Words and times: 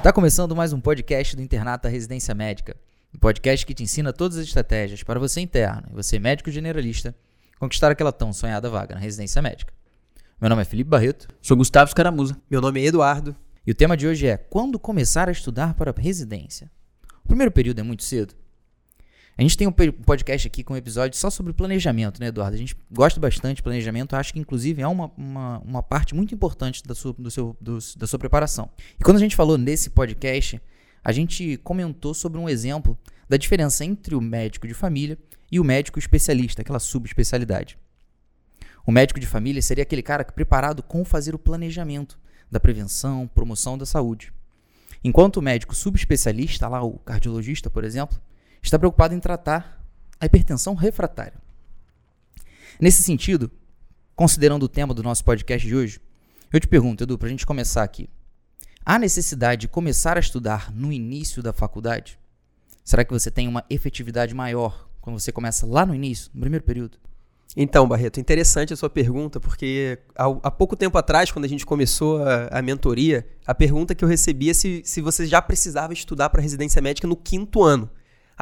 Está 0.00 0.14
começando 0.14 0.56
mais 0.56 0.72
um 0.72 0.80
podcast 0.80 1.36
do 1.36 1.42
Internato 1.42 1.82
da 1.82 1.90
Residência 1.90 2.34
Médica. 2.34 2.74
Um 3.14 3.18
podcast 3.18 3.66
que 3.66 3.74
te 3.74 3.82
ensina 3.82 4.14
todas 4.14 4.38
as 4.38 4.46
estratégias 4.46 5.02
para 5.02 5.20
você 5.20 5.42
interno 5.42 5.88
e 5.90 5.94
você 5.94 6.18
médico 6.18 6.50
generalista 6.50 7.14
conquistar 7.58 7.90
aquela 7.90 8.10
tão 8.10 8.32
sonhada 8.32 8.70
vaga 8.70 8.94
na 8.94 9.00
residência 9.00 9.42
médica. 9.42 9.74
Meu 10.40 10.48
nome 10.48 10.62
é 10.62 10.64
Felipe 10.64 10.88
Barreto. 10.88 11.28
Sou 11.42 11.54
Gustavo 11.54 11.90
Scaramuza. 11.90 12.34
Meu 12.50 12.62
nome 12.62 12.80
é 12.80 12.86
Eduardo. 12.86 13.36
E 13.66 13.72
o 13.72 13.74
tema 13.74 13.94
de 13.94 14.08
hoje 14.08 14.26
é 14.26 14.38
quando 14.38 14.78
começar 14.78 15.28
a 15.28 15.32
estudar 15.32 15.74
para 15.74 15.90
a 15.90 16.00
residência. 16.00 16.70
O 17.22 17.28
primeiro 17.28 17.52
período 17.52 17.80
é 17.80 17.82
muito 17.82 18.02
cedo. 18.02 18.34
A 19.40 19.42
gente 19.42 19.56
tem 19.56 19.66
um 19.66 19.72
podcast 19.72 20.46
aqui 20.46 20.62
com 20.62 20.74
um 20.74 20.76
episódio 20.76 21.16
só 21.16 21.30
sobre 21.30 21.54
planejamento, 21.54 22.20
né, 22.20 22.26
Eduardo? 22.26 22.54
A 22.54 22.58
gente 22.58 22.76
gosta 22.92 23.18
bastante 23.18 23.56
de 23.56 23.62
planejamento, 23.62 24.14
acho 24.14 24.34
que 24.34 24.38
inclusive 24.38 24.82
é 24.82 24.86
uma, 24.86 25.10
uma, 25.16 25.58
uma 25.60 25.82
parte 25.82 26.14
muito 26.14 26.34
importante 26.34 26.86
da 26.86 26.94
sua, 26.94 27.14
do 27.14 27.30
seu, 27.30 27.56
do, 27.58 27.78
da 27.96 28.06
sua 28.06 28.18
preparação. 28.18 28.68
E 28.98 29.02
quando 29.02 29.16
a 29.16 29.20
gente 29.20 29.34
falou 29.34 29.56
nesse 29.56 29.88
podcast, 29.88 30.60
a 31.02 31.10
gente 31.10 31.56
comentou 31.64 32.12
sobre 32.12 32.38
um 32.38 32.50
exemplo 32.50 32.98
da 33.30 33.38
diferença 33.38 33.82
entre 33.82 34.14
o 34.14 34.20
médico 34.20 34.68
de 34.68 34.74
família 34.74 35.16
e 35.50 35.58
o 35.58 35.64
médico 35.64 35.98
especialista, 35.98 36.60
aquela 36.60 36.78
subespecialidade. 36.78 37.78
O 38.86 38.92
médico 38.92 39.18
de 39.18 39.26
família 39.26 39.62
seria 39.62 39.84
aquele 39.84 40.02
cara 40.02 40.22
preparado 40.22 40.82
com 40.82 41.02
fazer 41.02 41.34
o 41.34 41.38
planejamento 41.38 42.20
da 42.50 42.60
prevenção, 42.60 43.26
promoção 43.26 43.78
da 43.78 43.86
saúde. 43.86 44.34
Enquanto 45.02 45.38
o 45.38 45.42
médico 45.42 45.74
subespecialista, 45.74 46.68
lá 46.68 46.82
o 46.82 46.98
cardiologista, 46.98 47.70
por 47.70 47.84
exemplo, 47.84 48.20
está 48.62 48.78
preocupado 48.78 49.14
em 49.14 49.20
tratar 49.20 49.82
a 50.20 50.26
hipertensão 50.26 50.74
refratária. 50.74 51.34
Nesse 52.80 53.02
sentido, 53.02 53.50
considerando 54.14 54.64
o 54.64 54.68
tema 54.68 54.94
do 54.94 55.02
nosso 55.02 55.24
podcast 55.24 55.66
de 55.66 55.74
hoje, 55.74 56.00
eu 56.52 56.60
te 56.60 56.66
pergunto, 56.66 57.04
Edu, 57.04 57.16
para 57.16 57.28
a 57.28 57.30
gente 57.30 57.46
começar 57.46 57.82
aqui: 57.82 58.08
há 58.84 58.98
necessidade 58.98 59.62
de 59.62 59.68
começar 59.68 60.16
a 60.16 60.20
estudar 60.20 60.72
no 60.72 60.92
início 60.92 61.42
da 61.42 61.52
faculdade? 61.52 62.18
Será 62.84 63.04
que 63.04 63.12
você 63.12 63.30
tem 63.30 63.46
uma 63.46 63.64
efetividade 63.70 64.34
maior 64.34 64.88
quando 65.00 65.18
você 65.18 65.30
começa 65.30 65.66
lá 65.66 65.86
no 65.86 65.94
início, 65.94 66.30
no 66.34 66.40
primeiro 66.40 66.64
período? 66.64 66.98
Então, 67.56 67.86
Barreto, 67.88 68.20
interessante 68.20 68.72
a 68.72 68.76
sua 68.76 68.88
pergunta, 68.88 69.40
porque 69.40 69.98
há, 70.14 70.50
pouco 70.50 70.76
tempo 70.76 70.96
atrás, 70.96 71.32
quando 71.32 71.44
a 71.44 71.48
gente 71.48 71.66
começou 71.66 72.22
a, 72.22 72.46
a, 72.46 72.62
mentoria, 72.62 73.26
a 73.44 73.54
pergunta 73.54 73.94
que 73.94 74.04
eu 74.04 74.08
recebia 74.08 74.52
é 74.52 74.54
se, 74.54 74.82
se 74.84 75.00
você 75.00 75.26
já 75.26 75.42
precisava 75.42 75.92
estudar 75.92 76.30
para 76.30 76.40
residência 76.40 76.80
médica 76.80 77.08
no 77.08 77.16
quinto 77.16 77.62
ano. 77.62 77.90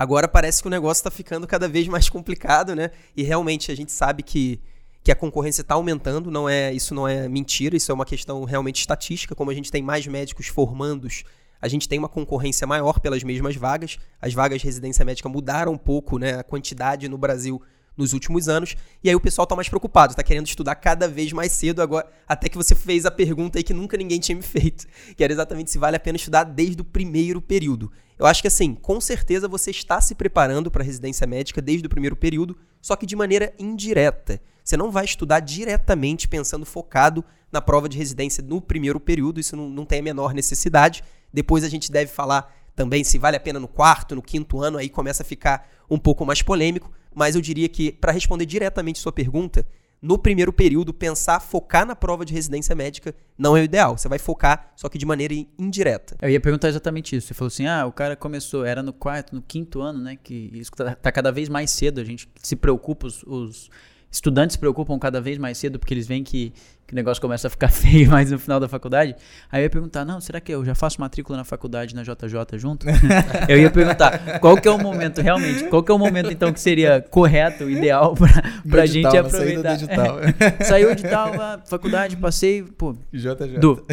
Agora 0.00 0.28
parece 0.28 0.62
que 0.62 0.68
o 0.68 0.70
negócio 0.70 1.00
está 1.00 1.10
ficando 1.10 1.44
cada 1.44 1.66
vez 1.66 1.88
mais 1.88 2.08
complicado, 2.08 2.72
né? 2.72 2.92
E 3.16 3.24
realmente 3.24 3.72
a 3.72 3.74
gente 3.74 3.90
sabe 3.90 4.22
que, 4.22 4.60
que 5.02 5.10
a 5.10 5.16
concorrência 5.16 5.62
está 5.62 5.74
aumentando, 5.74 6.30
não 6.30 6.48
é 6.48 6.72
isso 6.72 6.94
não 6.94 7.08
é 7.08 7.28
mentira, 7.28 7.76
isso 7.76 7.90
é 7.90 7.94
uma 7.96 8.04
questão 8.04 8.44
realmente 8.44 8.78
estatística. 8.78 9.34
Como 9.34 9.50
a 9.50 9.54
gente 9.54 9.72
tem 9.72 9.82
mais 9.82 10.06
médicos 10.06 10.46
formandos, 10.46 11.24
a 11.60 11.66
gente 11.66 11.88
tem 11.88 11.98
uma 11.98 12.08
concorrência 12.08 12.64
maior 12.64 13.00
pelas 13.00 13.24
mesmas 13.24 13.56
vagas. 13.56 13.98
As 14.22 14.32
vagas 14.32 14.60
de 14.60 14.66
residência 14.66 15.04
médica 15.04 15.28
mudaram 15.28 15.72
um 15.72 15.76
pouco, 15.76 16.16
né? 16.16 16.38
A 16.38 16.44
quantidade 16.44 17.08
no 17.08 17.18
Brasil 17.18 17.60
nos 17.98 18.12
últimos 18.12 18.48
anos. 18.48 18.76
E 19.02 19.10
aí 19.10 19.16
o 19.16 19.20
pessoal 19.20 19.46
tá 19.46 19.56
mais 19.56 19.68
preocupado, 19.68 20.14
tá 20.14 20.22
querendo 20.22 20.46
estudar 20.46 20.76
cada 20.76 21.08
vez 21.08 21.32
mais 21.32 21.52
cedo 21.52 21.82
agora, 21.82 22.06
até 22.26 22.48
que 22.48 22.56
você 22.56 22.74
fez 22.74 23.04
a 23.04 23.10
pergunta 23.10 23.58
aí 23.58 23.64
que 23.64 23.74
nunca 23.74 23.96
ninguém 23.96 24.20
tinha 24.20 24.36
me 24.36 24.42
feito, 24.42 24.86
que 25.16 25.24
era 25.24 25.32
exatamente 25.32 25.70
se 25.70 25.78
vale 25.78 25.96
a 25.96 26.00
pena 26.00 26.16
estudar 26.16 26.44
desde 26.44 26.80
o 26.80 26.84
primeiro 26.84 27.42
período. 27.42 27.90
Eu 28.16 28.26
acho 28.26 28.40
que 28.40 28.48
assim, 28.48 28.74
com 28.74 29.00
certeza 29.00 29.48
você 29.48 29.70
está 29.70 30.00
se 30.00 30.14
preparando 30.14 30.70
para 30.70 30.84
residência 30.84 31.26
médica 31.26 31.60
desde 31.60 31.86
o 31.86 31.90
primeiro 31.90 32.16
período, 32.16 32.56
só 32.80 32.96
que 32.96 33.06
de 33.06 33.16
maneira 33.16 33.52
indireta. 33.58 34.40
Você 34.64 34.76
não 34.76 34.90
vai 34.90 35.04
estudar 35.04 35.40
diretamente 35.40 36.28
pensando 36.28 36.66
focado 36.66 37.24
na 37.50 37.60
prova 37.60 37.88
de 37.88 37.96
residência 37.96 38.44
no 38.44 38.60
primeiro 38.60 39.00
período, 39.00 39.40
isso 39.40 39.56
não, 39.56 39.68
não 39.68 39.84
tem 39.84 40.00
a 40.00 40.02
menor 40.02 40.34
necessidade. 40.34 41.02
Depois 41.32 41.64
a 41.64 41.68
gente 41.68 41.90
deve 41.90 42.10
falar 42.10 42.54
também 42.74 43.02
se 43.02 43.18
vale 43.18 43.36
a 43.36 43.40
pena 43.40 43.58
no 43.58 43.66
quarto, 43.66 44.14
no 44.14 44.22
quinto 44.22 44.60
ano, 44.60 44.78
aí 44.78 44.88
começa 44.88 45.22
a 45.22 45.26
ficar 45.26 45.68
um 45.90 45.98
pouco 45.98 46.24
mais 46.24 46.42
polêmico 46.42 46.92
mas 47.18 47.34
eu 47.34 47.40
diria 47.40 47.68
que, 47.68 47.90
para 47.90 48.12
responder 48.12 48.46
diretamente 48.46 49.00
sua 49.00 49.10
pergunta, 49.10 49.66
no 50.00 50.16
primeiro 50.16 50.52
período, 50.52 50.94
pensar, 50.94 51.40
focar 51.40 51.84
na 51.84 51.96
prova 51.96 52.24
de 52.24 52.32
residência 52.32 52.76
médica 52.76 53.12
não 53.36 53.56
é 53.56 53.60
o 53.62 53.64
ideal. 53.64 53.98
Você 53.98 54.08
vai 54.08 54.20
focar, 54.20 54.72
só 54.76 54.88
que 54.88 54.96
de 54.96 55.04
maneira 55.04 55.34
indireta. 55.58 56.16
Eu 56.22 56.30
ia 56.30 56.40
perguntar 56.40 56.68
exatamente 56.68 57.16
isso. 57.16 57.26
Você 57.26 57.34
falou 57.34 57.48
assim: 57.48 57.66
ah, 57.66 57.84
o 57.86 57.92
cara 57.92 58.14
começou, 58.14 58.64
era 58.64 58.84
no 58.84 58.92
quarto, 58.92 59.34
no 59.34 59.42
quinto 59.42 59.80
ano, 59.80 59.98
né? 59.98 60.16
Que 60.22 60.52
isso 60.54 60.70
tá, 60.70 60.94
tá 60.94 61.10
cada 61.10 61.32
vez 61.32 61.48
mais 61.48 61.72
cedo. 61.72 62.00
A 62.00 62.04
gente 62.04 62.28
se 62.40 62.54
preocupa, 62.54 63.08
os, 63.08 63.24
os 63.24 63.68
estudantes 64.10 64.54
se 64.54 64.58
preocupam 64.58 64.98
cada 64.98 65.20
vez 65.20 65.38
mais 65.38 65.58
cedo 65.58 65.78
porque 65.78 65.94
eles 65.94 66.06
veem 66.06 66.24
que 66.24 66.52
que 66.88 66.94
o 66.94 66.96
negócio 66.96 67.20
começa 67.20 67.46
a 67.48 67.50
ficar 67.50 67.68
feio 67.70 68.10
mais 68.10 68.30
no 68.30 68.38
final 68.38 68.58
da 68.58 68.66
faculdade. 68.66 69.14
Aí 69.52 69.60
eu 69.60 69.64
ia 69.64 69.70
perguntar, 69.70 70.06
não, 70.06 70.20
será 70.22 70.40
que 70.40 70.50
eu 70.50 70.64
já 70.64 70.74
faço 70.74 70.98
matrícula 71.00 71.36
na 71.36 71.44
faculdade 71.44 71.94
na 71.94 72.02
JJ 72.02 72.58
junto? 72.58 72.86
eu 73.46 73.58
ia 73.58 73.70
perguntar, 73.70 74.40
qual 74.40 74.56
que 74.56 74.66
é 74.66 74.70
o 74.70 74.78
momento, 74.78 75.20
realmente, 75.20 75.64
qual 75.64 75.82
que 75.82 75.92
é 75.92 75.94
o 75.94 75.98
momento 75.98 76.32
então 76.32 76.50
que 76.50 76.58
seria 76.58 77.02
correto, 77.02 77.68
ideal 77.68 78.14
pra, 78.14 78.42
pra 78.68 78.86
gente 78.86 79.14
aproveitar. 79.14 79.74
Digital. 79.74 80.18
É, 80.20 80.64
saiu 80.64 80.88
o 80.88 80.92
edital, 80.92 81.38
a 81.38 81.58
faculdade, 81.66 82.16
passei, 82.16 82.62
pô. 82.62 82.96
JJ. 83.12 83.58
Du, 83.60 83.84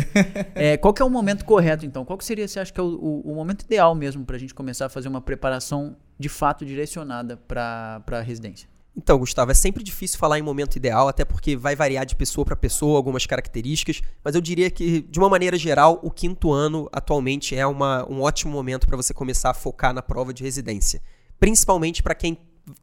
é, 0.55 0.77
qual 0.77 0.93
que 0.93 1.01
é 1.01 1.05
o 1.05 1.09
momento 1.09 1.43
correto 1.43 1.85
então? 1.85 2.05
Qual 2.05 2.17
que 2.17 2.23
seria, 2.23 2.47
você 2.47 2.61
acha 2.61 2.71
que 2.71 2.79
é 2.79 2.83
o, 2.83 2.87
o, 2.87 3.31
o 3.33 3.35
momento 3.35 3.63
ideal 3.63 3.93
mesmo 3.93 4.23
pra 4.23 4.37
gente 4.37 4.53
começar 4.53 4.85
a 4.85 4.89
fazer 4.89 5.09
uma 5.09 5.19
preparação 5.19 5.97
de 6.17 6.29
fato 6.29 6.65
direcionada 6.65 7.35
pra, 7.35 8.01
pra 8.05 8.21
residência? 8.21 8.74
Então, 8.97 9.17
Gustavo, 9.17 9.51
é 9.51 9.53
sempre 9.53 9.83
difícil 9.83 10.17
falar 10.17 10.39
em 10.39 10.41
momento 10.41 10.77
ideal, 10.77 11.09
até 11.09 11.25
porque 11.25 11.57
vai 11.57 11.75
variar 11.75 12.05
de 12.05 12.15
pessoa 12.15 12.45
para 12.45 12.55
pessoa 12.55 12.95
algumas 12.95 13.25
características, 13.25 14.01
mas 14.23 14.35
eu 14.35 14.41
diria 14.41 14.71
que, 14.71 15.01
de 15.01 15.19
uma 15.19 15.27
maneira 15.27 15.57
geral, 15.57 15.99
o 16.01 16.09
quinto 16.09 16.53
ano 16.53 16.87
atualmente 16.93 17.55
é 17.55 17.67
uma, 17.67 18.09
um 18.09 18.21
ótimo 18.21 18.53
momento 18.53 18.87
para 18.87 18.95
você 18.95 19.13
começar 19.13 19.49
a 19.49 19.53
focar 19.53 19.93
na 19.93 20.01
prova 20.01 20.33
de 20.33 20.43
residência. 20.43 21.01
Principalmente 21.37 22.01
para 22.01 22.15
quem 22.15 22.37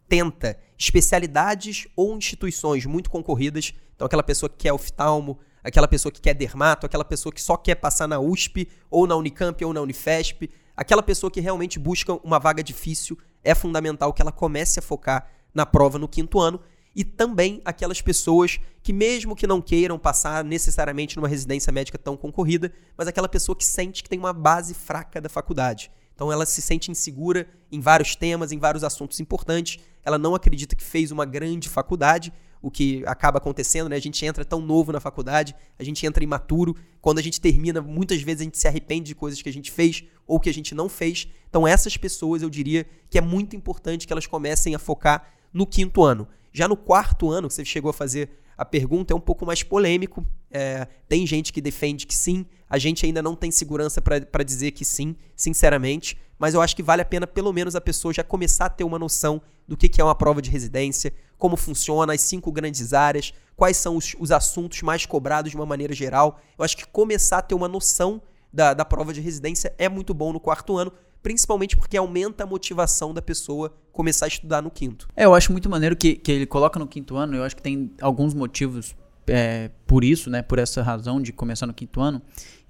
tenta 0.06 0.58
especialidades 0.78 1.88
ou 1.96 2.14
instituições 2.14 2.84
muito 2.84 3.08
concorridas, 3.08 3.72
então 3.96 4.04
aquela 4.04 4.22
pessoa 4.22 4.50
que 4.50 4.56
quer 4.56 4.72
oftalmo, 4.72 5.38
aquela 5.64 5.88
pessoa 5.88 6.12
que 6.12 6.20
quer 6.20 6.34
dermato, 6.34 6.84
aquela 6.84 7.06
pessoa 7.06 7.32
que 7.32 7.40
só 7.40 7.56
quer 7.56 7.76
passar 7.76 8.06
na 8.06 8.20
USP, 8.20 8.68
ou 8.90 9.06
na 9.06 9.16
Unicamp, 9.16 9.64
ou 9.64 9.72
na 9.72 9.80
Unifesp, 9.80 10.50
aquela 10.76 11.02
pessoa 11.02 11.30
que 11.30 11.40
realmente 11.40 11.78
busca 11.78 12.12
uma 12.22 12.38
vaga 12.38 12.62
difícil, 12.62 13.18
é 13.42 13.54
fundamental 13.54 14.12
que 14.12 14.20
ela 14.20 14.30
comece 14.30 14.78
a 14.78 14.82
focar 14.82 15.26
na 15.54 15.66
prova 15.66 15.98
no 15.98 16.08
quinto 16.08 16.40
ano, 16.40 16.60
e 16.94 17.04
também 17.04 17.60
aquelas 17.64 18.02
pessoas 18.02 18.60
que, 18.82 18.92
mesmo 18.92 19.34
que 19.34 19.46
não 19.46 19.62
queiram 19.62 19.98
passar 19.98 20.44
necessariamente 20.44 21.16
numa 21.16 21.28
residência 21.28 21.72
médica 21.72 21.98
tão 21.98 22.16
concorrida, 22.16 22.72
mas 22.96 23.08
aquela 23.08 23.28
pessoa 23.28 23.56
que 23.56 23.64
sente 23.64 24.02
que 24.02 24.10
tem 24.10 24.18
uma 24.18 24.32
base 24.32 24.74
fraca 24.74 25.20
da 25.20 25.28
faculdade. 25.28 25.90
Então 26.14 26.30
ela 26.30 26.44
se 26.44 26.60
sente 26.60 26.90
insegura 26.90 27.48
em 27.70 27.80
vários 27.80 28.14
temas, 28.14 28.52
em 28.52 28.58
vários 28.58 28.84
assuntos 28.84 29.20
importantes, 29.20 29.78
ela 30.04 30.18
não 30.18 30.34
acredita 30.34 30.76
que 30.76 30.84
fez 30.84 31.10
uma 31.10 31.24
grande 31.24 31.68
faculdade, 31.68 32.32
o 32.60 32.70
que 32.70 33.02
acaba 33.06 33.38
acontecendo, 33.38 33.88
né? 33.88 33.96
A 33.96 34.00
gente 34.00 34.24
entra 34.24 34.44
tão 34.44 34.60
novo 34.60 34.92
na 34.92 35.00
faculdade, 35.00 35.54
a 35.76 35.82
gente 35.82 36.06
entra 36.06 36.22
imaturo. 36.22 36.76
Quando 37.00 37.18
a 37.18 37.22
gente 37.22 37.40
termina, 37.40 37.82
muitas 37.82 38.22
vezes 38.22 38.42
a 38.42 38.44
gente 38.44 38.56
se 38.56 38.68
arrepende 38.68 39.08
de 39.08 39.14
coisas 39.16 39.42
que 39.42 39.48
a 39.48 39.52
gente 39.52 39.70
fez 39.70 40.04
ou 40.26 40.38
que 40.38 40.48
a 40.48 40.54
gente 40.54 40.72
não 40.74 40.88
fez. 40.88 41.26
Então, 41.50 41.66
essas 41.66 41.96
pessoas, 41.96 42.40
eu 42.40 42.48
diria 42.48 42.86
que 43.10 43.18
é 43.18 43.20
muito 43.20 43.56
importante 43.56 44.06
que 44.06 44.12
elas 44.12 44.28
comecem 44.28 44.76
a 44.76 44.78
focar 44.78 45.28
no 45.52 45.66
quinto 45.66 46.02
ano. 46.02 46.26
Já 46.52 46.68
no 46.68 46.76
quarto 46.76 47.30
ano, 47.30 47.48
que 47.48 47.54
você 47.54 47.64
chegou 47.64 47.90
a 47.90 47.94
fazer 47.94 48.30
a 48.56 48.64
pergunta, 48.64 49.12
é 49.12 49.16
um 49.16 49.20
pouco 49.20 49.46
mais 49.46 49.62
polêmico. 49.62 50.24
É, 50.50 50.86
tem 51.08 51.26
gente 51.26 51.52
que 51.52 51.60
defende 51.60 52.06
que 52.06 52.14
sim, 52.14 52.44
a 52.68 52.78
gente 52.78 53.04
ainda 53.06 53.22
não 53.22 53.34
tem 53.34 53.50
segurança 53.50 54.00
para 54.00 54.42
dizer 54.44 54.72
que 54.72 54.84
sim, 54.84 55.16
sinceramente, 55.34 56.18
mas 56.38 56.54
eu 56.54 56.60
acho 56.60 56.74
que 56.76 56.82
vale 56.82 57.02
a 57.02 57.04
pena 57.04 57.26
pelo 57.26 57.52
menos 57.52 57.74
a 57.74 57.80
pessoa 57.80 58.12
já 58.12 58.22
começar 58.22 58.66
a 58.66 58.70
ter 58.70 58.84
uma 58.84 58.98
noção 58.98 59.40
do 59.66 59.76
que, 59.76 59.88
que 59.88 60.00
é 60.00 60.04
uma 60.04 60.14
prova 60.14 60.42
de 60.42 60.50
residência, 60.50 61.12
como 61.38 61.56
funciona, 61.56 62.12
as 62.12 62.20
cinco 62.20 62.52
grandes 62.52 62.92
áreas, 62.92 63.32
quais 63.56 63.76
são 63.76 63.96
os, 63.96 64.14
os 64.18 64.30
assuntos 64.30 64.82
mais 64.82 65.06
cobrados 65.06 65.50
de 65.50 65.56
uma 65.56 65.66
maneira 65.66 65.94
geral. 65.94 66.40
Eu 66.58 66.64
acho 66.64 66.76
que 66.76 66.86
começar 66.86 67.38
a 67.38 67.42
ter 67.42 67.54
uma 67.54 67.68
noção 67.68 68.20
da, 68.52 68.74
da 68.74 68.84
prova 68.84 69.12
de 69.12 69.20
residência 69.20 69.74
é 69.78 69.88
muito 69.88 70.12
bom 70.12 70.32
no 70.32 70.40
quarto 70.40 70.76
ano, 70.76 70.92
principalmente 71.22 71.76
porque 71.76 71.96
aumenta 71.96 72.44
a 72.44 72.46
motivação 72.46 73.14
da 73.14 73.22
pessoa 73.22 73.72
começar 73.92 74.26
a 74.26 74.28
estudar 74.28 74.62
no 74.62 74.70
quinto. 74.70 75.08
É, 75.14 75.24
eu 75.24 75.34
acho 75.34 75.52
muito 75.52 75.68
maneiro 75.68 75.96
que, 75.96 76.14
que 76.14 76.32
ele 76.32 76.46
coloca 76.46 76.78
no 76.78 76.86
quinto 76.86 77.16
ano, 77.16 77.36
eu 77.36 77.44
acho 77.44 77.54
que 77.54 77.62
tem 77.62 77.92
alguns 78.00 78.34
motivos 78.34 78.94
é, 79.26 79.70
por 79.86 80.02
isso, 80.02 80.28
né, 80.28 80.42
por 80.42 80.58
essa 80.58 80.82
razão 80.82 81.20
de 81.20 81.32
começar 81.32 81.66
no 81.66 81.74
quinto 81.74 82.00
ano. 82.00 82.20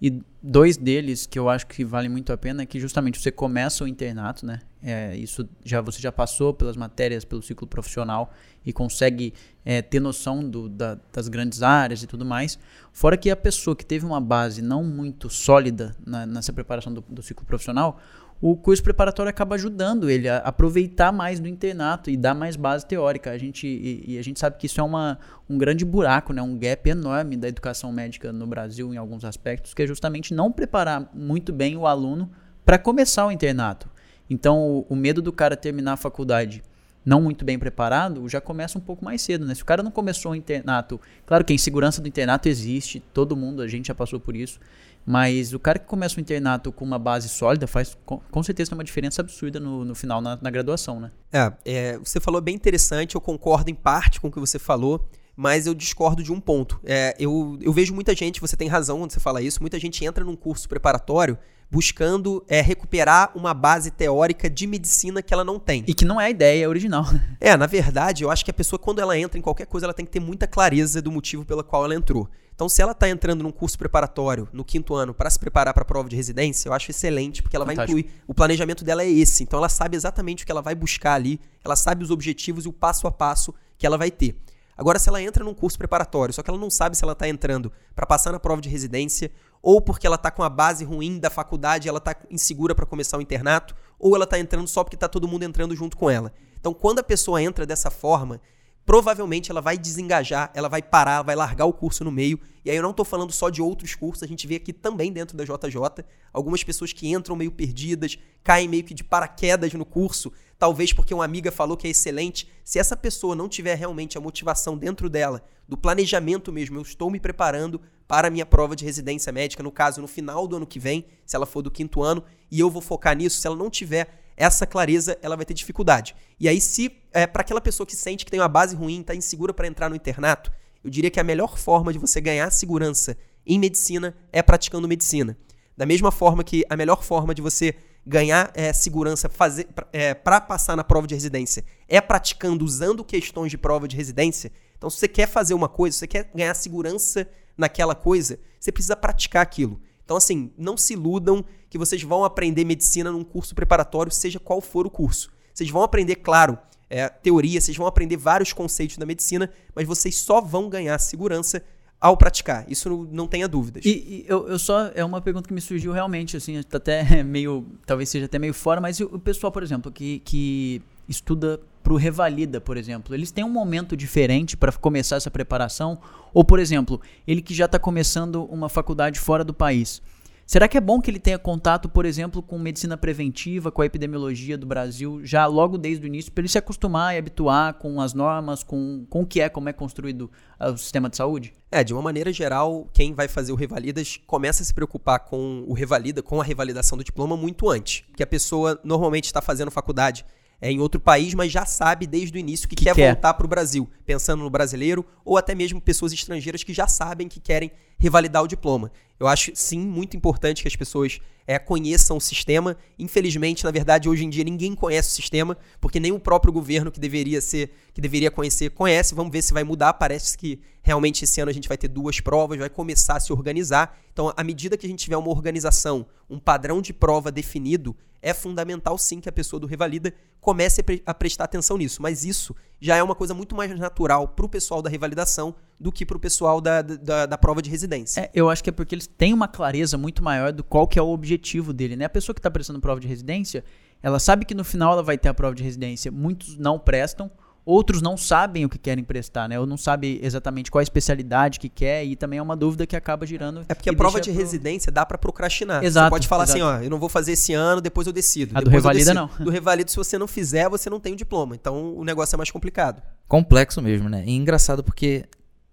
E 0.00 0.20
dois 0.42 0.76
deles 0.76 1.26
que 1.26 1.38
eu 1.38 1.48
acho 1.48 1.66
que 1.66 1.84
vale 1.84 2.08
muito 2.08 2.32
a 2.32 2.36
pena 2.36 2.62
é 2.62 2.66
que 2.66 2.78
justamente 2.80 3.20
você 3.20 3.30
começa 3.30 3.84
o 3.84 3.88
internato, 3.88 4.44
né? 4.44 4.60
é, 4.82 5.16
isso 5.16 5.48
já 5.64 5.80
você 5.80 6.00
já 6.00 6.10
passou 6.10 6.52
pelas 6.52 6.76
matérias, 6.76 7.24
pelo 7.24 7.40
ciclo 7.40 7.66
profissional 7.66 8.32
e 8.66 8.72
consegue 8.72 9.32
é, 9.64 9.80
ter 9.80 10.00
noção 10.00 10.48
do, 10.48 10.68
da, 10.68 10.98
das 11.12 11.28
grandes 11.28 11.62
áreas 11.62 12.02
e 12.02 12.06
tudo 12.06 12.24
mais. 12.24 12.58
Fora 12.92 13.16
que 13.16 13.30
a 13.30 13.36
pessoa 13.36 13.76
que 13.76 13.86
teve 13.86 14.04
uma 14.04 14.20
base 14.20 14.60
não 14.60 14.82
muito 14.82 15.30
sólida 15.30 15.94
na, 16.04 16.26
nessa 16.26 16.52
preparação 16.52 16.92
do, 16.92 17.04
do 17.08 17.22
ciclo 17.22 17.46
profissional, 17.46 18.00
o 18.42 18.56
curso 18.56 18.82
preparatório 18.82 19.30
acaba 19.30 19.54
ajudando 19.54 20.10
ele 20.10 20.28
a 20.28 20.38
aproveitar 20.38 21.12
mais 21.12 21.38
do 21.38 21.46
internato 21.46 22.10
e 22.10 22.16
dar 22.16 22.34
mais 22.34 22.56
base 22.56 22.84
teórica. 22.84 23.30
A 23.30 23.38
gente, 23.38 23.68
e, 23.68 24.14
e, 24.14 24.18
a 24.18 24.22
gente 24.22 24.40
sabe 24.40 24.56
que 24.58 24.66
isso 24.66 24.80
é 24.80 24.82
uma, 24.82 25.16
um 25.48 25.56
grande 25.56 25.84
buraco, 25.84 26.32
né? 26.32 26.42
um 26.42 26.58
gap 26.58 26.90
enorme 26.90 27.36
da 27.36 27.46
educação 27.46 27.92
médica 27.92 28.32
no 28.32 28.44
Brasil 28.44 28.92
em 28.92 28.96
alguns 28.96 29.24
aspectos, 29.24 29.72
que 29.72 29.82
é 29.82 29.86
justamente 29.86 30.34
não 30.34 30.50
preparar 30.50 31.08
muito 31.14 31.52
bem 31.52 31.76
o 31.76 31.86
aluno 31.86 32.28
para 32.64 32.78
começar 32.78 33.24
o 33.28 33.30
internato. 33.30 33.88
Então, 34.28 34.58
o, 34.58 34.86
o, 34.88 34.96
medo 34.96 35.22
do 35.22 35.32
cara 35.32 35.56
terminar 35.56 35.92
a 35.92 35.96
faculdade 35.96 36.64
não 37.06 37.20
muito 37.22 37.44
bem 37.44 37.60
preparado 37.60 38.28
já 38.28 38.40
começa 38.40 38.76
um 38.76 38.80
pouco 38.80 39.04
mais 39.04 39.22
cedo, 39.22 39.46
né? 39.46 39.54
Se 39.54 39.62
o 39.62 39.66
cara 39.66 39.84
não 39.84 39.90
começou 39.92 40.32
o 40.32 40.34
internato, 40.34 41.00
claro 41.24 41.44
que 41.44 41.52
a 41.52 41.54
insegurança 41.54 42.02
do 42.02 42.08
internato 42.08 42.48
existe, 42.48 43.00
todo 43.14 43.36
mundo, 43.36 43.62
a 43.62 43.68
gente 43.68 43.86
já 43.86 43.94
passou 43.94 44.18
por 44.18 44.34
isso. 44.34 44.58
Mas 45.04 45.52
o 45.52 45.58
cara 45.58 45.78
que 45.78 45.86
começa 45.86 46.16
o 46.16 46.20
internato 46.20 46.70
com 46.70 46.84
uma 46.84 46.98
base 46.98 47.28
sólida 47.28 47.66
faz 47.66 47.96
com, 48.04 48.42
certeza 48.42 48.74
uma 48.74 48.84
diferença 48.84 49.20
absurda 49.20 49.58
no, 49.58 49.84
no 49.84 49.94
final 49.94 50.20
na, 50.20 50.38
na, 50.40 50.50
graduação, 50.50 51.00
né? 51.00 51.10
É, 51.32 51.52
é, 51.64 51.98
você 51.98 52.20
falou 52.20 52.40
bem 52.40 52.54
interessante, 52.54 53.14
eu 53.14 53.20
concordo 53.20 53.70
em 53.70 53.74
parte 53.74 54.20
com 54.20 54.28
o 54.28 54.30
que 54.30 54.38
você 54.38 54.58
falou, 54.58 55.04
mas 55.34 55.66
eu 55.66 55.74
discordo 55.74 56.22
de 56.22 56.32
um 56.32 56.40
ponto. 56.40 56.80
É, 56.84 57.16
eu, 57.18 57.58
eu 57.60 57.72
vejo 57.72 57.92
muita 57.92 58.14
gente, 58.14 58.40
você 58.40 58.56
tem 58.56 58.68
razão 58.68 58.98
quando 58.98 59.10
você 59.10 59.20
fala 59.20 59.42
isso, 59.42 59.60
muita 59.60 59.78
gente 59.78 60.04
entra 60.04 60.24
num 60.24 60.36
curso 60.36 60.68
preparatório 60.68 61.36
buscando 61.72 62.44
é, 62.48 62.60
recuperar 62.60 63.32
uma 63.34 63.54
base 63.54 63.90
teórica 63.90 64.50
de 64.50 64.66
medicina 64.66 65.22
que 65.22 65.32
ela 65.32 65.42
não 65.42 65.58
tem. 65.58 65.82
E 65.86 65.94
que 65.94 66.04
não 66.04 66.20
é 66.20 66.26
a 66.26 66.30
ideia 66.30 66.68
original. 66.68 67.06
É, 67.40 67.56
na 67.56 67.66
verdade, 67.66 68.22
eu 68.22 68.30
acho 68.30 68.44
que 68.44 68.50
a 68.50 68.54
pessoa, 68.54 68.78
quando 68.78 69.00
ela 69.00 69.18
entra 69.18 69.38
em 69.38 69.42
qualquer 69.42 69.66
coisa, 69.66 69.86
ela 69.86 69.94
tem 69.94 70.04
que 70.04 70.12
ter 70.12 70.20
muita 70.20 70.46
clareza 70.46 71.00
do 71.00 71.10
motivo 71.10 71.46
pela 71.46 71.64
qual 71.64 71.84
ela 71.84 71.94
entrou. 71.94 72.28
Então, 72.54 72.68
se 72.68 72.82
ela 72.82 72.92
está 72.92 73.08
entrando 73.08 73.42
num 73.42 73.50
curso 73.50 73.78
preparatório 73.78 74.48
no 74.52 74.64
quinto 74.64 74.94
ano 74.94 75.14
para 75.14 75.28
se 75.30 75.38
preparar 75.38 75.72
para 75.72 75.82
a 75.82 75.86
prova 75.86 76.08
de 76.08 76.16
residência, 76.16 76.68
eu 76.68 76.72
acho 76.72 76.90
excelente, 76.90 77.42
porque 77.42 77.56
ela 77.56 77.64
Fantástico. 77.64 77.92
vai 77.92 78.00
incluir. 78.00 78.22
O 78.26 78.34
planejamento 78.34 78.84
dela 78.84 79.02
é 79.02 79.10
esse. 79.10 79.42
Então, 79.42 79.58
ela 79.58 79.68
sabe 79.68 79.96
exatamente 79.96 80.44
o 80.44 80.46
que 80.46 80.52
ela 80.52 80.62
vai 80.62 80.74
buscar 80.74 81.14
ali, 81.14 81.40
ela 81.64 81.76
sabe 81.76 82.04
os 82.04 82.10
objetivos 82.10 82.64
e 82.64 82.68
o 82.68 82.72
passo 82.72 83.06
a 83.06 83.10
passo 83.10 83.54
que 83.78 83.86
ela 83.86 83.98
vai 83.98 84.10
ter. 84.10 84.36
Agora, 84.76 84.98
se 84.98 85.08
ela 85.08 85.20
entra 85.20 85.44
num 85.44 85.54
curso 85.54 85.78
preparatório, 85.78 86.32
só 86.32 86.42
que 86.42 86.50
ela 86.50 86.58
não 86.58 86.70
sabe 86.70 86.96
se 86.96 87.04
ela 87.04 87.12
está 87.12 87.28
entrando 87.28 87.70
para 87.94 88.06
passar 88.06 88.32
na 88.32 88.40
prova 88.40 88.60
de 88.60 88.68
residência, 88.68 89.30
ou 89.62 89.80
porque 89.80 90.06
ela 90.06 90.16
está 90.16 90.30
com 90.30 90.42
a 90.42 90.48
base 90.48 90.84
ruim 90.84 91.18
da 91.18 91.30
faculdade 91.30 91.86
e 91.86 91.88
ela 91.88 91.98
está 91.98 92.16
insegura 92.30 92.74
para 92.74 92.86
começar 92.86 93.18
o 93.18 93.22
internato, 93.22 93.76
ou 93.98 94.16
ela 94.16 94.24
está 94.24 94.38
entrando 94.38 94.66
só 94.66 94.82
porque 94.82 94.96
está 94.96 95.08
todo 95.08 95.28
mundo 95.28 95.44
entrando 95.44 95.76
junto 95.76 95.96
com 95.96 96.10
ela. 96.10 96.32
Então, 96.58 96.72
quando 96.72 96.98
a 96.98 97.02
pessoa 97.02 97.40
entra 97.42 97.66
dessa 97.66 97.90
forma, 97.90 98.40
provavelmente 98.84 99.50
ela 99.50 99.60
vai 99.60 99.78
desengajar, 99.78 100.50
ela 100.54 100.68
vai 100.68 100.82
parar, 100.82 101.22
vai 101.22 101.36
largar 101.36 101.66
o 101.66 101.72
curso 101.72 102.04
no 102.04 102.10
meio. 102.10 102.38
E 102.64 102.70
aí 102.70 102.76
eu 102.76 102.82
não 102.82 102.90
estou 102.90 103.04
falando 103.04 103.32
só 103.32 103.50
de 103.50 103.60
outros 103.60 103.94
cursos, 103.94 104.22
a 104.22 104.26
gente 104.26 104.46
vê 104.46 104.56
aqui 104.56 104.72
também 104.72 105.12
dentro 105.12 105.36
da 105.36 105.44
JJ 105.44 106.04
algumas 106.32 106.62
pessoas 106.62 106.92
que 106.92 107.08
entram 107.08 107.34
meio 107.34 107.50
perdidas, 107.50 108.18
caem 108.42 108.68
meio 108.68 108.84
que 108.84 108.94
de 108.94 109.02
paraquedas 109.02 109.72
no 109.74 109.84
curso, 109.84 110.32
talvez 110.58 110.92
porque 110.92 111.12
uma 111.12 111.24
amiga 111.24 111.50
falou 111.50 111.76
que 111.76 111.86
é 111.86 111.90
excelente. 111.90 112.48
Se 112.64 112.78
essa 112.78 112.96
pessoa 112.96 113.34
não 113.34 113.48
tiver 113.48 113.74
realmente 113.74 114.16
a 114.16 114.20
motivação 114.20 114.76
dentro 114.76 115.10
dela, 115.10 115.42
do 115.68 115.76
planejamento 115.76 116.52
mesmo, 116.52 116.78
eu 116.78 116.82
estou 116.82 117.10
me 117.10 117.18
preparando 117.18 117.80
para 118.06 118.28
a 118.28 118.30
minha 118.30 118.44
prova 118.44 118.76
de 118.76 118.84
residência 118.84 119.32
médica, 119.32 119.62
no 119.62 119.72
caso, 119.72 120.00
no 120.00 120.06
final 120.06 120.46
do 120.46 120.56
ano 120.56 120.66
que 120.66 120.78
vem, 120.78 121.06
se 121.24 121.34
ela 121.34 121.46
for 121.46 121.62
do 121.62 121.70
quinto 121.70 122.02
ano, 122.02 122.22
e 122.50 122.60
eu 122.60 122.68
vou 122.68 122.82
focar 122.82 123.16
nisso, 123.16 123.40
se 123.40 123.46
ela 123.46 123.56
não 123.56 123.70
tiver 123.70 124.21
essa 124.36 124.66
clareza 124.66 125.18
ela 125.22 125.36
vai 125.36 125.44
ter 125.44 125.54
dificuldade. 125.54 126.14
E 126.38 126.48
aí, 126.48 126.60
se 126.60 126.92
é, 127.12 127.26
para 127.26 127.42
aquela 127.42 127.60
pessoa 127.60 127.86
que 127.86 127.96
sente 127.96 128.24
que 128.24 128.30
tem 128.30 128.40
uma 128.40 128.48
base 128.48 128.74
ruim, 128.74 129.00
está 129.00 129.14
insegura 129.14 129.52
para 129.52 129.66
entrar 129.66 129.88
no 129.88 129.96
internato, 129.96 130.50
eu 130.82 130.90
diria 130.90 131.10
que 131.10 131.20
a 131.20 131.24
melhor 131.24 131.56
forma 131.58 131.92
de 131.92 131.98
você 131.98 132.20
ganhar 132.20 132.50
segurança 132.50 133.16
em 133.46 133.58
medicina 133.58 134.14
é 134.32 134.42
praticando 134.42 134.88
medicina. 134.88 135.36
Da 135.76 135.86
mesma 135.86 136.10
forma 136.10 136.44
que 136.44 136.64
a 136.68 136.76
melhor 136.76 137.02
forma 137.02 137.34
de 137.34 137.40
você 137.40 137.74
ganhar 138.04 138.50
é, 138.54 138.72
segurança 138.72 139.28
para 139.28 139.88
é, 139.92 140.12
passar 140.14 140.76
na 140.76 140.82
prova 140.82 141.06
de 141.06 141.14
residência 141.14 141.64
é 141.88 142.00
praticando 142.00 142.64
usando 142.64 143.04
questões 143.04 143.50
de 143.50 143.58
prova 143.58 143.86
de 143.86 143.96
residência. 143.96 144.50
Então, 144.76 144.90
se 144.90 144.98
você 144.98 145.08
quer 145.08 145.28
fazer 145.28 145.54
uma 145.54 145.68
coisa, 145.68 145.94
se 145.94 145.98
você 146.00 146.06
quer 146.08 146.30
ganhar 146.34 146.54
segurança 146.54 147.28
naquela 147.56 147.94
coisa, 147.94 148.40
você 148.58 148.72
precisa 148.72 148.96
praticar 148.96 149.42
aquilo. 149.42 149.80
Então, 150.04 150.16
assim, 150.16 150.50
não 150.56 150.76
se 150.76 150.94
iludam 150.94 151.44
que 151.70 151.78
vocês 151.78 152.02
vão 152.02 152.24
aprender 152.24 152.64
medicina 152.64 153.10
num 153.10 153.24
curso 153.24 153.54
preparatório, 153.54 154.12
seja 154.12 154.38
qual 154.38 154.60
for 154.60 154.86
o 154.86 154.90
curso. 154.90 155.30
Vocês 155.54 155.70
vão 155.70 155.82
aprender, 155.82 156.16
claro, 156.16 156.58
é, 156.90 157.08
teoria, 157.08 157.60
vocês 157.60 157.76
vão 157.76 157.86
aprender 157.86 158.16
vários 158.16 158.52
conceitos 158.52 158.98
da 158.98 159.06
medicina, 159.06 159.50
mas 159.74 159.86
vocês 159.86 160.16
só 160.16 160.40
vão 160.40 160.68
ganhar 160.68 160.98
segurança 160.98 161.62
ao 162.02 162.16
praticar. 162.16 162.64
Isso 162.68 162.90
não, 162.90 163.04
não 163.04 163.26
tenha 163.28 163.46
dúvidas. 163.46 163.84
E, 163.86 163.88
e 163.88 164.24
eu, 164.28 164.48
eu, 164.48 164.58
só. 164.58 164.90
É 164.94 165.04
uma 165.04 165.20
pergunta 165.20 165.46
que 165.46 165.54
me 165.54 165.60
surgiu 165.60 165.92
realmente, 165.92 166.36
assim, 166.36 166.58
até 166.58 167.22
meio. 167.24 167.64
Talvez 167.86 168.08
seja 168.08 168.26
até 168.26 168.38
meio 168.38 168.52
fora, 168.52 168.80
mas 168.80 169.00
o 169.00 169.18
pessoal, 169.18 169.52
por 169.52 169.62
exemplo, 169.62 169.90
que, 169.90 170.18
que 170.20 170.82
estuda 171.08 171.60
para 171.82 171.92
o 171.92 171.96
Revalida, 171.96 172.60
por 172.60 172.76
exemplo, 172.76 173.14
eles 173.14 173.30
têm 173.30 173.44
um 173.44 173.50
momento 173.50 173.96
diferente 173.96 174.56
para 174.56 174.72
começar 174.72 175.16
essa 175.16 175.30
preparação? 175.30 175.98
Ou, 176.32 176.44
por 176.44 176.58
exemplo, 176.58 177.00
ele 177.26 177.42
que 177.42 177.54
já 177.54 177.66
está 177.66 177.78
começando 177.78 178.44
uma 178.44 178.68
faculdade 178.68 179.18
fora 179.18 179.44
do 179.44 179.52
país, 179.52 180.00
será 180.46 180.68
que 180.68 180.78
é 180.78 180.80
bom 180.80 181.00
que 181.00 181.10
ele 181.10 181.18
tenha 181.18 181.38
contato, 181.38 181.88
por 181.88 182.06
exemplo, 182.06 182.40
com 182.42 182.58
medicina 182.58 182.96
preventiva, 182.96 183.70
com 183.70 183.82
a 183.82 183.86
epidemiologia 183.86 184.56
do 184.56 184.66
Brasil, 184.66 185.20
já 185.24 185.44
logo 185.46 185.76
desde 185.76 186.04
o 186.04 186.06
início, 186.06 186.30
para 186.30 186.42
ele 186.42 186.48
se 186.48 186.58
acostumar 186.58 187.14
e 187.14 187.18
habituar 187.18 187.74
com 187.74 188.00
as 188.00 188.14
normas, 188.14 188.62
com, 188.62 189.04
com 189.10 189.22
o 189.22 189.26
que 189.26 189.40
é, 189.40 189.48
como 189.48 189.68
é 189.68 189.72
construído 189.72 190.30
ah, 190.58 190.70
o 190.70 190.78
sistema 190.78 191.10
de 191.10 191.16
saúde? 191.16 191.52
É, 191.70 191.82
de 191.82 191.92
uma 191.92 192.02
maneira 192.02 192.32
geral, 192.32 192.88
quem 192.92 193.12
vai 193.12 193.28
fazer 193.28 193.52
o 193.52 193.56
Revalidas 193.56 194.20
começa 194.26 194.62
a 194.62 194.66
se 194.66 194.72
preocupar 194.72 195.20
com 195.20 195.64
o 195.66 195.74
Revalida, 195.74 196.22
com 196.22 196.40
a 196.40 196.44
revalidação 196.44 196.96
do 196.96 197.04
diploma 197.04 197.36
muito 197.36 197.68
antes. 197.68 198.04
Que 198.16 198.22
a 198.22 198.26
pessoa 198.26 198.78
normalmente 198.84 199.24
está 199.24 199.40
fazendo 199.40 199.70
faculdade 199.70 200.24
é, 200.62 200.70
em 200.70 200.78
outro 200.78 201.00
país, 201.00 201.34
mas 201.34 201.50
já 201.50 201.66
sabe 201.66 202.06
desde 202.06 202.38
o 202.38 202.38
início 202.38 202.68
que, 202.68 202.76
que 202.76 202.84
quer, 202.84 202.94
quer 202.94 203.12
voltar 203.14 203.34
para 203.34 203.44
o 203.44 203.48
Brasil, 203.48 203.90
pensando 204.06 204.44
no 204.44 204.48
brasileiro, 204.48 205.04
ou 205.24 205.36
até 205.36 205.56
mesmo 205.56 205.80
pessoas 205.80 206.12
estrangeiras 206.12 206.62
que 206.62 206.72
já 206.72 206.86
sabem 206.86 207.28
que 207.28 207.40
querem 207.40 207.72
revalidar 207.98 208.44
o 208.44 208.46
diploma. 208.46 208.92
Eu 209.22 209.28
acho, 209.28 209.52
sim, 209.54 209.78
muito 209.78 210.16
importante 210.16 210.62
que 210.62 210.68
as 210.68 210.74
pessoas 210.74 211.20
é, 211.46 211.56
conheçam 211.56 212.16
o 212.16 212.20
sistema. 212.20 212.76
Infelizmente, 212.98 213.62
na 213.62 213.70
verdade, 213.70 214.08
hoje 214.08 214.24
em 214.24 214.28
dia 214.28 214.42
ninguém 214.42 214.74
conhece 214.74 215.10
o 215.10 215.12
sistema, 215.12 215.56
porque 215.80 216.00
nem 216.00 216.10
o 216.10 216.18
próprio 216.18 216.52
governo 216.52 216.90
que 216.90 216.98
deveria 216.98 217.40
ser, 217.40 217.70
que 217.94 218.00
deveria 218.00 218.32
conhecer, 218.32 218.70
conhece. 218.70 219.14
Vamos 219.14 219.32
ver 219.32 219.42
se 219.42 219.54
vai 219.54 219.62
mudar. 219.62 219.92
Parece 219.94 220.36
que 220.36 220.58
realmente 220.82 221.22
esse 221.22 221.40
ano 221.40 221.52
a 221.52 221.54
gente 221.54 221.68
vai 221.68 221.78
ter 221.78 221.86
duas 221.86 222.18
provas, 222.18 222.58
vai 222.58 222.68
começar 222.68 223.14
a 223.14 223.20
se 223.20 223.32
organizar. 223.32 223.96
Então, 224.12 224.32
à 224.36 224.42
medida 224.42 224.76
que 224.76 224.86
a 224.86 224.88
gente 224.88 225.04
tiver 225.04 225.16
uma 225.16 225.30
organização, 225.30 226.04
um 226.28 226.40
padrão 226.40 226.82
de 226.82 226.92
prova 226.92 227.30
definido, 227.30 227.96
é 228.20 228.32
fundamental 228.32 228.96
sim 228.96 229.20
que 229.20 229.28
a 229.28 229.32
pessoa 229.32 229.58
do 229.58 229.66
Revalida 229.66 230.14
comece 230.40 230.80
a, 230.80 230.84
pre 230.84 231.02
a 231.04 231.12
prestar 231.12 231.44
atenção 231.44 231.76
nisso. 231.76 232.00
Mas 232.00 232.24
isso 232.24 232.54
já 232.80 232.96
é 232.96 233.02
uma 233.02 233.14
coisa 233.14 233.34
muito 233.34 233.54
mais 233.54 233.76
natural 233.78 234.28
para 234.28 234.46
o 234.46 234.48
pessoal 234.48 234.80
da 234.80 234.88
revalidação 234.88 235.54
do 235.78 235.90
que 235.90 236.06
para 236.06 236.16
o 236.16 236.20
pessoal 236.20 236.60
da, 236.60 236.80
da, 236.80 237.26
da, 237.26 237.36
prova 237.36 237.60
de 237.60 237.68
residência. 237.68 238.20
É, 238.20 238.30
eu 238.32 238.48
acho 238.48 238.62
que 238.62 238.70
é 238.70 238.72
porque 238.72 238.94
eles 238.94 239.06
têm 239.16 239.32
uma 239.32 239.48
clareza 239.48 239.96
muito 239.96 240.22
maior 240.22 240.52
do 240.52 240.64
qual 240.64 240.86
que 240.86 240.98
é 240.98 241.02
o 241.02 241.08
objetivo 241.08 241.72
dele. 241.72 241.96
Né? 241.96 242.04
A 242.04 242.10
pessoa 242.10 242.34
que 242.34 242.38
está 242.40 242.50
prestando 242.50 242.80
prova 242.80 243.00
de 243.00 243.08
residência, 243.08 243.64
ela 244.02 244.18
sabe 244.18 244.44
que 244.44 244.54
no 244.54 244.64
final 244.64 244.92
ela 244.92 245.02
vai 245.02 245.18
ter 245.18 245.28
a 245.28 245.34
prova 245.34 245.54
de 245.54 245.62
residência. 245.62 246.10
Muitos 246.10 246.56
não 246.56 246.78
prestam, 246.78 247.30
Outros 247.64 248.02
não 248.02 248.16
sabem 248.16 248.64
o 248.64 248.68
que 248.68 248.76
querem 248.76 249.04
prestar, 249.04 249.48
né? 249.48 249.58
Ou 249.58 249.64
não 249.64 249.76
sabem 249.76 250.18
exatamente 250.20 250.68
qual 250.68 250.80
a 250.80 250.82
especialidade 250.82 251.60
que 251.60 251.68
quer 251.68 252.04
e 252.04 252.16
também 252.16 252.40
é 252.40 252.42
uma 252.42 252.56
dúvida 252.56 252.84
que 252.88 252.96
acaba 252.96 253.24
girando. 253.24 253.64
É 253.68 253.74
porque 253.74 253.88
a 253.88 253.94
prova 253.94 254.20
de 254.20 254.30
pro... 254.30 254.38
residência 254.38 254.90
dá 254.90 255.06
para 255.06 255.16
procrastinar. 255.16 255.84
Exato. 255.84 256.06
Você 256.06 256.10
pode 256.10 256.28
falar 256.28 256.44
assim, 256.44 256.58
exato. 256.58 256.72
assim, 256.72 256.82
ó, 256.82 256.84
eu 256.84 256.90
não 256.90 256.98
vou 256.98 257.08
fazer 257.08 257.32
esse 257.32 257.54
ano, 257.54 257.80
depois 257.80 258.08
eu 258.08 258.12
decido. 258.12 258.50
A 258.56 258.58
depois 258.58 258.82
do 258.82 258.88
revalida 258.88 259.14
não. 259.14 259.30
Do 259.38 259.50
revalida, 259.50 259.88
se 259.88 259.96
você 259.96 260.18
não 260.18 260.26
fizer, 260.26 260.68
você 260.68 260.90
não 260.90 260.98
tem 260.98 261.12
o 261.12 261.16
diploma. 261.16 261.54
Então 261.54 261.94
o 261.94 262.04
negócio 262.04 262.34
é 262.34 262.36
mais 262.38 262.50
complicado. 262.50 263.00
Complexo 263.28 263.80
mesmo, 263.80 264.08
né? 264.08 264.24
E 264.26 264.32
engraçado 264.32 264.82
porque 264.82 265.26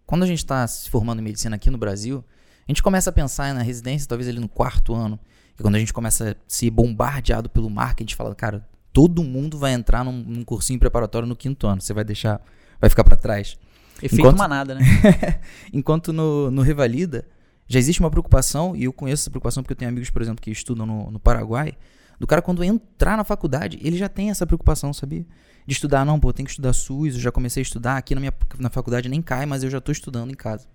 quando 0.05 0.21
a 0.21 0.27
gente 0.27 0.39
está 0.39 0.67
se 0.67 0.91
formando 0.91 1.19
em 1.19 1.23
medicina 1.23 1.55
aqui 1.55 1.71
no 1.71 1.77
Brasil, 1.77 2.23
a 2.69 2.71
gente 2.71 2.83
começa 2.83 3.09
a 3.09 3.13
pensar 3.13 3.51
na 3.51 3.63
residência, 3.63 4.07
talvez 4.07 4.29
ali 4.29 4.39
no 4.39 4.47
quarto 4.47 4.93
ano, 4.93 5.19
que 5.57 5.63
quando 5.63 5.73
a 5.73 5.79
gente 5.79 5.91
começa 5.91 6.33
a 6.33 6.35
ser 6.47 6.69
bombardeado 6.69 7.49
pelo 7.49 7.67
marketing, 7.67 8.13
fala, 8.13 8.35
cara, 8.35 8.63
todo 8.93 9.23
mundo 9.23 9.57
vai 9.57 9.73
entrar 9.73 10.05
num, 10.05 10.11
num 10.11 10.43
cursinho 10.43 10.77
preparatório 10.77 11.27
no 11.27 11.35
quinto 11.35 11.65
ano. 11.65 11.81
Você 11.81 11.95
vai 11.95 12.03
deixar, 12.03 12.39
vai 12.79 12.87
ficar 12.87 13.03
para 13.03 13.15
trás. 13.15 13.57
Efeito 13.97 14.19
Enquanto, 14.19 14.37
manada, 14.37 14.75
né? 14.75 14.81
Enquanto 15.73 16.13
no, 16.13 16.51
no 16.51 16.61
Revalida 16.61 17.25
já 17.67 17.79
existe 17.79 18.01
uma 18.01 18.11
preocupação, 18.11 18.75
e 18.75 18.83
eu 18.83 18.93
conheço 18.93 19.23
essa 19.23 19.31
preocupação 19.31 19.63
porque 19.63 19.73
eu 19.73 19.77
tenho 19.77 19.89
amigos, 19.89 20.11
por 20.11 20.21
exemplo, 20.21 20.39
que 20.39 20.51
estudam 20.51 20.85
no, 20.85 21.09
no 21.09 21.19
Paraguai, 21.19 21.73
do 22.19 22.27
cara 22.27 22.39
quando 22.39 22.63
entrar 22.63 23.17
na 23.17 23.23
faculdade, 23.23 23.79
ele 23.81 23.97
já 23.97 24.07
tem 24.07 24.29
essa 24.29 24.45
preocupação, 24.45 24.93
sabia? 24.93 25.25
De 25.65 25.73
estudar, 25.73 26.05
não, 26.05 26.19
pô, 26.19 26.29
eu 26.29 26.33
tenho 26.33 26.45
que 26.45 26.51
estudar 26.51 26.73
SUS, 26.73 27.15
eu 27.15 27.19
já 27.19 27.31
comecei 27.31 27.61
a 27.61 27.63
estudar, 27.63 27.97
aqui 27.97 28.13
na 28.13 28.21
minha 28.21 28.33
na 28.59 28.69
faculdade 28.69 29.09
nem 29.09 29.23
cai, 29.23 29.47
mas 29.47 29.63
eu 29.63 29.71
já 29.71 29.79
estou 29.79 29.91
estudando 29.91 30.29
em 30.29 30.35
casa. 30.35 30.67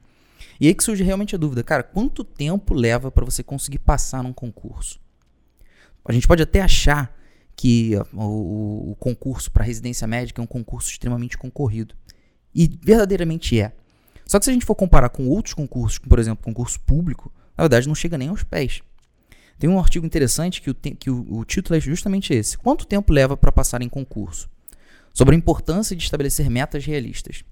E 0.60 0.68
aí 0.68 0.74
que 0.74 0.84
surge 0.84 1.02
realmente 1.02 1.34
a 1.34 1.38
dúvida, 1.38 1.62
cara, 1.62 1.82
quanto 1.82 2.22
tempo 2.22 2.74
leva 2.74 3.10
para 3.10 3.24
você 3.24 3.42
conseguir 3.42 3.78
passar 3.78 4.22
num 4.22 4.32
concurso? 4.32 5.00
A 6.04 6.12
gente 6.12 6.26
pode 6.26 6.42
até 6.42 6.60
achar 6.60 7.16
que 7.56 7.92
o, 8.12 8.92
o 8.92 8.96
concurso 8.98 9.50
para 9.50 9.64
residência 9.64 10.06
médica 10.06 10.40
é 10.40 10.44
um 10.44 10.46
concurso 10.46 10.90
extremamente 10.90 11.38
concorrido. 11.38 11.94
E 12.54 12.78
verdadeiramente 12.82 13.58
é. 13.60 13.72
Só 14.26 14.38
que 14.38 14.44
se 14.44 14.50
a 14.50 14.54
gente 14.54 14.66
for 14.66 14.74
comparar 14.74 15.08
com 15.08 15.28
outros 15.28 15.54
concursos, 15.54 15.98
como 15.98 16.08
por 16.08 16.18
exemplo 16.18 16.44
concurso 16.44 16.80
público, 16.80 17.32
na 17.56 17.64
verdade 17.64 17.88
não 17.88 17.94
chega 17.94 18.18
nem 18.18 18.28
aos 18.28 18.42
pés. 18.42 18.82
Tem 19.58 19.70
um 19.70 19.78
artigo 19.78 20.04
interessante 20.04 20.60
que 20.60 20.70
o, 20.70 20.74
que 20.74 21.10
o, 21.10 21.38
o 21.38 21.44
título 21.44 21.76
é 21.76 21.80
justamente 21.80 22.34
esse: 22.34 22.58
Quanto 22.58 22.86
tempo 22.86 23.12
leva 23.12 23.36
para 23.36 23.52
passar 23.52 23.82
em 23.82 23.88
concurso? 23.88 24.48
Sobre 25.12 25.34
a 25.34 25.38
importância 25.38 25.94
de 25.94 26.02
estabelecer 26.02 26.50
metas 26.50 26.84
realistas. 26.84 27.44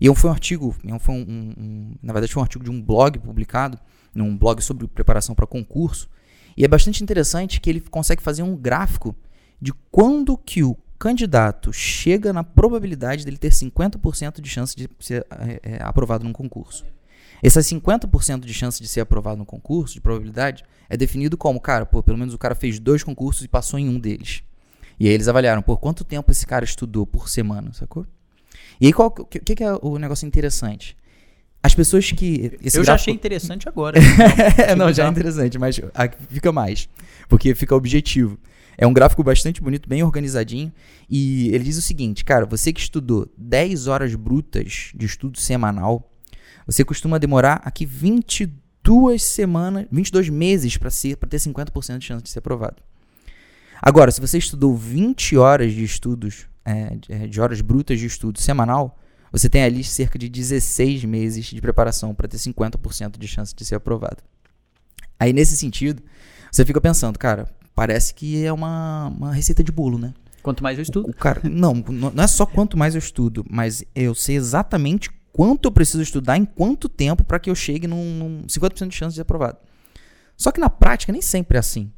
E 0.00 0.14
foi 0.14 0.30
um 0.30 0.32
artigo, 0.32 0.76
foi 1.00 1.14
um, 1.14 1.54
um, 1.58 1.94
na 2.02 2.12
verdade 2.12 2.32
foi 2.32 2.40
um 2.40 2.44
artigo 2.44 2.64
de 2.64 2.70
um 2.70 2.80
blog 2.80 3.18
publicado, 3.18 3.78
num 4.14 4.36
blog 4.36 4.60
sobre 4.62 4.86
preparação 4.86 5.34
para 5.34 5.46
concurso, 5.46 6.08
e 6.56 6.64
é 6.64 6.68
bastante 6.68 7.02
interessante 7.02 7.60
que 7.60 7.68
ele 7.68 7.80
consegue 7.80 8.22
fazer 8.22 8.42
um 8.42 8.56
gráfico 8.56 9.14
de 9.60 9.72
quando 9.90 10.36
que 10.38 10.62
o 10.62 10.76
candidato 10.98 11.72
chega 11.72 12.32
na 12.32 12.42
probabilidade 12.42 13.24
dele 13.24 13.36
ter 13.36 13.50
50% 13.50 14.40
de 14.40 14.48
chance 14.48 14.74
de 14.74 14.88
ser 14.98 15.26
é, 15.30 15.60
é, 15.62 15.82
aprovado 15.82 16.24
num 16.24 16.32
concurso. 16.32 16.84
Essas 17.42 17.66
50% 17.66 18.40
de 18.40 18.54
chance 18.54 18.80
de 18.80 18.88
ser 18.88 19.00
aprovado 19.00 19.36
no 19.36 19.44
concurso, 19.44 19.92
de 19.92 20.00
probabilidade, 20.00 20.64
é 20.88 20.96
definido 20.96 21.36
como, 21.36 21.60
cara, 21.60 21.84
pô, 21.84 22.02
pelo 22.02 22.16
menos 22.16 22.32
o 22.32 22.38
cara 22.38 22.54
fez 22.54 22.78
dois 22.78 23.04
concursos 23.04 23.44
e 23.44 23.48
passou 23.48 23.78
em 23.78 23.88
um 23.88 24.00
deles. 24.00 24.42
E 24.98 25.06
aí 25.06 25.12
eles 25.12 25.28
avaliaram, 25.28 25.60
por 25.60 25.78
quanto 25.78 26.02
tempo 26.02 26.32
esse 26.32 26.46
cara 26.46 26.64
estudou 26.64 27.06
por 27.06 27.28
semana, 27.28 27.72
sacou? 27.74 28.06
E 28.80 28.86
aí 28.86 28.92
qual 28.92 29.10
que, 29.10 29.40
que, 29.40 29.64
é 29.64 29.72
o 29.80 29.98
negócio 29.98 30.26
interessante? 30.26 30.96
As 31.62 31.74
pessoas 31.74 32.12
que. 32.12 32.44
eu 32.44 32.58
gráfico... 32.60 32.84
já 32.84 32.94
achei 32.94 33.14
interessante 33.14 33.68
agora. 33.68 33.98
não, 34.76 34.92
já 34.92 35.06
é 35.06 35.08
interessante, 35.08 35.58
mas 35.58 35.80
fica 36.28 36.52
mais. 36.52 36.88
Porque 37.28 37.54
fica 37.54 37.74
objetivo. 37.74 38.38
É 38.78 38.86
um 38.86 38.92
gráfico 38.92 39.22
bastante 39.24 39.60
bonito, 39.60 39.88
bem 39.88 40.02
organizadinho. 40.02 40.72
E 41.08 41.48
ele 41.48 41.64
diz 41.64 41.78
o 41.78 41.82
seguinte, 41.82 42.24
cara, 42.24 42.44
você 42.44 42.72
que 42.72 42.80
estudou 42.80 43.26
10 43.36 43.86
horas 43.86 44.14
brutas 44.14 44.90
de 44.94 45.06
estudo 45.06 45.38
semanal, 45.40 46.12
você 46.66 46.84
costuma 46.84 47.18
demorar 47.18 47.62
aqui 47.64 47.86
22 47.86 49.22
semanas, 49.22 49.86
22 49.90 50.28
meses 50.28 50.76
para 50.76 50.90
ter 50.90 51.38
50% 51.38 51.98
de 51.98 52.04
chance 52.04 52.22
de 52.22 52.28
ser 52.28 52.40
aprovado. 52.40 52.82
Agora, 53.80 54.10
se 54.10 54.20
você 54.20 54.38
estudou 54.38 54.76
20 54.76 55.36
horas 55.36 55.72
de 55.72 55.84
estudos, 55.84 56.46
é, 56.66 56.98
é, 57.08 57.26
de 57.26 57.40
horas 57.40 57.60
brutas 57.60 57.98
de 57.98 58.06
estudo 58.06 58.40
semanal, 58.40 58.98
você 59.30 59.48
tem 59.48 59.62
ali 59.62 59.84
cerca 59.84 60.18
de 60.18 60.28
16 60.28 61.04
meses 61.04 61.46
de 61.46 61.60
preparação 61.60 62.14
para 62.14 62.26
ter 62.26 62.38
50% 62.38 63.18
de 63.18 63.28
chance 63.28 63.54
de 63.54 63.64
ser 63.64 63.76
aprovado. 63.76 64.22
Aí, 65.18 65.32
nesse 65.32 65.56
sentido, 65.56 66.02
você 66.50 66.64
fica 66.64 66.80
pensando, 66.80 67.18
cara, 67.18 67.48
parece 67.74 68.12
que 68.12 68.44
é 68.44 68.52
uma, 68.52 69.08
uma 69.08 69.32
receita 69.32 69.62
de 69.62 69.70
bolo, 69.70 69.98
né? 69.98 70.12
Quanto 70.42 70.62
mais 70.62 70.78
eu 70.78 70.82
estudo. 70.82 71.06
O, 71.06 71.10
o 71.10 71.14
cara, 71.14 71.40
não, 71.48 71.74
não 71.74 72.22
é 72.22 72.26
só 72.26 72.44
quanto 72.44 72.76
mais 72.76 72.94
eu 72.94 72.98
estudo, 72.98 73.44
mas 73.48 73.84
eu 73.94 74.14
sei 74.14 74.36
exatamente 74.36 75.10
quanto 75.32 75.66
eu 75.66 75.72
preciso 75.72 76.02
estudar 76.02 76.36
em 76.36 76.44
quanto 76.44 76.88
tempo 76.88 77.22
para 77.22 77.38
que 77.38 77.50
eu 77.50 77.54
chegue 77.54 77.86
num, 77.86 78.18
num 78.18 78.42
50% 78.46 78.88
de 78.88 78.96
chance 78.96 79.12
de 79.12 79.16
ser 79.16 79.22
aprovado. 79.22 79.58
Só 80.36 80.50
que 80.50 80.60
na 80.60 80.70
prática 80.70 81.12
nem 81.12 81.22
sempre 81.22 81.56
é 81.56 81.60
assim. 81.60 81.92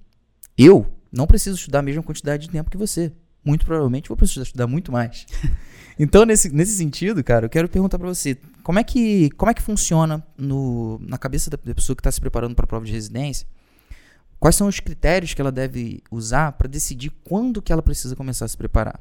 Eu 0.56 0.86
não 1.12 1.26
preciso 1.26 1.56
estudar 1.56 1.80
a 1.80 1.82
mesma 1.82 2.02
quantidade 2.02 2.46
de 2.46 2.50
tempo 2.50 2.70
que 2.70 2.76
você. 2.76 3.12
Muito 3.44 3.64
provavelmente 3.64 4.08
vou 4.08 4.16
precisar 4.16 4.42
estudar 4.42 4.66
muito 4.66 4.92
mais. 4.92 5.26
então, 5.98 6.24
nesse, 6.24 6.48
nesse 6.50 6.76
sentido, 6.76 7.22
cara, 7.24 7.46
eu 7.46 7.50
quero 7.50 7.68
perguntar 7.68 7.98
para 7.98 8.08
você, 8.08 8.36
como 8.62 8.78
é 8.78 8.84
que, 8.84 9.30
como 9.30 9.50
é 9.50 9.54
que 9.54 9.62
funciona 9.62 10.24
no, 10.36 10.98
na 11.00 11.16
cabeça 11.16 11.48
da, 11.48 11.58
da 11.62 11.74
pessoa 11.74 11.96
que 11.96 12.00
está 12.00 12.10
se 12.10 12.20
preparando 12.20 12.54
para 12.54 12.64
a 12.64 12.68
prova 12.68 12.84
de 12.84 12.92
residência 12.92 13.46
Quais 14.38 14.54
são 14.54 14.68
os 14.68 14.78
critérios 14.78 15.34
que 15.34 15.40
ela 15.40 15.50
deve 15.50 16.02
usar 16.10 16.52
para 16.52 16.68
decidir 16.68 17.10
quando 17.24 17.60
que 17.60 17.72
ela 17.72 17.82
precisa 17.82 18.14
começar 18.14 18.44
a 18.44 18.48
se 18.48 18.56
preparar? 18.56 19.00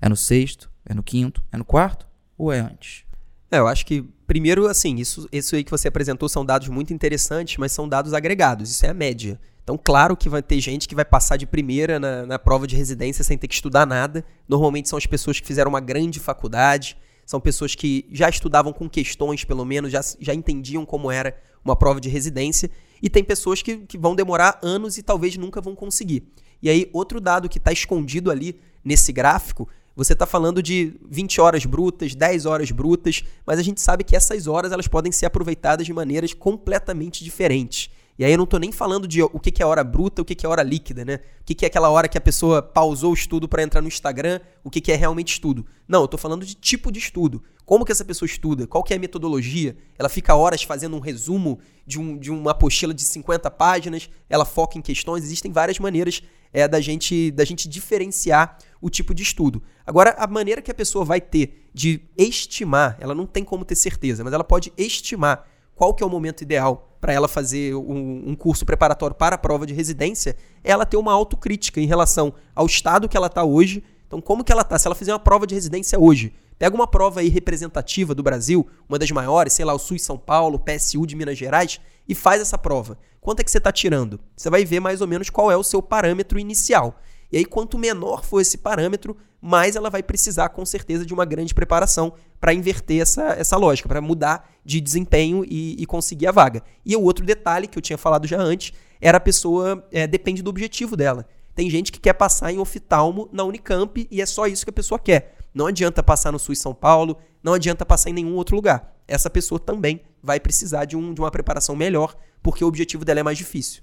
É 0.00 0.08
no 0.08 0.16
sexto? 0.16 0.70
É 0.86 0.94
no 0.94 1.02
quinto? 1.02 1.44
É 1.52 1.58
no 1.58 1.64
quarto? 1.64 2.06
Ou 2.38 2.50
é 2.50 2.58
antes? 2.58 3.04
É, 3.50 3.58
eu 3.58 3.68
acho 3.68 3.84
que, 3.84 4.02
primeiro, 4.26 4.66
assim, 4.66 4.96
isso, 4.96 5.28
isso 5.30 5.54
aí 5.54 5.62
que 5.62 5.70
você 5.70 5.88
apresentou 5.88 6.26
são 6.26 6.44
dados 6.44 6.68
muito 6.68 6.92
interessantes, 6.94 7.58
mas 7.58 7.72
são 7.72 7.86
dados 7.86 8.14
agregados, 8.14 8.70
isso 8.70 8.86
é 8.86 8.88
a 8.88 8.94
média. 8.94 9.38
Então, 9.62 9.78
claro 9.82 10.16
que 10.16 10.28
vai 10.28 10.42
ter 10.42 10.60
gente 10.60 10.88
que 10.88 10.94
vai 10.94 11.04
passar 11.04 11.36
de 11.36 11.46
primeira 11.46 12.00
na, 12.00 12.26
na 12.26 12.38
prova 12.38 12.66
de 12.66 12.74
residência 12.74 13.22
sem 13.22 13.38
ter 13.38 13.46
que 13.46 13.54
estudar 13.54 13.86
nada. 13.86 14.24
Normalmente 14.48 14.88
são 14.88 14.96
as 14.96 15.06
pessoas 15.06 15.38
que 15.38 15.46
fizeram 15.46 15.68
uma 15.68 15.80
grande 15.80 16.18
faculdade, 16.18 16.96
são 17.24 17.40
pessoas 17.40 17.74
que 17.74 18.06
já 18.10 18.28
estudavam 18.28 18.72
com 18.72 18.88
questões, 18.88 19.44
pelo 19.44 19.64
menos, 19.64 19.92
já, 19.92 20.00
já 20.20 20.34
entendiam 20.34 20.84
como 20.84 21.10
era 21.10 21.36
uma 21.64 21.76
prova 21.76 22.00
de 22.00 22.08
residência. 22.08 22.70
E 23.00 23.08
tem 23.08 23.22
pessoas 23.22 23.62
que, 23.62 23.78
que 23.78 23.96
vão 23.96 24.14
demorar 24.14 24.58
anos 24.62 24.98
e 24.98 25.02
talvez 25.02 25.36
nunca 25.36 25.60
vão 25.60 25.74
conseguir. 25.74 26.24
E 26.60 26.68
aí, 26.68 26.88
outro 26.92 27.20
dado 27.20 27.48
que 27.48 27.58
está 27.58 27.72
escondido 27.72 28.30
ali 28.30 28.58
nesse 28.84 29.12
gráfico, 29.12 29.68
você 29.94 30.12
está 30.12 30.26
falando 30.26 30.62
de 30.62 30.94
20 31.08 31.40
horas 31.40 31.64
brutas, 31.66 32.14
10 32.14 32.46
horas 32.46 32.70
brutas, 32.70 33.22
mas 33.44 33.58
a 33.58 33.62
gente 33.62 33.80
sabe 33.80 34.04
que 34.04 34.16
essas 34.16 34.46
horas 34.46 34.72
elas 34.72 34.88
podem 34.88 35.12
ser 35.12 35.26
aproveitadas 35.26 35.84
de 35.84 35.92
maneiras 35.92 36.32
completamente 36.32 37.22
diferentes. 37.22 37.90
E 38.22 38.24
aí 38.24 38.30
eu 38.30 38.36
não 38.36 38.44
estou 38.44 38.60
nem 38.60 38.70
falando 38.70 39.08
de 39.08 39.20
o 39.20 39.40
que 39.40 39.60
é 39.60 39.66
hora 39.66 39.82
bruta, 39.82 40.22
o 40.22 40.24
que 40.24 40.46
é 40.46 40.48
hora 40.48 40.62
líquida, 40.62 41.04
né? 41.04 41.18
O 41.40 41.44
que 41.44 41.64
é 41.64 41.66
aquela 41.66 41.90
hora 41.90 42.06
que 42.06 42.16
a 42.16 42.20
pessoa 42.20 42.62
pausou 42.62 43.10
o 43.10 43.14
estudo 43.14 43.48
para 43.48 43.64
entrar 43.64 43.82
no 43.82 43.88
Instagram, 43.88 44.38
o 44.62 44.70
que 44.70 44.92
é 44.92 44.94
realmente 44.94 45.32
estudo. 45.32 45.66
Não, 45.88 46.02
eu 46.02 46.04
estou 46.04 46.16
falando 46.16 46.46
de 46.46 46.54
tipo 46.54 46.92
de 46.92 47.00
estudo. 47.00 47.42
Como 47.66 47.84
que 47.84 47.90
essa 47.90 48.04
pessoa 48.04 48.26
estuda? 48.26 48.64
Qual 48.64 48.84
que 48.84 48.94
é 48.94 48.96
a 48.96 49.00
metodologia? 49.00 49.76
Ela 49.98 50.08
fica 50.08 50.36
horas 50.36 50.62
fazendo 50.62 50.94
um 50.94 51.00
resumo 51.00 51.58
de, 51.84 51.98
um, 51.98 52.16
de 52.16 52.30
uma 52.30 52.52
apostila 52.52 52.94
de 52.94 53.02
50 53.02 53.50
páginas, 53.50 54.08
ela 54.30 54.44
foca 54.44 54.78
em 54.78 54.82
questões. 54.82 55.24
Existem 55.24 55.50
várias 55.50 55.80
maneiras 55.80 56.22
é, 56.52 56.68
da, 56.68 56.80
gente, 56.80 57.32
da 57.32 57.44
gente 57.44 57.68
diferenciar 57.68 58.56
o 58.80 58.88
tipo 58.88 59.12
de 59.12 59.24
estudo. 59.24 59.60
Agora, 59.84 60.14
a 60.16 60.28
maneira 60.28 60.62
que 60.62 60.70
a 60.70 60.74
pessoa 60.74 61.04
vai 61.04 61.20
ter 61.20 61.68
de 61.74 62.02
estimar, 62.16 62.96
ela 63.00 63.16
não 63.16 63.26
tem 63.26 63.42
como 63.42 63.64
ter 63.64 63.74
certeza, 63.74 64.22
mas 64.22 64.32
ela 64.32 64.44
pode 64.44 64.72
estimar 64.76 65.44
qual 65.82 65.92
que 65.92 66.04
é 66.04 66.06
o 66.06 66.08
momento 66.08 66.42
ideal 66.42 66.96
para 67.00 67.12
ela 67.12 67.26
fazer 67.26 67.74
um, 67.74 68.22
um, 68.28 68.36
curso 68.36 68.64
preparatório 68.64 69.16
para 69.16 69.34
a 69.34 69.38
prova 69.38 69.66
de 69.66 69.74
residência, 69.74 70.36
é 70.62 70.70
ela 70.70 70.86
ter 70.86 70.96
uma 70.96 71.12
autocrítica 71.12 71.80
em 71.80 71.86
relação 71.86 72.32
ao 72.54 72.66
estado 72.66 73.08
que 73.08 73.16
ela 73.16 73.26
está 73.26 73.42
hoje. 73.42 73.82
Então, 74.06 74.20
como 74.20 74.44
que 74.44 74.52
ela 74.52 74.62
está? 74.62 74.78
Se 74.78 74.86
ela 74.86 74.94
fizer 74.94 75.12
uma 75.12 75.18
prova 75.18 75.44
de 75.44 75.56
residência 75.56 75.98
hoje, 75.98 76.32
pega 76.56 76.72
uma 76.72 76.86
prova 76.86 77.18
aí 77.18 77.28
representativa 77.28 78.14
do 78.14 78.22
Brasil, 78.22 78.64
uma 78.88 78.96
das 78.96 79.10
maiores, 79.10 79.54
sei 79.54 79.64
lá, 79.64 79.74
o 79.74 79.78
SUS 79.78 80.02
São 80.02 80.16
Paulo, 80.16 80.56
PSU 80.56 81.04
de 81.04 81.16
Minas 81.16 81.36
Gerais, 81.36 81.80
e 82.08 82.14
faz 82.14 82.40
essa 82.40 82.56
prova. 82.56 82.96
Quanto 83.20 83.40
é 83.40 83.42
que 83.42 83.50
você 83.50 83.58
está 83.58 83.72
tirando? 83.72 84.20
Você 84.36 84.48
vai 84.48 84.64
ver 84.64 84.78
mais 84.78 85.00
ou 85.00 85.08
menos 85.08 85.30
qual 85.30 85.50
é 85.50 85.56
o 85.56 85.64
seu 85.64 85.82
parâmetro 85.82 86.38
inicial. 86.38 86.96
E 87.32 87.38
aí, 87.38 87.44
quanto 87.46 87.78
menor 87.78 88.24
for 88.24 88.40
esse 88.40 88.58
parâmetro, 88.58 89.16
mais 89.40 89.74
ela 89.74 89.88
vai 89.88 90.02
precisar, 90.02 90.50
com 90.50 90.64
certeza, 90.66 91.06
de 91.06 91.14
uma 91.14 91.24
grande 91.24 91.54
preparação 91.54 92.12
para 92.38 92.52
inverter 92.52 93.00
essa, 93.00 93.22
essa 93.32 93.56
lógica, 93.56 93.88
para 93.88 94.00
mudar 94.00 94.48
de 94.64 94.80
desempenho 94.80 95.44
e, 95.48 95.82
e, 95.82 95.86
conseguir 95.86 96.26
a 96.26 96.32
vaga. 96.32 96.62
E 96.84 96.94
o 96.94 97.02
outro 97.02 97.24
detalhe 97.24 97.66
que 97.66 97.78
eu 97.78 97.82
tinha 97.82 97.96
falado 97.96 98.26
já 98.26 98.40
antes 98.40 98.72
era 99.00 99.16
a 99.16 99.20
pessoa 99.20 99.84
é, 99.90 100.06
depende 100.06 100.42
do 100.42 100.50
objetivo 100.50 100.96
dela. 100.96 101.26
Tem 101.54 101.68
gente 101.68 101.90
que 101.90 101.98
quer 101.98 102.12
passar 102.12 102.52
em 102.52 102.58
oftalmo 102.58 103.28
na 103.32 103.44
Unicamp 103.44 104.06
e 104.10 104.22
é 104.22 104.26
só 104.26 104.46
isso 104.46 104.64
que 104.64 104.70
a 104.70 104.72
pessoa 104.72 104.98
quer. 104.98 105.36
Não 105.52 105.66
adianta 105.66 106.02
passar 106.02 106.32
no 106.32 106.38
SUS 106.38 106.60
São 106.60 106.74
Paulo, 106.74 107.18
não 107.42 107.54
adianta 107.54 107.84
passar 107.84 108.10
em 108.10 108.14
nenhum 108.14 108.36
outro 108.36 108.54
lugar. 108.54 108.94
Essa 109.08 109.28
pessoa 109.28 109.58
também 109.58 110.00
vai 110.22 110.38
precisar 110.38 110.84
de, 110.84 110.96
um, 110.96 111.12
de 111.12 111.20
uma 111.20 111.30
preparação 111.30 111.74
melhor, 111.74 112.14
porque 112.42 112.64
o 112.64 112.68
objetivo 112.68 113.04
dela 113.04 113.20
é 113.20 113.22
mais 113.22 113.36
difícil. 113.36 113.82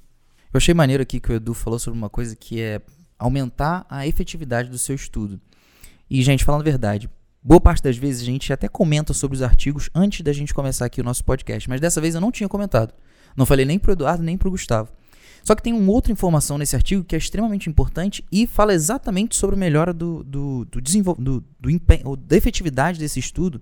Eu 0.52 0.58
achei 0.58 0.74
maneiro 0.74 1.04
aqui 1.04 1.20
que 1.20 1.32
o 1.32 1.36
Edu 1.36 1.54
falou 1.54 1.78
sobre 1.78 2.00
uma 2.00 2.10
coisa 2.10 2.36
que 2.36 2.60
é 2.60 2.82
aumentar 3.20 3.86
a 3.90 4.08
efetividade 4.08 4.70
do 4.70 4.78
seu 4.78 4.96
estudo. 4.96 5.40
E, 6.10 6.22
gente, 6.24 6.44
falando 6.46 6.62
a 6.62 6.64
verdade, 6.64 7.10
boa 7.44 7.62
parte 7.62 7.84
das 7.84 7.98
vezes 7.98 8.24
a 8.24 8.26
gente 8.26 8.52
até 8.52 8.68
comenta 8.68 9.14
sobre 9.14 9.36
os 9.36 9.44
artigos 9.44 9.90
antes 9.94 10.22
da 10.22 10.34
gente 10.34 10.54
começar 10.54 10.86
aqui 10.86 11.02
o 11.02 11.04
nosso 11.04 11.24
podcast, 11.24 11.70
mas 11.70 11.82
dessa 11.82 12.02
vez 12.02 12.16
eu 12.16 12.22
não 12.22 12.32
tinha 12.32 12.50
comentado. 12.50 12.94
Não 13.36 13.46
falei 13.46 13.66
nem 13.66 13.78
pro 13.78 13.92
Eduardo 13.92 14.24
nem 14.24 14.38
pro 14.38 14.50
Gustavo. 14.50 14.90
Só 15.44 15.56
que 15.56 15.64
tem 15.64 15.74
uma 15.74 15.92
outra 15.92 16.12
informação 16.12 16.58
nesse 16.58 16.76
artigo 16.76 17.04
que 17.04 17.16
é 17.16 17.18
extremamente 17.18 17.70
importante 17.70 18.26
e 18.32 18.46
fala 18.46 18.74
exatamente 18.74 19.36
sobre 19.36 19.56
a 19.56 19.60
melhora 19.60 19.94
do, 19.94 20.24
do, 20.24 20.66
do, 20.66 20.82
do, 20.82 21.44
do 21.60 22.16
da 22.18 22.36
efetividade 22.36 23.00
desse 23.00 23.20
estudo 23.20 23.62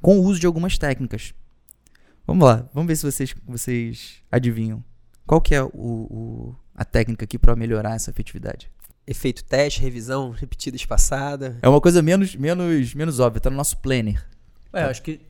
com 0.00 0.18
o 0.18 0.22
uso 0.22 0.40
de 0.40 0.46
algumas 0.46 0.76
técnicas. 0.78 1.32
Vamos 2.26 2.46
lá, 2.46 2.68
vamos 2.72 2.88
ver 2.88 2.96
se 2.96 3.04
vocês, 3.04 3.34
vocês 3.46 4.22
adivinham. 4.30 4.82
Qual 5.26 5.40
que 5.40 5.54
é 5.54 5.62
o, 5.62 5.70
o 5.72 6.56
a 6.74 6.84
técnica 6.84 7.24
aqui 7.24 7.38
para 7.38 7.54
melhorar 7.54 7.94
essa 7.94 8.10
efetividade? 8.10 8.70
Efeito 9.06 9.44
teste, 9.44 9.80
revisão 9.80 10.30
repetida 10.30 10.76
espaçada. 10.76 11.58
É 11.62 11.68
uma 11.68 11.80
coisa 11.80 12.02
menos, 12.02 12.34
menos, 12.36 12.94
menos 12.94 13.20
óbvia, 13.20 13.40
tá 13.40 13.50
no 13.50 13.56
nosso 13.56 13.76
planner. 13.78 14.24
É, 14.72 14.84
tá. 14.84 14.90
acho 14.90 15.02
que. 15.02 15.20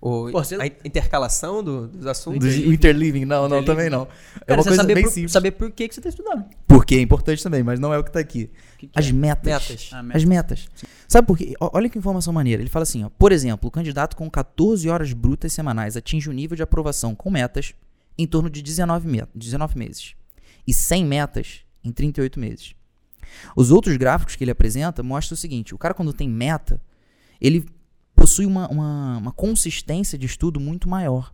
O, 0.00 0.30
Pô, 0.30 0.44
você... 0.44 0.56
A 0.56 0.66
intercalação 0.66 1.64
do, 1.64 1.88
dos 1.88 2.06
assuntos? 2.06 2.56
Do 2.56 2.72
interleaving, 2.72 3.24
não, 3.24 3.48
não, 3.48 3.64
também 3.64 3.88
não. 3.88 4.02
É 4.42 4.44
Cara, 4.44 4.60
uma 4.60 4.64
coisa 4.64 4.76
saber 4.76 4.94
bem 4.94 5.04
por, 5.04 5.10
simples. 5.10 5.32
Saber 5.32 5.50
por 5.52 5.70
que, 5.70 5.88
que 5.88 5.94
você 5.94 6.00
está 6.00 6.10
estudando. 6.10 6.44
Porque 6.68 6.96
é 6.96 7.00
importante 7.00 7.42
também, 7.42 7.62
mas 7.62 7.80
não 7.80 7.94
é 7.94 7.98
o 7.98 8.04
que 8.04 8.10
está 8.10 8.20
aqui. 8.20 8.50
Que 8.76 8.88
que 8.88 8.98
as, 8.98 9.08
é? 9.08 9.12
metas. 9.12 9.46
metas. 9.46 9.90
Ah, 9.92 10.02
metas. 10.02 10.22
As 10.22 10.28
metas. 10.28 10.68
Sabe 11.08 11.26
por 11.26 11.38
quê? 11.38 11.54
Olha 11.58 11.88
que 11.88 11.96
informação 11.96 12.34
maneira. 12.34 12.60
Ele 12.60 12.68
fala 12.68 12.82
assim, 12.82 13.02
ó, 13.02 13.08
por 13.08 13.32
exemplo, 13.32 13.68
o 13.68 13.70
candidato 13.70 14.14
com 14.14 14.28
14 14.28 14.86
horas 14.90 15.14
brutas 15.14 15.54
semanais 15.54 15.96
atinge 15.96 16.28
o 16.28 16.32
um 16.32 16.34
nível 16.34 16.54
de 16.54 16.62
aprovação 16.62 17.14
com 17.14 17.30
metas 17.30 17.72
em 18.18 18.26
torno 18.26 18.50
de 18.50 18.60
19, 18.60 19.08
me 19.08 19.22
19 19.34 19.78
meses. 19.78 20.14
E 20.66 20.74
sem 20.74 21.02
metas 21.02 21.60
em 21.82 21.90
38 21.90 22.38
meses. 22.38 22.74
Os 23.56 23.70
outros 23.70 23.96
gráficos 23.96 24.36
que 24.36 24.44
ele 24.44 24.50
apresenta 24.50 25.02
mostram 25.02 25.34
o 25.34 25.38
seguinte: 25.38 25.74
o 25.74 25.78
cara, 25.78 25.94
quando 25.94 26.12
tem 26.12 26.28
meta, 26.28 26.80
ele 27.40 27.66
possui 28.14 28.46
uma, 28.46 28.68
uma, 28.68 29.18
uma 29.18 29.32
consistência 29.32 30.18
de 30.18 30.26
estudo 30.26 30.60
muito 30.60 30.88
maior. 30.88 31.32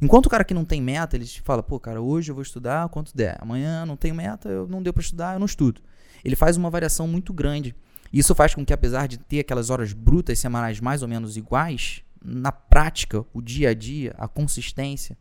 Enquanto 0.00 0.26
o 0.26 0.28
cara 0.28 0.44
que 0.44 0.52
não 0.52 0.64
tem 0.64 0.82
meta, 0.82 1.16
ele 1.16 1.26
fala, 1.42 1.62
pô, 1.62 1.80
cara, 1.80 2.02
hoje 2.02 2.30
eu 2.30 2.34
vou 2.34 2.42
estudar 2.42 2.88
quanto 2.90 3.16
der. 3.16 3.38
Amanhã 3.40 3.86
não 3.86 3.96
tenho 3.96 4.14
meta, 4.14 4.48
eu 4.48 4.66
não 4.68 4.82
deu 4.82 4.92
para 4.92 5.00
estudar, 5.00 5.34
eu 5.34 5.38
não 5.38 5.46
estudo. 5.46 5.80
Ele 6.22 6.36
faz 6.36 6.56
uma 6.56 6.68
variação 6.68 7.08
muito 7.08 7.32
grande. 7.32 7.74
Isso 8.12 8.34
faz 8.34 8.54
com 8.54 8.64
que, 8.64 8.72
apesar 8.72 9.08
de 9.08 9.18
ter 9.18 9.40
aquelas 9.40 9.70
horas 9.70 9.92
brutas 9.92 10.38
semanais 10.38 10.80
mais 10.80 11.02
ou 11.02 11.08
menos 11.08 11.36
iguais, 11.36 12.02
na 12.22 12.52
prática, 12.52 13.24
o 13.32 13.40
dia 13.40 13.70
a 13.70 13.74
dia, 13.74 14.14
a 14.18 14.28
consistência, 14.28 15.16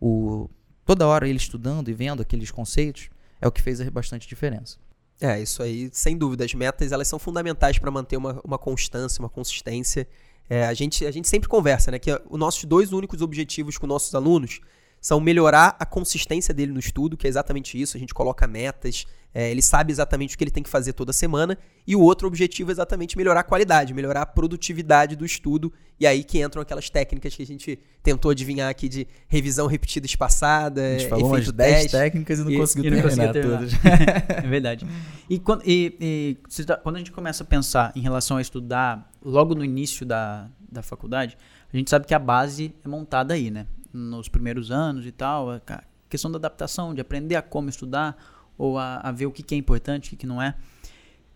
o 0.00 0.48
toda 0.84 1.06
hora 1.06 1.28
ele 1.28 1.38
estudando 1.38 1.88
e 1.88 1.94
vendo 1.94 2.20
aqueles 2.20 2.50
conceitos, 2.50 3.10
é 3.40 3.46
o 3.46 3.52
que 3.52 3.62
fez 3.62 3.80
bastante 3.88 4.28
diferença. 4.28 4.78
É, 5.20 5.40
isso 5.40 5.62
aí, 5.62 5.90
sem 5.92 6.16
dúvida. 6.16 6.44
As 6.44 6.54
metas, 6.54 6.92
elas 6.92 7.06
são 7.06 7.18
fundamentais 7.18 7.78
para 7.78 7.90
manter 7.90 8.16
uma, 8.16 8.40
uma 8.42 8.58
constância, 8.58 9.20
uma 9.20 9.28
consistência. 9.28 10.08
É, 10.48 10.66
a, 10.66 10.74
gente, 10.74 11.04
a 11.06 11.10
gente 11.10 11.28
sempre 11.28 11.48
conversa, 11.48 11.90
né? 11.90 11.98
Que 11.98 12.10
os 12.28 12.38
nossos 12.38 12.64
dois 12.64 12.92
únicos 12.92 13.20
objetivos 13.20 13.76
com 13.76 13.86
nossos 13.86 14.14
alunos 14.14 14.60
são 15.00 15.18
melhorar 15.20 15.76
a 15.78 15.86
consistência 15.86 16.52
dele 16.52 16.72
no 16.72 16.78
estudo, 16.78 17.16
que 17.16 17.26
é 17.26 17.30
exatamente 17.30 17.80
isso. 17.80 17.96
A 17.96 18.00
gente 18.00 18.12
coloca 18.12 18.46
metas, 18.46 19.06
é, 19.32 19.50
ele 19.50 19.62
sabe 19.62 19.90
exatamente 19.92 20.34
o 20.34 20.38
que 20.38 20.44
ele 20.44 20.50
tem 20.50 20.62
que 20.62 20.68
fazer 20.68 20.92
toda 20.92 21.12
semana. 21.12 21.56
E 21.86 21.96
o 21.96 22.00
outro 22.00 22.26
objetivo 22.28 22.70
é 22.70 22.72
exatamente 22.72 23.16
melhorar 23.16 23.40
a 23.40 23.42
qualidade, 23.44 23.94
melhorar 23.94 24.22
a 24.22 24.26
produtividade 24.26 25.16
do 25.16 25.24
estudo. 25.24 25.72
E 25.98 26.06
aí 26.06 26.22
que 26.24 26.42
entram 26.42 26.60
aquelas 26.60 26.90
técnicas 26.90 27.34
que 27.34 27.42
a 27.42 27.46
gente 27.46 27.78
tentou 28.02 28.30
adivinhar 28.30 28.68
aqui 28.68 28.88
de 28.88 29.06
revisão 29.28 29.66
repetida 29.66 30.04
espaçada, 30.06 30.82
a 30.82 30.98
gente 30.98 31.08
falou 31.08 31.26
umas 31.28 31.50
10 31.50 31.90
técnicas 31.90 32.38
e 32.38 32.44
não 32.44 32.50
E- 32.50 32.56
conseguiu 32.58 32.92
e 32.92 32.96
não 32.96 33.02
terminar, 33.08 33.32
todas. 33.32 33.72
É 34.44 34.48
verdade. 34.48 34.86
E, 35.28 35.38
quando, 35.38 35.62
e- 35.66 36.36
e 36.58 36.64
tá- 36.64 36.76
quando 36.76 36.96
a 36.96 36.98
gente 36.98 37.12
começa 37.12 37.42
a 37.42 37.46
pensar 37.46 37.92
em 37.96 38.00
relação 38.00 38.36
a 38.36 38.42
estudar 38.42 39.10
logo 39.24 39.54
no 39.54 39.64
início 39.64 40.04
da, 40.04 40.48
da 40.70 40.82
faculdade, 40.82 41.36
a 41.72 41.76
gente 41.76 41.88
sabe 41.88 42.06
que 42.06 42.14
a 42.14 42.18
base 42.18 42.74
é 42.84 42.88
montada 42.88 43.32
aí, 43.34 43.50
né? 43.50 43.66
Nos 43.92 44.28
primeiros 44.28 44.70
anos 44.70 45.06
e 45.06 45.12
tal, 45.12 45.50
a 45.50 45.60
questão 46.08 46.30
da 46.30 46.38
adaptação, 46.38 46.94
de 46.94 47.00
aprender 47.00 47.36
a 47.36 47.42
como 47.42 47.68
estudar 47.68 48.16
ou 48.56 48.78
a, 48.78 48.96
a 48.98 49.12
ver 49.12 49.26
o 49.26 49.32
que, 49.32 49.42
que 49.42 49.54
é 49.54 49.58
importante, 49.58 50.08
o 50.08 50.10
que, 50.10 50.16
que 50.16 50.26
não 50.26 50.40
é. 50.40 50.54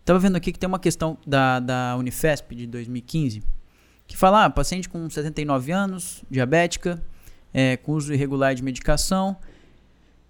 Tava 0.03 0.19
vendo 0.19 0.35
aqui 0.35 0.51
que 0.51 0.59
tem 0.59 0.67
uma 0.67 0.79
questão 0.79 1.17
da, 1.25 1.59
da 1.59 1.95
Unifesp 1.97 2.55
de 2.55 2.67
2015 2.67 3.43
que 4.07 4.15
fala, 4.15 4.45
ah, 4.45 4.49
paciente 4.49 4.87
com 4.87 5.09
79 5.09 5.71
anos, 5.71 6.23
diabética, 6.29 7.01
é, 7.53 7.77
com 7.77 7.93
uso 7.93 8.13
irregular 8.13 8.53
de 8.53 8.63
medicação, 8.63 9.35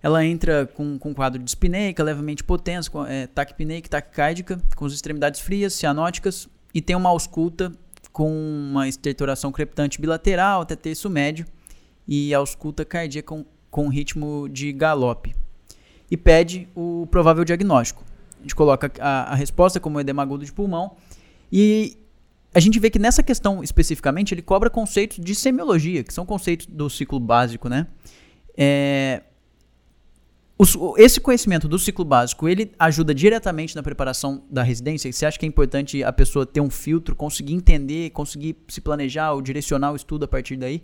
ela 0.02 0.24
entra 0.24 0.66
com, 0.68 0.98
com 0.98 1.14
quadro 1.14 1.40
de 1.40 1.46
dispneica, 1.46 2.04
levemente 2.04 2.42
hipotensa, 2.42 2.90
é, 3.08 3.28
taquipneica 3.28 3.90
taquicárdica, 3.90 4.62
com 4.76 4.86
as 4.86 4.94
extremidades 4.94 5.42
frias, 5.42 5.74
cianóticas, 5.74 6.48
e 6.74 6.82
tem 6.82 6.96
uma 6.96 7.10
ausculta 7.10 7.72
com 8.12 8.32
uma 8.32 8.88
estertoração 8.88 9.52
crepitante 9.52 10.00
bilateral 10.00 10.62
até 10.62 10.76
terço 10.76 11.10
médio 11.10 11.46
e 12.08 12.34
ausculta 12.34 12.84
cardíaca 12.86 13.28
com, 13.28 13.46
com 13.70 13.88
ritmo 13.90 14.48
de 14.50 14.72
galope. 14.72 15.36
E 16.10 16.16
pede 16.16 16.68
o 16.76 17.08
provável 17.10 17.44
diagnóstico. 17.44 18.04
A 18.40 18.42
gente 18.42 18.56
coloca 18.56 18.92
a, 19.00 19.32
a 19.34 19.36
resposta 19.36 19.80
como 19.80 20.00
edema 20.00 20.22
agudo 20.22 20.46
de 20.46 20.54
pulmão 20.54 20.96
e 21.52 21.98
a 22.54 22.60
gente 22.60 22.80
vê 22.80 22.90
que 22.90 23.00
nessa 23.00 23.24
questão 23.24 23.64
especificamente 23.64 24.34
ele 24.34 24.42
cobra 24.42 24.70
conceitos 24.70 25.18
de 25.20 25.34
semiologia, 25.36 26.04
que 26.04 26.14
são 26.14 26.26
conceitos 26.26 26.68
do 26.68 26.90
ciclo 26.90 27.20
básico, 27.20 27.68
né? 27.68 27.88
É, 28.56 29.24
os- 30.58 30.78
esse 30.98 31.20
conhecimento 31.20 31.68
do 31.68 31.78
ciclo 31.78 32.06
básico, 32.06 32.48
ele 32.48 32.72
ajuda 32.80 33.14
diretamente 33.14 33.76
na 33.76 33.84
preparação 33.84 34.44
da 34.50 34.64
residência? 34.64 35.12
Você 35.12 35.26
acha 35.26 35.38
que 35.38 35.46
é 35.46 35.50
importante 35.50 36.02
a 36.04 36.14
pessoa 36.14 36.46
ter 36.46 36.62
um 36.62 36.70
filtro, 36.70 37.14
conseguir 37.16 37.54
entender, 37.54 38.12
conseguir 38.12 38.56
se 38.70 38.80
planejar 38.80 39.34
ou 39.34 39.42
direcionar 39.42 39.92
o 39.92 39.96
estudo 39.98 40.24
a 40.24 40.28
partir 40.28 40.56
daí? 40.56 40.82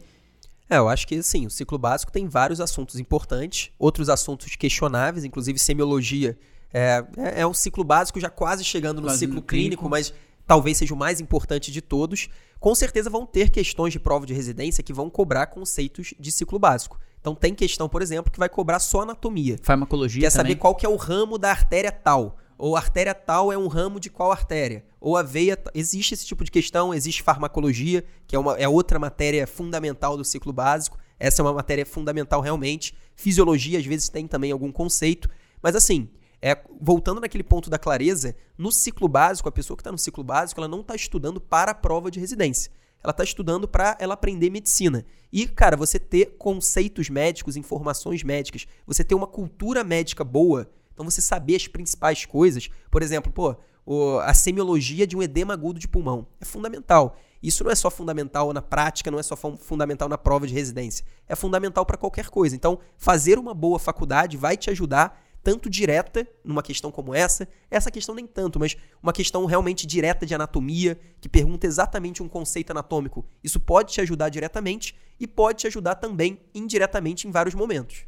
É, 0.72 0.78
eu 0.78 0.88
acho 0.88 1.06
que 1.06 1.22
sim, 1.22 1.46
o 1.46 1.50
ciclo 1.50 1.78
básico 1.78 2.14
tem 2.14 2.30
vários 2.30 2.62
assuntos 2.62 2.98
importantes, 2.98 3.72
outros 3.78 4.08
assuntos 4.08 4.56
questionáveis, 4.56 5.26
inclusive 5.26 5.60
semiologia. 5.60 6.38
É, 6.74 7.04
é, 7.18 7.42
é 7.42 7.46
um 7.48 7.54
ciclo 7.54 7.84
básico 7.84 8.22
já 8.22 8.30
quase 8.30 8.64
chegando 8.64 9.02
no 9.02 9.08
Quase 9.08 9.20
ciclo 9.20 9.36
no 9.36 9.42
clínico, 9.42 9.82
clínico. 9.84 9.90
mas 9.90 10.14
talvez 10.48 10.78
seja 10.78 10.94
o 10.94 10.98
mais 10.98 11.20
importante 11.20 11.74
de 11.74 11.82
todos. 11.82 12.30
Com 12.58 12.74
certeza 12.74 13.10
vão 13.10 13.26
ter 13.26 13.50
questões 13.50 13.92
de 13.92 14.00
prova 14.00 14.26
de 14.26 14.34
residência 14.34 14.82
que 14.82 14.94
vão 14.94 15.10
cobrar 15.10 15.48
conceitos 15.48 16.14
de 16.18 16.32
ciclo 16.32 16.58
básico. 16.58 16.98
Então 17.20 17.36
tem 17.36 17.54
questão, 17.54 17.90
por 17.90 18.02
exemplo, 18.02 18.32
que 18.32 18.40
vai 18.40 18.48
cobrar 18.48 18.80
só 18.80 19.02
anatomia. 19.02 19.58
Farmacologia 19.62 20.22
Quer 20.22 20.32
também. 20.32 20.52
saber 20.54 20.56
qual 20.56 20.74
que 20.74 20.86
é 20.86 20.90
o 20.90 20.96
ramo 20.96 21.38
da 21.38 21.52
artéria 21.52 21.92
tal. 21.92 22.38
Ou 22.62 22.76
artéria 22.76 23.16
tal 23.16 23.52
é 23.52 23.58
um 23.58 23.66
ramo 23.66 24.00
de 24.00 24.08
qual 24.08 24.32
artéria? 24.32 24.86
Ou 25.00 25.18
a 25.18 25.24
veia. 25.24 25.58
Existe 25.74 26.14
esse 26.14 26.28
tipo 26.28 26.44
de 26.44 26.52
questão, 26.52 26.94
existe 26.94 27.24
farmacologia, 27.24 28.06
que 28.28 28.36
é, 28.36 28.40
uma, 28.40 28.56
é 28.56 28.70
outra 28.70 29.00
matéria 29.00 29.48
fundamental 29.48 30.16
do 30.16 30.24
ciclo 30.24 30.54
básico. 30.54 30.96
Essa 31.20 31.42
é 31.42 31.44
uma 31.44 31.54
matéria 31.54 31.84
fundamental 31.88 32.40
realmente. 32.40 32.94
Fisiologia, 33.16 33.80
às 33.80 33.86
vezes, 33.88 34.10
tem 34.10 34.28
também 34.28 34.52
algum 34.52 34.72
conceito. 34.72 35.28
Mas 35.60 35.76
assim, 35.76 36.08
é, 36.40 36.56
voltando 36.80 37.20
naquele 37.20 37.44
ponto 37.44 37.68
da 37.68 37.80
clareza, 37.80 38.36
no 38.56 38.72
ciclo 38.72 39.08
básico, 39.08 39.50
a 39.50 39.52
pessoa 39.52 39.76
que 39.76 39.82
está 39.82 39.92
no 39.92 39.98
ciclo 39.98 40.24
básico, 40.24 40.62
ela 40.62 40.68
não 40.68 40.82
está 40.82 40.94
estudando 40.94 41.42
para 41.42 41.72
a 41.72 41.76
prova 41.76 42.12
de 42.12 42.20
residência. 42.20 42.72
Ela 43.04 43.10
está 43.10 43.24
estudando 43.24 43.68
para 43.68 43.98
ela 44.00 44.14
aprender 44.14 44.52
medicina. 44.52 45.04
E, 45.34 45.48
cara, 45.48 45.76
você 45.76 45.98
ter 45.98 46.36
conceitos 46.38 47.10
médicos, 47.10 47.58
informações 47.58 48.22
médicas, 48.22 48.68
você 48.86 49.04
ter 49.04 49.16
uma 49.16 49.26
cultura 49.26 49.84
médica 49.84 50.24
boa, 50.24 50.70
então 51.02 51.10
você 51.10 51.22
saber 51.22 51.56
as 51.56 51.68
principais 51.68 52.26
coisas. 52.26 52.70
Por 52.90 53.02
exemplo, 53.02 53.32
pô, 53.32 53.56
a 54.20 54.34
semiologia 54.34 55.08
de 55.08 55.18
um 55.18 55.24
edema 55.24 55.54
agudo 55.54 55.80
de 55.80 55.88
pulmão 55.88 56.28
é 56.40 56.46
fundamental. 56.46 57.18
Isso 57.42 57.64
não 57.64 57.72
é 57.72 57.76
só 57.76 57.90
fundamental 57.90 58.54
na 58.54 58.62
prática, 58.62 59.10
não 59.10 59.18
é 59.18 59.24
só 59.24 59.36
fun- 59.36 59.58
fundamental 59.58 60.08
na 60.08 60.18
prova 60.18 60.46
de 60.46 60.54
residência. 60.54 61.04
É 61.28 61.36
fundamental 61.36 61.84
para 61.86 61.98
qualquer 61.98 62.30
coisa. 62.30 62.56
Então, 62.56 62.78
fazer 62.98 63.40
uma 63.40 63.56
boa 63.56 63.80
faculdade 63.80 64.38
vai 64.38 64.56
te 64.56 64.70
ajudar 64.70 65.20
tanto 65.44 65.72
direta 65.72 66.28
numa 66.46 66.62
questão 66.62 66.92
como 66.92 67.16
essa, 67.16 67.48
essa 67.72 67.90
questão 67.90 68.14
nem 68.14 68.28
tanto, 68.28 68.60
mas 68.60 68.78
uma 69.02 69.12
questão 69.12 69.44
realmente 69.46 69.88
direta 69.88 70.24
de 70.24 70.36
anatomia, 70.36 71.00
que 71.20 71.28
pergunta 71.28 71.66
exatamente 71.66 72.22
um 72.22 72.30
conceito 72.30 72.70
anatômico. 72.70 73.26
Isso 73.44 73.60
pode 73.60 73.92
te 73.92 74.02
ajudar 74.02 74.30
diretamente 74.30 74.96
e 75.20 75.26
pode 75.26 75.62
te 75.62 75.68
ajudar 75.68 75.96
também 75.96 76.40
indiretamente 76.54 77.28
em 77.28 77.32
vários 77.32 77.56
momentos. 77.56 78.06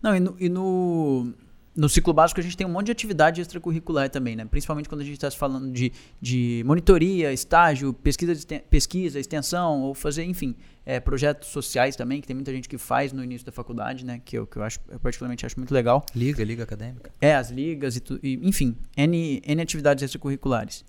Não, 0.00 0.14
e 0.14 0.20
no, 0.20 0.36
e 0.38 0.48
no, 0.48 1.34
no 1.76 1.88
ciclo 1.88 2.12
básico 2.12 2.40
a 2.40 2.42
gente 2.42 2.56
tem 2.56 2.66
um 2.66 2.70
monte 2.70 2.86
de 2.86 2.92
atividade 2.92 3.40
extracurricular 3.40 4.08
também, 4.08 4.34
né? 4.34 4.44
Principalmente 4.46 4.88
quando 4.88 5.02
a 5.02 5.04
gente 5.04 5.14
está 5.14 5.30
falando 5.30 5.70
de, 5.70 5.92
de 6.20 6.62
monitoria, 6.66 7.32
estágio, 7.32 7.92
pesquisa, 7.92 8.34
pesquisa, 8.70 9.20
extensão, 9.20 9.82
ou 9.82 9.94
fazer, 9.94 10.24
enfim, 10.24 10.56
é, 10.86 10.98
projetos 10.98 11.48
sociais 11.48 11.94
também, 11.94 12.20
que 12.20 12.26
tem 12.26 12.34
muita 12.34 12.52
gente 12.52 12.68
que 12.68 12.78
faz 12.78 13.12
no 13.12 13.22
início 13.22 13.44
da 13.44 13.52
faculdade, 13.52 14.04
né? 14.04 14.20
Que 14.24 14.38
eu, 14.38 14.46
que 14.46 14.56
eu, 14.56 14.62
acho, 14.62 14.80
eu 14.88 14.98
particularmente 14.98 15.44
acho 15.44 15.58
muito 15.58 15.74
legal. 15.74 16.04
Liga, 16.14 16.42
liga 16.42 16.62
acadêmica. 16.62 17.10
É, 17.20 17.34
as 17.34 17.50
ligas 17.50 17.96
e, 17.96 18.00
tu, 18.00 18.18
e 18.22 18.40
enfim, 18.42 18.74
N, 18.96 19.42
N 19.44 19.62
atividades 19.62 20.02
extracurriculares. 20.02 20.84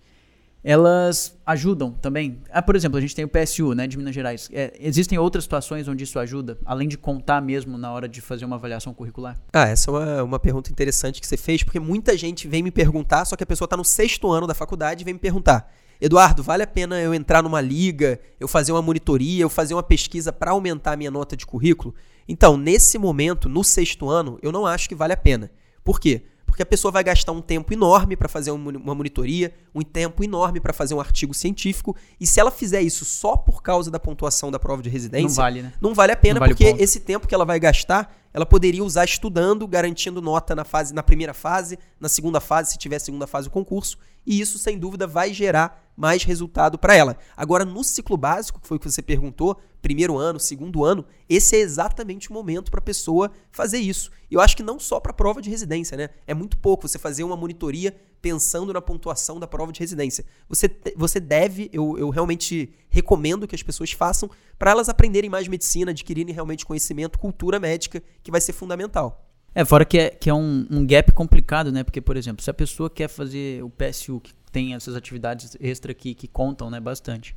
Elas 0.63 1.38
ajudam 1.46 1.91
também. 1.91 2.41
Ah, 2.50 2.62
por 2.62 2.76
exemplo, 2.76 2.98
a 2.98 3.02
gente 3.02 3.15
tem 3.15 3.24
o 3.24 3.30
PSU, 3.30 3.74
né, 3.74 3.88
de 3.88 3.98
Minas 3.98 4.13
Gerais. 4.13 4.50
É, 4.52 4.74
existem 4.80 5.17
outras 5.17 5.43
situações 5.43 5.88
onde 5.88 6.04
isso 6.04 6.20
ajuda, 6.20 6.58
além 6.65 6.88
de 6.88 6.98
contar 6.98 7.41
mesmo 7.41 7.78
na 7.78 7.91
hora 7.91 8.08
de 8.08 8.20
fazer 8.20 8.43
uma 8.43 8.56
avaliação 8.56 8.93
curricular? 8.93 9.39
Ah, 9.54 9.67
essa 9.67 9.89
é 9.89 9.93
uma, 9.93 10.24
uma 10.24 10.39
pergunta 10.39 10.72
interessante 10.72 11.22
que 11.22 11.28
você 11.28 11.38
fez, 11.38 11.63
porque 11.63 11.80
muita 11.80 12.17
gente 12.17 12.48
vem 12.48 12.62
me 12.62 12.72
perguntar, 12.72 13.24
só 13.26 13.36
que 13.36 13.43
a 13.43 13.48
pessoa 13.48 13.65
está 13.65 13.78
no 13.78 13.86
sexto 13.86 14.32
ano 14.32 14.48
da 14.48 14.54
faculdade 14.54 15.04
e 15.04 15.06
vem 15.06 15.13
me 15.13 15.20
perguntar: 15.20 15.72
Eduardo, 16.02 16.43
vale 16.43 16.63
a 16.63 16.67
pena 16.67 17.00
eu 17.00 17.13
entrar 17.13 17.41
numa 17.41 17.62
liga, 17.62 18.20
eu 18.39 18.48
fazer 18.48 18.72
uma 18.72 18.82
monitoria, 18.82 19.43
eu 19.43 19.50
fazer 19.50 19.74
uma 19.74 19.84
pesquisa 19.84 20.32
para 20.32 20.52
aumentar 20.52 20.93
a 20.93 20.98
minha 20.98 21.12
nota 21.12 21.38
de 21.38 21.46
currículo? 21.46 21.96
Então, 22.28 22.58
nesse 22.58 22.98
momento, 22.98 23.48
no 23.48 23.63
sexto 23.63 24.10
ano, 24.10 24.38
eu 24.41 24.52
não 24.52 24.65
acho 24.65 24.89
que 24.89 24.96
vale 24.96 25.13
a 25.13 25.17
pena. 25.17 25.50
Por 25.84 26.00
quê? 26.00 26.24
Porque 26.47 26.63
a 26.63 26.65
pessoa 26.65 26.91
vai 26.91 27.03
gastar 27.03 27.31
um 27.31 27.41
tempo 27.41 27.71
enorme 27.71 28.15
para 28.15 28.27
fazer 28.27 28.49
um 28.49 28.57
uma 28.57 28.95
monitoria, 28.95 29.53
um 29.75 29.83
tempo 29.83 30.23
enorme 30.23 30.60
para 30.60 30.73
fazer 30.73 30.95
um 30.95 30.99
artigo 30.99 31.33
científico, 31.33 31.95
e 32.19 32.25
se 32.25 32.39
ela 32.39 32.49
fizer 32.49 32.81
isso 32.81 33.05
só 33.05 33.38
por 33.38 33.62
causa 33.62 33.91
da 33.91 33.99
pontuação 33.99 34.49
da 34.49 34.57
prova 34.57 34.81
de 34.81 34.89
residência, 34.89 35.27
Não 35.27 35.36
vale, 35.36 35.62
né? 35.62 35.73
não 35.79 35.93
vale 35.93 36.12
a 36.13 36.15
pena 36.17 36.39
vale 36.39 36.55
porque 36.55 36.75
esse 36.81 37.01
tempo 37.01 37.27
que 37.27 37.36
ela 37.36 37.45
vai 37.45 37.60
gastar, 37.60 38.12
ela 38.38 38.45
poderia 38.45 38.84
usar 38.84 39.04
estudando, 39.04 39.67
garantindo 39.67 40.21
nota 40.21 40.54
na 40.54 40.63
fase 40.63 40.93
na 40.93 41.02
primeira 41.02 41.34
fase, 41.34 41.80
na 42.00 42.08
segunda 42.08 42.39
fase, 42.39 42.69
se 42.69 42.78
tiver 42.78 43.00
segunda 43.00 43.26
fase 43.26 43.47
do 43.47 43.52
concurso, 43.52 43.97
e 44.23 44.39
isso 44.39 44.60
sem 44.60 44.78
dúvida 44.78 45.08
vai 45.08 45.34
gerar 45.34 45.91
mais 45.97 46.21
resultado 46.21 46.78
para 46.78 46.95
ela. 46.95 47.17
Agora 47.36 47.65
no 47.65 47.84
ciclo 47.84 48.15
básico, 48.15 48.62
que 48.62 48.67
foi 48.67 48.78
o 48.78 48.80
que 48.80 48.91
você 48.91 49.02
perguntou, 49.02 49.60
primeiro 49.82 50.19
ano, 50.19 50.39
segundo 50.39 50.86
ano, 50.86 51.04
esse 51.28 51.56
é 51.56 51.60
exatamente 51.62 52.30
o 52.30 52.34
momento 52.34 52.69
para 52.69 52.78
a 52.78 52.84
pessoa 52.84 53.32
fazer 53.52 53.80
isso. 53.80 54.12
E 54.30 54.36
eu 54.36 54.39
acho 54.39 54.56
que 54.56 54.62
não 54.62 54.80
só 54.80 55.00
para 55.00 55.12
prova 55.12 55.41
de 55.41 55.50
residência, 55.50 55.97
né? 55.97 56.12
É 56.28 56.36
muito 56.36 56.60
pouco 56.60 56.88
você 56.88 57.00
fazer 57.00 57.23
uma 57.23 57.36
monitoria 57.36 57.95
pensando 58.21 58.73
na 58.73 58.82
pontuação 58.82 59.39
da 59.39 59.47
prova 59.47 59.71
de 59.71 59.80
residência. 59.80 60.25
Você, 60.49 60.69
você 60.95 61.19
deve, 61.19 61.69
eu, 61.71 61.97
eu 61.97 62.10
realmente 62.10 62.73
recomendo 62.89 63.47
que 63.47 63.56
as 63.56 63.63
pessoas 63.63 63.91
façam 63.91 64.30
para 64.58 64.71
elas 64.71 64.89
aprenderem 64.89 65.30
mais 65.30 65.47
medicina, 65.47 65.91
adquirirem 65.91 66.34
realmente 66.34 66.65
conhecimento, 66.65 67.19
cultura 67.19 67.60
médica, 67.60 68.01
que 68.23 68.32
vai 68.32 68.41
ser 68.41 68.53
fundamental. 68.53 69.25
É, 69.53 69.65
fora 69.65 69.86
que 69.86 69.97
é, 69.97 70.10
que 70.10 70.30
é 70.30 70.34
um, 70.34 70.67
um 70.69 70.86
gap 70.86 71.12
complicado, 71.13 71.71
né? 71.71 71.84
Porque, 71.84 72.01
por 72.01 72.15
exemplo, 72.15 72.43
se 72.43 72.49
a 72.49 72.53
pessoa 72.53 72.89
quer 72.89 73.08
fazer 73.08 73.63
o 73.63 73.69
PSU, 73.69 74.19
que 74.19 74.34
tem 74.51 74.73
essas 74.73 74.95
atividades 74.95 75.58
extra 75.60 75.91
aqui 75.91 76.13
que 76.13 76.27
contam, 76.27 76.69
né, 76.69 76.80
bastante. 76.80 77.36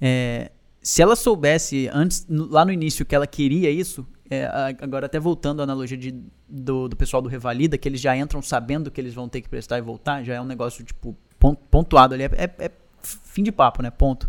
É, 0.00 0.52
se 0.82 1.02
ela 1.02 1.14
soubesse 1.14 1.88
antes, 1.92 2.26
lá 2.28 2.64
no 2.64 2.72
início, 2.72 3.04
que 3.04 3.14
ela 3.14 3.26
queria 3.26 3.70
isso, 3.70 4.06
é, 4.30 4.48
agora 4.80 5.06
até 5.06 5.18
voltando 5.18 5.60
à 5.60 5.64
analogia 5.64 5.98
de, 5.98 6.14
do, 6.48 6.88
do 6.88 6.96
pessoal 6.96 7.20
do 7.20 7.28
Revalida, 7.28 7.76
que 7.76 7.88
eles 7.88 8.00
já 8.00 8.16
entram 8.16 8.40
sabendo 8.40 8.90
que 8.90 9.00
eles 9.00 9.12
vão 9.12 9.28
ter 9.28 9.40
que 9.40 9.48
prestar 9.48 9.78
e 9.78 9.82
voltar, 9.82 10.22
já 10.22 10.34
é 10.34 10.40
um 10.40 10.44
negócio, 10.44 10.84
tipo, 10.84 11.16
pon- 11.38 11.56
pontuado 11.56 12.14
ali. 12.14 12.22
É, 12.24 12.30
é- 12.36 12.66
é 12.66 12.70
fim 13.02 13.42
de 13.42 13.50
papo, 13.50 13.82
né? 13.82 13.90
Ponto. 13.90 14.28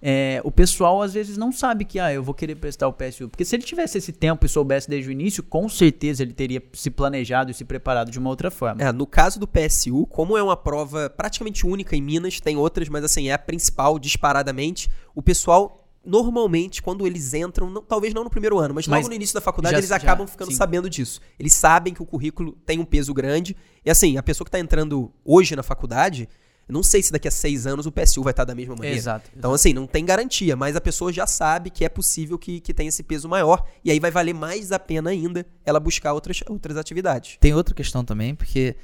É, 0.00 0.40
o 0.44 0.50
pessoal 0.52 1.02
às 1.02 1.12
vezes 1.12 1.36
não 1.36 1.50
sabe 1.50 1.84
que 1.84 1.98
ah, 1.98 2.12
eu 2.12 2.22
vou 2.22 2.32
querer 2.32 2.54
prestar 2.54 2.86
o 2.86 2.92
PSU. 2.92 3.28
Porque 3.28 3.44
se 3.44 3.56
ele 3.56 3.64
tivesse 3.64 3.98
esse 3.98 4.12
tempo 4.12 4.46
e 4.46 4.48
soubesse 4.48 4.88
desde 4.88 5.08
o 5.10 5.12
início, 5.12 5.42
com 5.42 5.68
certeza 5.68 6.22
ele 6.22 6.32
teria 6.32 6.62
se 6.72 6.88
planejado 6.88 7.50
e 7.50 7.54
se 7.54 7.64
preparado 7.64 8.10
de 8.10 8.18
uma 8.18 8.30
outra 8.30 8.48
forma. 8.50 8.80
É, 8.80 8.92
no 8.92 9.06
caso 9.06 9.40
do 9.40 9.46
PSU, 9.48 10.06
como 10.06 10.36
é 10.38 10.42
uma 10.42 10.56
prova 10.56 11.10
praticamente 11.10 11.66
única 11.66 11.96
em 11.96 12.00
Minas, 12.02 12.38
tem 12.40 12.56
outras, 12.56 12.88
mas 12.88 13.02
assim, 13.02 13.28
é 13.28 13.32
a 13.32 13.38
principal 13.38 13.98
disparadamente, 13.98 14.88
o 15.16 15.22
pessoal 15.22 15.84
normalmente 16.08 16.82
quando 16.82 17.06
eles 17.06 17.34
entram, 17.34 17.68
não- 17.70 17.82
talvez 17.82 18.14
não 18.14 18.24
no 18.24 18.30
primeiro 18.30 18.58
ano, 18.58 18.74
mas, 18.74 18.86
Mas 18.86 18.98
logo 19.00 19.08
no 19.08 19.14
início 19.14 19.34
da 19.34 19.40
faculdade 19.40 19.72
já- 19.72 19.78
eles 19.78 19.88
já, 19.90 19.96
acabam 19.96 20.26
ficando 20.26 20.50
sim. 20.50 20.56
sabendo 20.56 20.88
disso. 20.88 21.20
Eles 21.38 21.52
sabem 21.54 21.92
que 21.92 22.02
o 22.02 22.06
currículo 22.06 22.52
tem 22.64 22.78
um 22.78 22.84
peso 22.84 23.12
grande. 23.12 23.56
E 23.84 23.90
assim, 23.90 24.16
a 24.16 24.22
pessoa 24.22 24.44
que 24.44 24.48
está 24.48 24.58
entrando 24.58 25.12
hoje 25.24 25.54
na 25.54 25.62
faculdade, 25.62 26.28
não 26.68 26.82
sei 26.82 27.02
se 27.02 27.10
daqui 27.12 27.28
a 27.28 27.30
seis 27.30 27.66
anos 27.66 27.86
o 27.86 27.92
PSU 27.92 28.22
vai 28.22 28.30
estar 28.32 28.44
da 28.44 28.54
mesma 28.54 28.74
maneira. 28.74 28.96
Exato. 28.96 29.30
Então, 29.36 29.52
assim, 29.52 29.72
não 29.72 29.86
tem 29.86 30.04
garantia, 30.04 30.54
mas 30.56 30.76
a 30.76 30.80
pessoa 30.80 31.12
já 31.12 31.26
sabe 31.26 31.70
que 31.70 31.84
é 31.84 31.88
possível 31.88 32.38
que, 32.38 32.60
que 32.60 32.74
tenha 32.74 32.88
esse 32.88 33.02
peso 33.02 33.28
maior, 33.28 33.64
e 33.84 33.90
aí 33.90 33.98
vai 34.00 34.10
valer 34.10 34.34
mais 34.34 34.70
a 34.72 34.78
pena 34.78 35.10
ainda 35.10 35.46
ela 35.64 35.80
buscar 35.80 36.12
outras, 36.12 36.40
outras 36.48 36.76
atividades. 36.76 37.36
Tem 37.40 37.54
outra 37.54 37.74
questão 37.74 38.04
também, 38.04 38.34
porque 38.34 38.76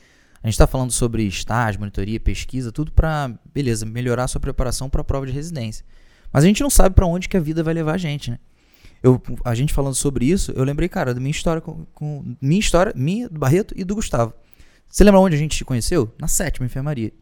a 0.42 0.46
gente 0.46 0.54
está 0.54 0.66
falando 0.66 0.92
sobre 0.92 1.24
estágio, 1.24 1.80
monitoria, 1.80 2.18
pesquisa, 2.20 2.70
tudo 2.72 2.90
para, 2.92 3.30
beleza, 3.54 3.84
melhorar 3.84 4.24
a 4.24 4.28
sua 4.28 4.40
preparação 4.40 4.88
para 4.88 5.00
a 5.02 5.04
prova 5.04 5.26
de 5.26 5.32
residência. 5.32 5.84
Mas 6.34 6.42
a 6.42 6.48
gente 6.48 6.60
não 6.64 6.68
sabe 6.68 6.96
para 6.96 7.06
onde 7.06 7.28
que 7.28 7.36
a 7.36 7.40
vida 7.40 7.62
vai 7.62 7.72
levar 7.72 7.94
a 7.94 7.96
gente, 7.96 8.32
né? 8.32 8.40
Eu, 9.00 9.22
a 9.44 9.54
gente 9.54 9.72
falando 9.72 9.94
sobre 9.94 10.24
isso, 10.24 10.50
eu 10.56 10.64
lembrei, 10.64 10.88
cara, 10.88 11.14
da 11.14 11.20
minha 11.20 11.30
história 11.30 11.62
com, 11.62 11.86
com 11.94 12.34
minha 12.42 12.58
história, 12.58 12.92
minha, 12.96 13.28
do 13.28 13.38
Barreto 13.38 13.72
e 13.76 13.84
do 13.84 13.94
Gustavo. 13.94 14.34
Você 14.88 15.04
lembra 15.04 15.20
onde 15.20 15.36
a 15.36 15.38
gente 15.38 15.56
te 15.56 15.64
conheceu? 15.64 16.12
Na 16.18 16.26
sétima 16.26 16.66
enfermaria. 16.66 17.12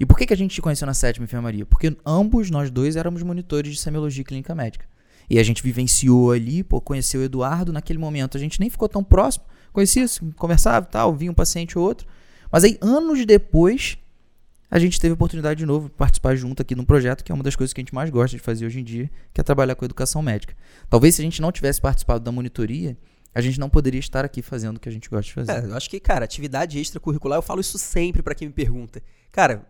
E 0.00 0.06
por 0.06 0.16
que, 0.16 0.24
que 0.24 0.32
a 0.32 0.36
gente 0.36 0.54
te 0.54 0.62
conheceu 0.62 0.86
na 0.86 0.94
sétima 0.94 1.24
enfermaria? 1.24 1.66
Porque 1.66 1.94
ambos 2.06 2.50
nós 2.50 2.70
dois 2.70 2.96
éramos 2.96 3.22
monitores 3.22 3.74
de 3.74 3.78
semiologia 3.78 4.24
clínica 4.24 4.54
médica. 4.54 4.86
E 5.28 5.38
a 5.38 5.42
gente 5.42 5.62
vivenciou 5.62 6.32
ali, 6.32 6.64
pô, 6.64 6.80
conheceu 6.80 7.20
o 7.20 7.24
Eduardo, 7.24 7.74
naquele 7.74 7.98
momento 7.98 8.38
a 8.38 8.40
gente 8.40 8.58
nem 8.58 8.70
ficou 8.70 8.88
tão 8.88 9.04
próximo, 9.04 9.44
conhecia, 9.70 10.08
se 10.08 10.20
conversava 10.36 10.86
tal, 10.86 11.14
vinha 11.14 11.30
um 11.30 11.34
paciente 11.34 11.78
ou 11.78 11.84
outro. 11.84 12.06
Mas 12.50 12.64
aí, 12.64 12.78
anos 12.80 13.26
depois, 13.26 13.98
a 14.70 14.78
gente 14.78 15.00
teve 15.00 15.12
a 15.12 15.14
oportunidade 15.14 15.58
de 15.58 15.66
novo 15.66 15.88
de 15.88 15.94
participar 15.94 16.34
junto 16.36 16.60
aqui 16.62 16.74
num 16.74 16.84
projeto 16.84 17.22
que 17.24 17.30
é 17.30 17.34
uma 17.34 17.44
das 17.44 17.54
coisas 17.56 17.72
que 17.72 17.80
a 17.80 17.82
gente 17.82 17.94
mais 17.94 18.10
gosta 18.10 18.36
de 18.36 18.42
fazer 18.42 18.66
hoje 18.66 18.80
em 18.80 18.84
dia, 18.84 19.10
que 19.32 19.40
é 19.40 19.44
trabalhar 19.44 19.74
com 19.74 19.84
educação 19.84 20.20
médica. 20.22 20.54
Talvez 20.90 21.14
se 21.14 21.22
a 21.22 21.24
gente 21.24 21.40
não 21.40 21.52
tivesse 21.52 21.80
participado 21.80 22.20
da 22.24 22.32
monitoria, 22.32 22.96
a 23.34 23.40
gente 23.40 23.60
não 23.60 23.68
poderia 23.68 24.00
estar 24.00 24.24
aqui 24.24 24.42
fazendo 24.42 24.78
o 24.78 24.80
que 24.80 24.88
a 24.88 24.92
gente 24.92 25.08
gosta 25.10 25.24
de 25.24 25.32
fazer. 25.34 25.52
É, 25.52 25.70
eu 25.70 25.74
acho 25.76 25.88
que, 25.90 26.00
cara, 26.00 26.24
atividade 26.24 26.80
extracurricular, 26.80 27.38
eu 27.38 27.42
falo 27.42 27.60
isso 27.60 27.78
sempre 27.78 28.22
pra 28.22 28.34
quem 28.34 28.48
me 28.48 28.54
pergunta. 28.54 29.02
Cara, 29.30 29.66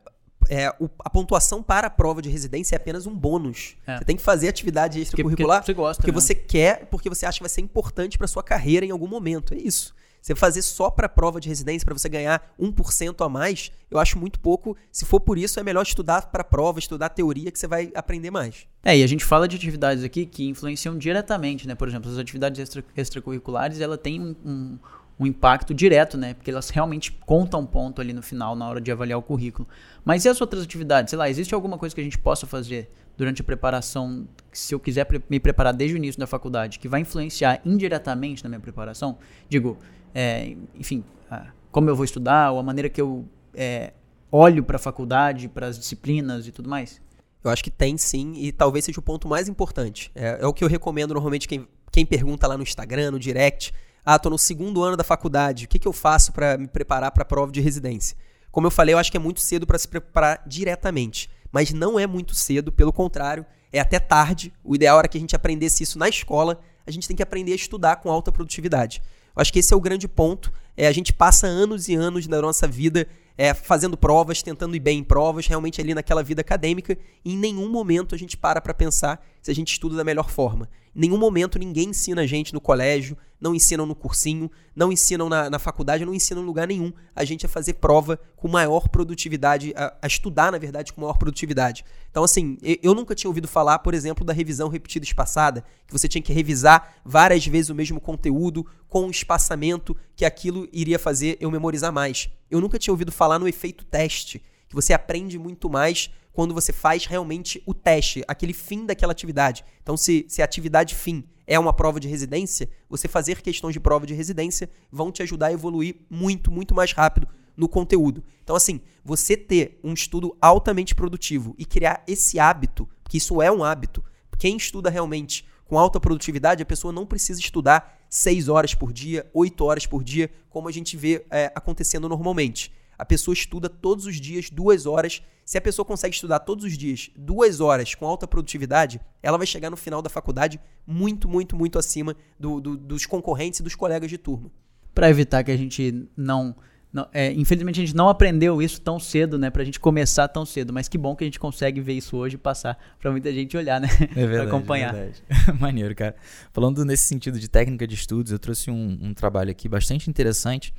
é, 0.48 0.72
o- 0.78 0.88
a 1.00 1.10
pontuação 1.10 1.60
para 1.62 1.88
a 1.88 1.90
prova 1.90 2.22
de 2.22 2.28
residência 2.30 2.74
é 2.74 2.78
apenas 2.78 3.04
um 3.06 3.14
bônus. 3.14 3.76
É. 3.86 3.98
Você 3.98 4.04
tem 4.04 4.16
que 4.16 4.22
fazer 4.22 4.46
atividade 4.48 5.00
Porque, 5.00 5.22
porque 5.22 5.42
extracurricular 5.42 5.64
você 5.64 5.74
gosta. 5.74 6.00
porque 6.00 6.12
né? 6.12 6.20
você 6.20 6.34
quer, 6.34 6.86
porque 6.86 7.08
você 7.08 7.26
acha 7.26 7.38
que 7.38 7.42
vai 7.42 7.50
ser 7.50 7.60
importante 7.60 8.16
pra 8.16 8.28
sua 8.28 8.42
carreira 8.44 8.86
em 8.86 8.90
algum 8.92 9.08
momento. 9.08 9.52
É 9.52 9.56
isso. 9.58 9.92
Você 10.26 10.34
fazer 10.34 10.62
só 10.62 10.90
pra 10.90 11.08
prova 11.08 11.40
de 11.40 11.48
residência 11.48 11.86
pra 11.86 11.96
você 11.96 12.08
ganhar 12.08 12.52
1% 12.60 13.24
a 13.24 13.28
mais, 13.28 13.70
eu 13.88 13.96
acho 13.96 14.18
muito 14.18 14.40
pouco. 14.40 14.76
Se 14.90 15.04
for 15.04 15.20
por 15.20 15.38
isso, 15.38 15.60
é 15.60 15.62
melhor 15.62 15.82
estudar 15.82 16.32
pra 16.32 16.42
prova, 16.42 16.80
estudar 16.80 17.10
teoria 17.10 17.48
que 17.52 17.56
você 17.56 17.68
vai 17.68 17.92
aprender 17.94 18.32
mais. 18.32 18.66
É, 18.82 18.98
e 18.98 19.04
a 19.04 19.06
gente 19.06 19.24
fala 19.24 19.46
de 19.46 19.54
atividades 19.54 20.02
aqui 20.02 20.26
que 20.26 20.48
influenciam 20.48 20.98
diretamente, 20.98 21.68
né? 21.68 21.76
Por 21.76 21.86
exemplo, 21.86 22.10
as 22.10 22.18
atividades 22.18 22.58
extra- 22.60 22.84
extracurriculares, 22.96 23.80
ela 23.80 23.96
tem 23.96 24.20
um, 24.20 24.34
um, 24.44 24.78
um 25.20 25.26
impacto 25.26 25.72
direto, 25.72 26.18
né? 26.18 26.34
Porque 26.34 26.50
elas 26.50 26.70
realmente 26.70 27.12
contam 27.24 27.64
ponto 27.64 28.00
ali 28.00 28.12
no 28.12 28.20
final, 28.20 28.56
na 28.56 28.68
hora 28.68 28.80
de 28.80 28.90
avaliar 28.90 29.20
o 29.20 29.22
currículo. 29.22 29.68
Mas 30.04 30.24
e 30.24 30.28
as 30.28 30.40
outras 30.40 30.64
atividades? 30.64 31.10
Sei 31.10 31.16
lá, 31.16 31.30
existe 31.30 31.54
alguma 31.54 31.78
coisa 31.78 31.94
que 31.94 32.00
a 32.00 32.04
gente 32.04 32.18
possa 32.18 32.48
fazer 32.48 32.90
durante 33.16 33.42
a 33.42 33.44
preparação, 33.44 34.26
se 34.52 34.74
eu 34.74 34.80
quiser 34.80 35.06
me 35.30 35.38
preparar 35.38 35.72
desde 35.72 35.94
o 35.94 35.98
início 35.98 36.18
da 36.18 36.26
faculdade, 36.26 36.80
que 36.80 36.88
vai 36.88 37.02
influenciar 37.02 37.60
indiretamente 37.64 38.42
na 38.42 38.48
minha 38.48 38.60
preparação? 38.60 39.18
Digo, 39.48 39.78
é, 40.18 40.56
enfim, 40.74 41.04
ah, 41.30 41.48
como 41.70 41.90
eu 41.90 41.94
vou 41.94 42.02
estudar, 42.02 42.50
ou 42.50 42.58
a 42.58 42.62
maneira 42.62 42.88
que 42.88 42.98
eu 42.98 43.26
é, 43.52 43.92
olho 44.32 44.64
para 44.64 44.76
a 44.76 44.78
faculdade, 44.78 45.46
para 45.46 45.66
as 45.66 45.78
disciplinas 45.78 46.46
e 46.46 46.52
tudo 46.52 46.70
mais? 46.70 47.02
Eu 47.44 47.50
acho 47.50 47.62
que 47.62 47.70
tem 47.70 47.98
sim, 47.98 48.32
e 48.36 48.50
talvez 48.50 48.86
seja 48.86 48.98
o 48.98 49.02
ponto 49.02 49.28
mais 49.28 49.46
importante. 49.46 50.10
É, 50.14 50.38
é 50.40 50.46
o 50.46 50.54
que 50.54 50.64
eu 50.64 50.68
recomendo 50.68 51.12
normalmente 51.12 51.46
quem, 51.46 51.68
quem 51.92 52.06
pergunta 52.06 52.46
lá 52.46 52.56
no 52.56 52.62
Instagram, 52.62 53.10
no 53.10 53.18
direct. 53.18 53.74
Ah, 54.06 54.18
tô 54.18 54.30
no 54.30 54.38
segundo 54.38 54.82
ano 54.82 54.96
da 54.96 55.04
faculdade, 55.04 55.66
o 55.66 55.68
que, 55.68 55.78
que 55.78 55.86
eu 55.86 55.92
faço 55.92 56.32
pra 56.32 56.56
me 56.56 56.66
preparar 56.66 57.10
pra 57.10 57.22
prova 57.22 57.52
de 57.52 57.60
residência? 57.60 58.16
Como 58.50 58.66
eu 58.66 58.70
falei, 58.70 58.94
eu 58.94 58.98
acho 58.98 59.10
que 59.10 59.18
é 59.18 59.20
muito 59.20 59.40
cedo 59.40 59.66
pra 59.66 59.78
se 59.78 59.86
preparar 59.86 60.42
diretamente. 60.46 61.28
Mas 61.52 61.74
não 61.74 61.98
é 61.98 62.06
muito 62.06 62.34
cedo, 62.34 62.72
pelo 62.72 62.90
contrário, 62.90 63.44
é 63.70 63.80
até 63.80 64.00
tarde. 64.00 64.50
O 64.64 64.74
ideal 64.74 64.98
era 64.98 65.08
que 65.08 65.18
a 65.18 65.20
gente 65.20 65.36
aprendesse 65.36 65.82
isso 65.82 65.98
na 65.98 66.08
escola. 66.08 66.58
A 66.86 66.90
gente 66.90 67.06
tem 67.06 67.14
que 67.14 67.22
aprender 67.22 67.52
a 67.52 67.56
estudar 67.56 67.96
com 67.96 68.10
alta 68.10 68.32
produtividade. 68.32 69.02
Eu 69.36 69.42
acho 69.42 69.52
que 69.52 69.58
esse 69.58 69.74
é 69.74 69.76
o 69.76 69.80
grande 69.80 70.08
ponto. 70.08 70.50
É, 70.76 70.86
a 70.88 70.92
gente 70.92 71.12
passa 71.12 71.46
anos 71.46 71.88
e 71.88 71.94
anos 71.94 72.26
da 72.26 72.40
nossa 72.40 72.66
vida 72.66 73.06
é, 73.36 73.52
fazendo 73.52 73.96
provas, 73.96 74.42
tentando 74.42 74.74
ir 74.74 74.80
bem 74.80 75.00
em 75.00 75.04
provas, 75.04 75.46
realmente 75.46 75.80
ali 75.80 75.94
naquela 75.94 76.22
vida 76.22 76.40
acadêmica, 76.40 76.96
e 77.24 77.34
em 77.34 77.36
nenhum 77.36 77.68
momento 77.68 78.14
a 78.14 78.18
gente 78.18 78.36
para 78.36 78.60
para 78.60 78.72
pensar 78.72 79.24
se 79.42 79.50
a 79.50 79.54
gente 79.54 79.72
estuda 79.72 79.94
da 79.94 80.04
melhor 80.04 80.30
forma. 80.30 80.68
Nenhum 80.98 81.18
momento 81.18 81.58
ninguém 81.58 81.90
ensina 81.90 82.22
a 82.22 82.26
gente 82.26 82.54
no 82.54 82.60
colégio, 82.60 83.18
não 83.38 83.54
ensinam 83.54 83.84
no 83.84 83.94
cursinho, 83.94 84.50
não 84.74 84.90
ensinam 84.90 85.28
na, 85.28 85.50
na 85.50 85.58
faculdade, 85.58 86.06
não 86.06 86.14
ensinam 86.14 86.42
em 86.42 86.46
lugar 86.46 86.66
nenhum 86.66 86.90
a 87.14 87.22
gente 87.22 87.44
a 87.44 87.48
fazer 87.50 87.74
prova 87.74 88.18
com 88.34 88.48
maior 88.48 88.88
produtividade, 88.88 89.74
a, 89.76 89.94
a 90.00 90.06
estudar, 90.06 90.50
na 90.50 90.56
verdade, 90.56 90.94
com 90.94 91.02
maior 91.02 91.18
produtividade. 91.18 91.84
Então, 92.10 92.24
assim, 92.24 92.56
eu, 92.62 92.78
eu 92.82 92.94
nunca 92.94 93.14
tinha 93.14 93.28
ouvido 93.28 93.46
falar, 93.46 93.80
por 93.80 93.92
exemplo, 93.92 94.24
da 94.24 94.32
revisão 94.32 94.70
repetida 94.70 95.04
espaçada, 95.04 95.62
que 95.86 95.92
você 95.92 96.08
tinha 96.08 96.22
que 96.22 96.32
revisar 96.32 96.94
várias 97.04 97.46
vezes 97.46 97.68
o 97.68 97.74
mesmo 97.74 98.00
conteúdo 98.00 98.66
com 98.88 99.04
um 99.04 99.10
espaçamento 99.10 99.94
que 100.16 100.24
aquilo 100.24 100.66
iria 100.72 100.98
fazer 100.98 101.36
eu 101.38 101.50
memorizar 101.50 101.92
mais. 101.92 102.30
Eu 102.50 102.58
nunca 102.58 102.78
tinha 102.78 102.94
ouvido 102.94 103.12
falar 103.12 103.38
no 103.38 103.46
efeito 103.46 103.84
teste, 103.84 104.42
que 104.66 104.74
você 104.74 104.94
aprende 104.94 105.38
muito 105.38 105.68
mais 105.68 106.10
quando 106.36 106.52
você 106.52 106.70
faz 106.70 107.06
realmente 107.06 107.62
o 107.64 107.72
teste, 107.72 108.22
aquele 108.28 108.52
fim 108.52 108.84
daquela 108.84 109.10
atividade. 109.10 109.64
Então, 109.82 109.96
se, 109.96 110.26
se 110.28 110.42
a 110.42 110.44
atividade 110.44 110.94
fim 110.94 111.24
é 111.46 111.58
uma 111.58 111.72
prova 111.72 111.98
de 111.98 112.08
residência, 112.08 112.68
você 112.90 113.08
fazer 113.08 113.40
questões 113.40 113.72
de 113.72 113.80
prova 113.80 114.06
de 114.06 114.12
residência 114.12 114.68
vão 114.92 115.10
te 115.10 115.22
ajudar 115.22 115.46
a 115.46 115.52
evoluir 115.54 115.96
muito, 116.10 116.50
muito 116.50 116.74
mais 116.74 116.92
rápido 116.92 117.26
no 117.56 117.66
conteúdo. 117.66 118.22
Então, 118.44 118.54
assim, 118.54 118.82
você 119.02 119.34
ter 119.34 119.80
um 119.82 119.94
estudo 119.94 120.36
altamente 120.38 120.94
produtivo 120.94 121.54
e 121.56 121.64
criar 121.64 122.04
esse 122.06 122.38
hábito, 122.38 122.86
porque 123.02 123.16
isso 123.16 123.40
é 123.40 123.50
um 123.50 123.64
hábito. 123.64 124.04
Quem 124.38 124.58
estuda 124.58 124.90
realmente 124.90 125.48
com 125.64 125.78
alta 125.78 125.98
produtividade, 125.98 126.62
a 126.62 126.66
pessoa 126.66 126.92
não 126.92 127.06
precisa 127.06 127.40
estudar 127.40 127.98
6 128.10 128.50
horas 128.50 128.74
por 128.74 128.92
dia, 128.92 129.26
8 129.32 129.64
horas 129.64 129.86
por 129.86 130.04
dia, 130.04 130.30
como 130.50 130.68
a 130.68 130.72
gente 130.72 130.98
vê 130.98 131.24
é, 131.30 131.50
acontecendo 131.54 132.10
normalmente. 132.10 132.70
A 132.98 133.04
pessoa 133.04 133.32
estuda 133.32 133.68
todos 133.68 134.06
os 134.06 134.20
dias 134.20 134.50
duas 134.50 134.86
horas. 134.86 135.22
Se 135.46 135.56
a 135.56 135.60
pessoa 135.60 135.86
consegue 135.86 136.12
estudar 136.12 136.40
todos 136.40 136.64
os 136.64 136.76
dias 136.76 137.08
duas 137.16 137.60
horas 137.60 137.94
com 137.94 138.04
alta 138.04 138.26
produtividade, 138.26 139.00
ela 139.22 139.38
vai 139.38 139.46
chegar 139.46 139.70
no 139.70 139.76
final 139.76 140.02
da 140.02 140.10
faculdade 140.10 140.60
muito, 140.84 141.28
muito, 141.28 141.54
muito 141.56 141.78
acima 141.78 142.16
do- 142.38 142.60
do- 142.60 142.76
dos 142.76 143.06
concorrentes 143.06 143.60
e 143.60 143.62
dos 143.62 143.76
colegas 143.76 144.10
de 144.10 144.18
turma. 144.18 144.50
Para 144.92 145.08
evitar 145.08 145.44
que 145.44 145.52
a 145.52 145.56
gente 145.56 146.08
não. 146.16 146.56
não- 146.92 147.06
é, 147.12 147.30
infelizmente 147.32 147.80
a 147.80 147.84
gente 147.86 147.94
não 147.94 148.08
aprendeu 148.08 148.60
isso 148.60 148.80
tão 148.80 148.98
cedo, 148.98 149.38
né? 149.38 149.48
Pra 149.48 149.62
gente 149.62 149.78
começar 149.78 150.26
tão 150.26 150.44
cedo. 150.44 150.72
Mas 150.72 150.88
que 150.88 150.98
bom 150.98 151.14
que 151.14 151.22
a 151.22 151.26
gente 151.28 151.38
consegue 151.38 151.80
ver 151.80 151.92
isso 151.92 152.16
hoje 152.16 152.34
e 152.34 152.38
passar 152.38 152.76
pra 152.98 153.12
muita 153.12 153.32
gente 153.32 153.56
olhar, 153.56 153.80
né? 153.80 153.86
É 154.16 154.26
verdade. 154.26 154.32
pra 154.32 154.42
acompanhar. 154.44 154.94
é 154.96 154.98
verdade. 155.10 155.22
Maneiro, 155.60 155.94
cara. 155.94 156.16
Falando 156.52 156.84
nesse 156.84 157.04
sentido 157.04 157.38
de 157.38 157.48
técnica 157.48 157.86
de 157.86 157.94
estudos, 157.94 158.32
eu 158.32 158.38
trouxe 158.40 158.68
um, 158.70 158.98
um 159.00 159.14
trabalho 159.14 159.50
aqui 159.52 159.68
bastante 159.68 160.10
interessante 160.10 160.74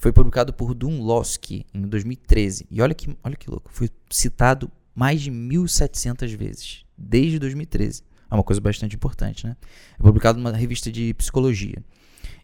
foi 0.00 0.12
publicado 0.12 0.52
por 0.52 0.74
Dunlowski 0.74 1.66
em 1.72 1.82
2013. 1.82 2.66
E 2.70 2.82
olha 2.82 2.94
que, 2.94 3.16
olha 3.22 3.36
que 3.36 3.50
louco, 3.50 3.70
foi 3.72 3.88
citado 4.10 4.70
mais 4.94 5.22
de 5.22 5.30
1.700 5.30 6.36
vezes 6.36 6.84
desde 6.96 7.38
2013. 7.38 8.02
É 8.30 8.34
uma 8.34 8.42
coisa 8.42 8.60
bastante 8.60 8.96
importante, 8.96 9.46
né? 9.46 9.56
É 9.98 10.02
publicado 10.02 10.38
numa 10.38 10.52
revista 10.52 10.90
de 10.90 11.14
psicologia. 11.14 11.82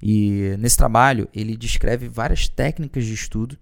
E 0.02 0.56
nesse 0.58 0.76
trabalho 0.76 1.28
ele 1.34 1.56
descreve 1.56 2.08
várias 2.08 2.48
técnicas 2.48 3.04
de 3.04 3.14
estudo 3.14 3.58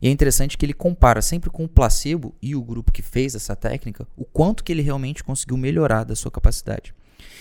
e 0.00 0.08
é 0.08 0.10
interessante 0.10 0.56
que 0.56 0.64
ele 0.64 0.72
compara 0.72 1.20
sempre 1.20 1.50
com 1.50 1.64
o 1.64 1.68
placebo 1.68 2.34
e 2.40 2.54
o 2.54 2.62
grupo 2.62 2.92
que 2.92 3.02
fez 3.02 3.34
essa 3.34 3.56
técnica, 3.56 4.06
o 4.16 4.24
quanto 4.24 4.62
que 4.62 4.72
ele 4.72 4.82
realmente 4.82 5.24
conseguiu 5.24 5.56
melhorar 5.56 6.04
da 6.04 6.14
sua 6.14 6.30
capacidade. 6.30 6.94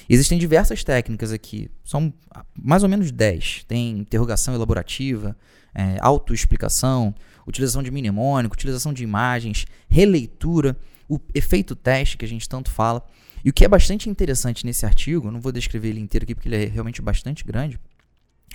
Existem 0.09 0.37
diversas 0.37 0.83
técnicas 0.83 1.31
aqui, 1.31 1.69
são 1.83 2.13
mais 2.55 2.83
ou 2.83 2.89
menos 2.89 3.11
10. 3.11 3.65
Tem 3.67 3.99
interrogação 3.99 4.53
elaborativa, 4.53 5.35
é, 5.75 5.97
autoexplicação, 5.99 7.13
utilização 7.45 7.83
de 7.83 7.91
mnemônico, 7.91 8.55
utilização 8.55 8.93
de 8.93 9.03
imagens, 9.03 9.65
releitura, 9.89 10.77
o 11.09 11.19
efeito 11.33 11.75
teste 11.75 12.17
que 12.17 12.25
a 12.25 12.27
gente 12.27 12.47
tanto 12.47 12.71
fala. 12.71 13.03
E 13.43 13.49
o 13.49 13.53
que 13.53 13.63
é 13.63 13.67
bastante 13.67 14.09
interessante 14.09 14.65
nesse 14.65 14.85
artigo, 14.85 15.31
não 15.31 15.39
vou 15.39 15.51
descrever 15.51 15.89
ele 15.89 15.99
inteiro 15.99 16.23
aqui 16.23 16.33
porque 16.33 16.49
ele 16.49 16.63
é 16.63 16.65
realmente 16.65 17.01
bastante 17.01 17.43
grande, 17.43 17.79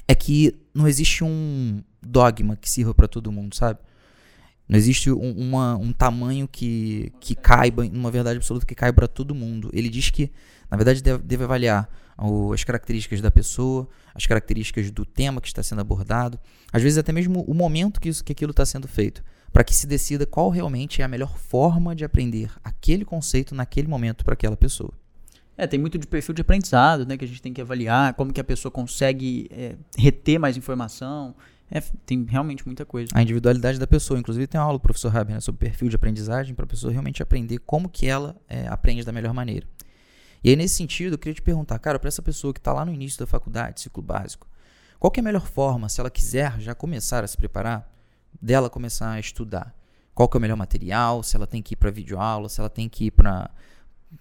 é 0.09 0.15
que 0.15 0.55
não 0.75 0.89
existe 0.89 1.23
um 1.23 1.83
dogma 2.03 2.57
que 2.57 2.69
sirva 2.69 2.93
para 2.93 3.07
todo 3.07 3.31
mundo, 3.31 3.55
sabe? 3.55 3.79
Não 4.69 4.79
existe 4.79 5.11
um, 5.11 5.33
uma, 5.33 5.77
um 5.77 5.93
tamanho 5.93 6.49
que, 6.49 7.13
que 7.21 7.35
caiba, 7.35 7.83
uma 7.85 8.11
verdade 8.11 8.37
absoluta 8.37 8.65
que 8.65 8.75
caiba 8.75 8.95
para 8.95 9.09
todo 9.09 9.35
mundo. 9.35 9.71
Ele 9.73 9.89
diz 9.89 10.11
que, 10.11 10.31
na 10.71 10.77
verdade, 10.77 11.03
deve, 11.03 11.23
deve 11.23 11.45
avaliar 11.45 11.89
o, 12.19 12.53
as 12.53 12.65
características 12.65 13.21
da 13.21 13.31
pessoa, 13.31 13.89
as 14.15 14.27
características 14.27 14.91
do 14.91 15.05
tema 15.05 15.41
que 15.41 15.49
está 15.49 15.63
sendo 15.63 15.81
abordado, 15.81 16.39
às 16.73 16.83
vezes 16.83 16.99
até 16.99 17.13
mesmo 17.13 17.43
o 17.43 17.55
momento 17.55 18.01
que, 18.01 18.09
isso, 18.09 18.25
que 18.25 18.33
aquilo 18.33 18.53
está 18.53 18.65
sendo 18.65 18.87
feito, 18.87 19.23
para 19.53 19.65
que 19.65 19.75
se 19.75 19.87
decida 19.87 20.25
qual 20.25 20.49
realmente 20.49 21.03
é 21.03 21.05
a 21.05 21.09
melhor 21.09 21.37
forma 21.37 21.95
de 21.95 22.05
aprender 22.05 22.51
aquele 22.65 23.05
conceito 23.05 23.55
naquele 23.55 23.89
momento 23.89 24.25
para 24.25 24.35
aquela 24.35 24.57
pessoa. 24.57 24.93
É, 25.57 25.67
tem 25.67 25.79
muito 25.79 25.99
de 25.99 26.07
perfil 26.07 26.35
de 26.35 26.41
aprendizado, 26.41 27.07
né, 27.07 27.17
que 27.17 27.25
a 27.25 27.29
gente 27.29 27.43
tem 27.43 27.53
que 27.53 27.61
avaliar, 27.61 28.15
como 28.15 28.33
que 28.33 28.41
a 28.41 28.45
pessoa 28.45 28.73
consegue 28.73 29.49
é, 29.51 29.77
reter 29.99 30.39
mais 30.39 30.57
informação. 30.57 31.35
É, 31.75 31.81
tem 32.05 32.23
realmente 32.25 32.67
muita 32.67 32.85
coisa. 32.85 33.11
A 33.15 33.23
individualidade 33.23 33.79
da 33.79 33.87
pessoa. 33.87 34.21
Inclusive 34.21 34.47
tem 34.47 34.61
uma 34.61 34.67
aula 34.67 34.79
do 34.79 34.83
professor 34.83 35.17
Haber 35.17 35.33
né, 35.33 35.41
sobre 35.41 35.59
perfil 35.59 35.89
de 35.89 35.97
aprendizagem 35.97 36.55
para 36.55 36.67
a 36.67 36.69
pessoa 36.69 36.93
realmente 36.93 37.23
aprender 37.23 37.59
como 37.61 37.89
que 37.89 38.07
ela 38.07 38.37
é, 38.47 38.69
aprende 38.69 39.03
da 39.05 39.11
melhor 39.11 39.33
maneira. 39.33 39.67
E 40.45 40.51
aí, 40.51 40.57
nesse 40.57 40.75
sentido, 40.75 41.15
eu 41.15 41.19
queria 41.19 41.35
te 41.35 41.41
perguntar, 41.41 41.79
cara, 41.79 41.99
para 41.99 42.09
essa 42.09 42.21
pessoa 42.21 42.53
que 42.53 42.61
está 42.61 42.75
lá 42.75 42.85
no 42.85 42.93
início 42.93 43.19
da 43.19 43.27
faculdade, 43.27 43.81
ciclo 43.81 44.03
básico, 44.03 44.47
qual 44.99 45.11
é 45.17 45.21
a 45.21 45.23
melhor 45.23 45.47
forma, 45.47 45.89
se 45.89 45.99
ela 45.99 46.11
quiser 46.11 46.61
já 46.61 46.75
começar 46.75 47.25
a 47.25 47.27
se 47.27 47.37
preparar, 47.37 47.91
dela 48.41 48.69
começar 48.69 49.11
a 49.11 49.19
estudar? 49.19 49.75
Qual 50.15 50.29
é 50.35 50.37
o 50.37 50.41
melhor 50.41 50.57
material? 50.57 51.23
Se 51.23 51.37
ela 51.37 51.47
tem 51.47 51.63
que 51.63 51.73
ir 51.73 51.77
para 51.77 51.91
videoaula, 51.91 52.51
se 52.51 52.61
ela 52.61 52.69
tem 52.69 52.87
que 52.87 53.07
ir 53.07 53.13
para 53.13 53.51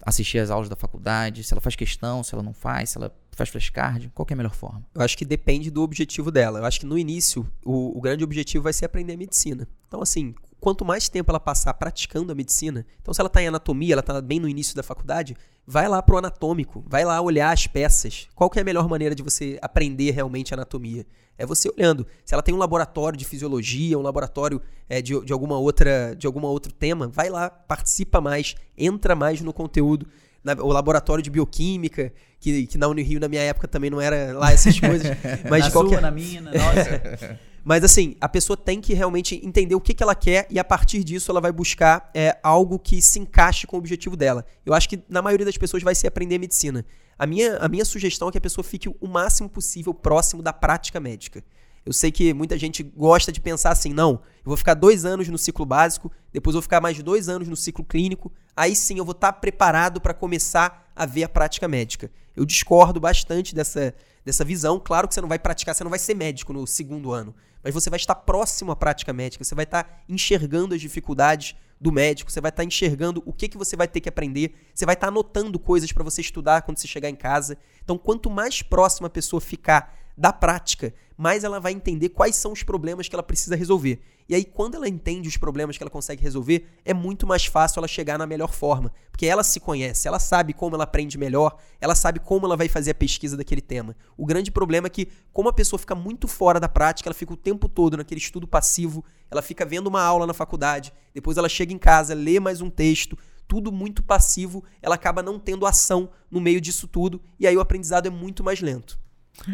assistir 0.06 0.38
às 0.38 0.48
aulas 0.48 0.70
da 0.70 0.76
faculdade, 0.76 1.44
se 1.44 1.52
ela 1.52 1.60
faz 1.60 1.76
questão, 1.76 2.22
se 2.22 2.34
ela 2.34 2.42
não 2.42 2.54
faz, 2.54 2.90
se 2.90 2.98
ela 2.98 3.14
faz 3.36 3.48
flashcard, 3.48 4.10
qual 4.14 4.26
é 4.28 4.32
a 4.32 4.36
melhor 4.36 4.54
forma? 4.54 4.84
Eu 4.94 5.02
acho 5.02 5.16
que 5.16 5.24
depende 5.24 5.70
do 5.70 5.82
objetivo 5.82 6.30
dela. 6.30 6.58
Eu 6.58 6.64
acho 6.64 6.80
que 6.80 6.86
no 6.86 6.98
início, 6.98 7.46
o, 7.64 7.96
o 7.96 8.00
grande 8.00 8.22
objetivo 8.22 8.64
vai 8.64 8.72
ser 8.72 8.84
aprender 8.84 9.14
a 9.14 9.16
medicina. 9.16 9.66
Então, 9.88 10.02
assim, 10.02 10.34
quanto 10.60 10.84
mais 10.84 11.08
tempo 11.08 11.30
ela 11.30 11.40
passar 11.40 11.74
praticando 11.74 12.30
a 12.30 12.34
medicina, 12.34 12.86
então 13.00 13.12
se 13.12 13.20
ela 13.20 13.26
está 13.26 13.42
em 13.42 13.48
anatomia, 13.48 13.94
ela 13.94 14.00
está 14.00 14.20
bem 14.20 14.38
no 14.38 14.48
início 14.48 14.76
da 14.76 14.82
faculdade, 14.82 15.36
vai 15.66 15.88
lá 15.88 16.02
pro 16.02 16.18
anatômico, 16.18 16.84
vai 16.86 17.04
lá 17.04 17.20
olhar 17.20 17.52
as 17.52 17.66
peças. 17.66 18.28
Qual 18.34 18.48
que 18.48 18.58
é 18.58 18.62
a 18.62 18.64
melhor 18.64 18.88
maneira 18.88 19.14
de 19.14 19.22
você 19.22 19.58
aprender 19.60 20.10
realmente 20.10 20.54
anatomia? 20.54 21.06
É 21.38 21.46
você 21.46 21.68
olhando. 21.68 22.06
Se 22.24 22.34
ela 22.34 22.42
tem 22.42 22.54
um 22.54 22.58
laboratório 22.58 23.18
de 23.18 23.24
fisiologia, 23.24 23.98
um 23.98 24.02
laboratório 24.02 24.60
é, 24.88 25.02
de, 25.02 25.18
de, 25.24 25.32
alguma 25.32 25.58
outra, 25.58 26.14
de 26.14 26.26
algum 26.26 26.44
outro 26.44 26.72
tema, 26.72 27.08
vai 27.08 27.30
lá, 27.30 27.50
participa 27.50 28.20
mais, 28.20 28.54
entra 28.76 29.16
mais 29.16 29.40
no 29.40 29.52
conteúdo. 29.52 30.06
Na, 30.42 30.54
o 30.54 30.68
laboratório 30.68 31.22
de 31.22 31.30
bioquímica, 31.30 32.12
que, 32.40 32.66
que 32.66 32.76
na 32.76 32.88
Unirio 32.88 33.20
na 33.20 33.28
minha 33.28 33.42
época 33.42 33.68
também 33.68 33.90
não 33.90 34.00
era 34.00 34.32
lá 34.36 34.52
essas 34.52 34.78
coisas. 34.78 35.16
mas 35.48 35.60
na 35.60 35.66
de 35.66 35.72
qualquer... 35.72 35.94
sua, 35.94 36.00
na 36.00 36.10
minha, 36.10 36.40
nossa. 36.42 37.38
Mas 37.64 37.84
assim, 37.84 38.16
a 38.20 38.28
pessoa 38.28 38.56
tem 38.56 38.80
que 38.80 38.92
realmente 38.92 39.40
entender 39.44 39.74
o 39.74 39.80
que, 39.80 39.94
que 39.94 40.02
ela 40.02 40.14
quer 40.14 40.46
e 40.50 40.58
a 40.58 40.64
partir 40.64 41.04
disso 41.04 41.30
ela 41.30 41.40
vai 41.40 41.52
buscar 41.52 42.10
é, 42.12 42.36
algo 42.42 42.78
que 42.78 43.00
se 43.00 43.20
encaixe 43.20 43.66
com 43.66 43.76
o 43.76 43.78
objetivo 43.78 44.16
dela. 44.16 44.44
Eu 44.66 44.74
acho 44.74 44.88
que 44.88 45.00
na 45.08 45.22
maioria 45.22 45.46
das 45.46 45.56
pessoas 45.56 45.82
vai 45.82 45.94
ser 45.94 46.08
aprender 46.08 46.38
medicina. 46.38 46.84
A 47.16 47.26
minha, 47.26 47.58
a 47.58 47.68
minha 47.68 47.84
sugestão 47.84 48.28
é 48.28 48.32
que 48.32 48.38
a 48.38 48.40
pessoa 48.40 48.64
fique 48.64 48.88
o 48.88 49.06
máximo 49.06 49.48
possível 49.48 49.94
próximo 49.94 50.42
da 50.42 50.52
prática 50.52 50.98
médica. 50.98 51.44
Eu 51.84 51.92
sei 51.92 52.12
que 52.12 52.32
muita 52.32 52.56
gente 52.58 52.82
gosta 52.82 53.32
de 53.32 53.40
pensar 53.40 53.70
assim, 53.70 53.92
não, 53.92 54.12
eu 54.12 54.46
vou 54.46 54.56
ficar 54.56 54.74
dois 54.74 55.04
anos 55.04 55.28
no 55.28 55.38
ciclo 55.38 55.66
básico, 55.66 56.12
depois 56.32 56.54
vou 56.54 56.62
ficar 56.62 56.80
mais 56.80 57.00
dois 57.02 57.28
anos 57.28 57.48
no 57.48 57.56
ciclo 57.56 57.84
clínico, 57.84 58.30
aí 58.56 58.76
sim 58.76 58.98
eu 58.98 59.04
vou 59.04 59.12
estar 59.12 59.32
preparado 59.34 60.00
para 60.00 60.14
começar 60.14 60.90
a 60.94 61.04
ver 61.04 61.24
a 61.24 61.28
prática 61.28 61.66
médica. 61.66 62.10
Eu 62.36 62.44
discordo 62.44 63.00
bastante 63.00 63.54
dessa, 63.54 63.94
dessa 64.24 64.44
visão. 64.44 64.80
Claro 64.82 65.08
que 65.08 65.14
você 65.14 65.20
não 65.20 65.28
vai 65.28 65.38
praticar, 65.38 65.74
você 65.74 65.84
não 65.84 65.90
vai 65.90 65.98
ser 65.98 66.14
médico 66.14 66.52
no 66.52 66.66
segundo 66.66 67.12
ano 67.12 67.34
mas 67.62 67.72
você 67.72 67.88
vai 67.88 67.96
estar 67.96 68.14
próximo 68.14 68.72
à 68.72 68.76
prática 68.76 69.12
médica, 69.12 69.44
você 69.44 69.54
vai 69.54 69.64
estar 69.64 70.02
enxergando 70.08 70.74
as 70.74 70.80
dificuldades 70.80 71.54
do 71.80 71.92
médico, 71.92 72.30
você 72.30 72.40
vai 72.40 72.50
estar 72.50 72.64
enxergando 72.64 73.22
o 73.26 73.32
que, 73.32 73.48
que 73.48 73.58
você 73.58 73.76
vai 73.76 73.88
ter 73.88 74.00
que 74.00 74.08
aprender, 74.08 74.54
você 74.74 74.86
vai 74.86 74.94
estar 74.94 75.08
anotando 75.08 75.58
coisas 75.58 75.92
para 75.92 76.04
você 76.04 76.20
estudar 76.20 76.62
quando 76.62 76.78
você 76.78 76.86
chegar 76.86 77.08
em 77.08 77.16
casa. 77.16 77.56
Então, 77.82 77.98
quanto 77.98 78.30
mais 78.30 78.62
próxima 78.62 79.06
a 79.06 79.10
pessoa 79.10 79.40
ficar 79.40 80.01
da 80.16 80.32
prática, 80.32 80.92
mais 81.16 81.44
ela 81.44 81.60
vai 81.60 81.72
entender 81.72 82.10
quais 82.10 82.36
são 82.36 82.52
os 82.52 82.62
problemas 82.62 83.08
que 83.08 83.14
ela 83.14 83.22
precisa 83.22 83.56
resolver. 83.56 84.00
E 84.28 84.34
aí, 84.34 84.44
quando 84.44 84.76
ela 84.76 84.88
entende 84.88 85.28
os 85.28 85.36
problemas 85.36 85.76
que 85.76 85.82
ela 85.82 85.90
consegue 85.90 86.22
resolver, 86.22 86.66
é 86.84 86.94
muito 86.94 87.26
mais 87.26 87.44
fácil 87.44 87.80
ela 87.80 87.88
chegar 87.88 88.18
na 88.18 88.26
melhor 88.26 88.52
forma. 88.52 88.92
Porque 89.10 89.26
ela 89.26 89.42
se 89.42 89.60
conhece, 89.60 90.08
ela 90.08 90.18
sabe 90.18 90.52
como 90.52 90.74
ela 90.74 90.84
aprende 90.84 91.18
melhor, 91.18 91.58
ela 91.80 91.94
sabe 91.94 92.18
como 92.18 92.46
ela 92.46 92.56
vai 92.56 92.68
fazer 92.68 92.92
a 92.92 92.94
pesquisa 92.94 93.36
daquele 93.36 93.60
tema. 93.60 93.94
O 94.16 94.24
grande 94.24 94.50
problema 94.50 94.86
é 94.86 94.90
que, 94.90 95.08
como 95.32 95.48
a 95.48 95.52
pessoa 95.52 95.78
fica 95.78 95.94
muito 95.94 96.26
fora 96.26 96.58
da 96.58 96.68
prática, 96.68 97.08
ela 97.08 97.14
fica 97.14 97.32
o 97.32 97.36
tempo 97.36 97.68
todo 97.68 97.96
naquele 97.96 98.20
estudo 98.20 98.46
passivo, 98.46 99.04
ela 99.30 99.42
fica 99.42 99.66
vendo 99.66 99.88
uma 99.88 100.02
aula 100.02 100.26
na 100.26 100.34
faculdade, 100.34 100.92
depois 101.12 101.36
ela 101.36 101.48
chega 101.48 101.72
em 101.72 101.78
casa, 101.78 102.14
lê 102.14 102.40
mais 102.40 102.60
um 102.60 102.70
texto, 102.70 103.18
tudo 103.46 103.70
muito 103.70 104.02
passivo, 104.02 104.64
ela 104.80 104.94
acaba 104.94 105.22
não 105.22 105.38
tendo 105.38 105.66
ação 105.66 106.08
no 106.30 106.40
meio 106.40 106.60
disso 106.60 106.88
tudo, 106.88 107.20
e 107.38 107.46
aí 107.46 107.56
o 107.56 107.60
aprendizado 107.60 108.06
é 108.06 108.10
muito 108.10 108.42
mais 108.42 108.60
lento. 108.60 108.98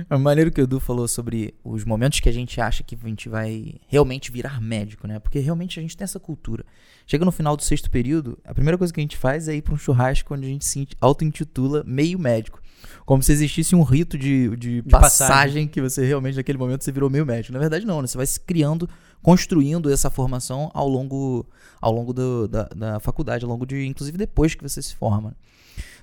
É 0.09 0.16
maneiro 0.16 0.51
que 0.51 0.61
o 0.61 0.64
Edu 0.64 0.81
falou 0.81 1.09
sobre 1.09 1.55
os 1.64 1.85
momentos 1.85 2.20
que 2.20 2.29
a 2.29 2.33
gente 2.33 2.61
acha 2.61 2.83
que 2.83 2.96
a 3.03 3.09
gente 3.09 3.29
vai 3.29 3.74
realmente 3.87 4.31
virar 4.31 4.61
médico, 4.61 5.07
né? 5.07 5.18
Porque 5.18 5.38
realmente 5.38 5.79
a 5.79 5.83
gente 5.83 5.96
tem 5.96 6.05
essa 6.05 6.20
cultura. 6.20 6.64
Chega 7.07 7.24
no 7.24 7.33
final 7.33 7.57
do 7.57 7.62
sexto 7.62 7.90
período, 7.90 8.38
a 8.44 8.53
primeira 8.53 8.77
coisa 8.77 8.92
que 8.92 9.01
a 9.01 9.03
gente 9.03 9.16
faz 9.16 9.48
é 9.48 9.55
ir 9.55 9.62
para 9.62 9.74
um 9.74 9.79
churrasco 9.79 10.35
onde 10.35 10.46
a 10.46 10.48
gente 10.48 10.64
se 10.64 10.88
auto-intitula 11.01 11.83
meio 11.87 12.18
médico. 12.18 12.61
Como 13.05 13.22
se 13.22 13.33
existisse 13.33 13.74
um 13.74 13.83
rito 13.83 14.18
de, 14.18 14.55
de, 14.57 14.83
de 14.83 14.83
passagem, 14.83 15.27
passagem, 15.27 15.68
que 15.68 15.81
você 15.81 16.05
realmente, 16.05 16.37
naquele 16.37 16.59
momento, 16.59 16.85
você 16.85 16.92
virou 16.92 17.09
meio 17.09 17.24
médico. 17.24 17.53
Na 17.53 17.59
verdade, 17.59 17.87
não, 17.87 18.01
né? 18.01 18.07
Você 18.07 18.16
vai 18.16 18.27
se 18.27 18.38
criando, 18.38 18.88
construindo 19.22 19.90
essa 19.90 20.11
formação 20.11 20.70
ao 20.74 20.88
longo, 20.88 21.46
ao 21.81 21.92
longo 21.92 22.12
do, 22.12 22.46
da, 22.46 22.64
da 22.64 23.01
faculdade, 23.01 23.44
ao 23.44 23.51
longo 23.51 23.66
de, 23.66 23.87
inclusive, 23.87 24.16
depois 24.16 24.55
que 24.55 24.62
você 24.62 24.83
se 24.83 24.94
forma. 24.94 25.35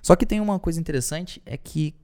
Só 0.01 0.15
que 0.15 0.25
tem 0.25 0.39
uma 0.39 0.59
coisa 0.59 0.79
interessante, 0.79 1.41
é 1.45 1.57
que 1.57 1.95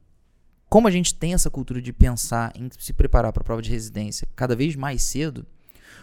como 0.72 0.88
a 0.88 0.92
gente 0.92 1.14
tem 1.14 1.34
essa 1.34 1.50
cultura 1.50 1.82
de 1.82 1.92
pensar 1.92 2.54
em 2.56 2.70
se 2.80 2.94
preparar 2.94 3.34
para 3.34 3.42
a 3.42 3.44
prova 3.44 3.62
de 3.62 3.70
residência 3.70 4.26
cada 4.34 4.56
vez 4.56 4.74
mais 4.74 5.02
cedo, 5.02 5.46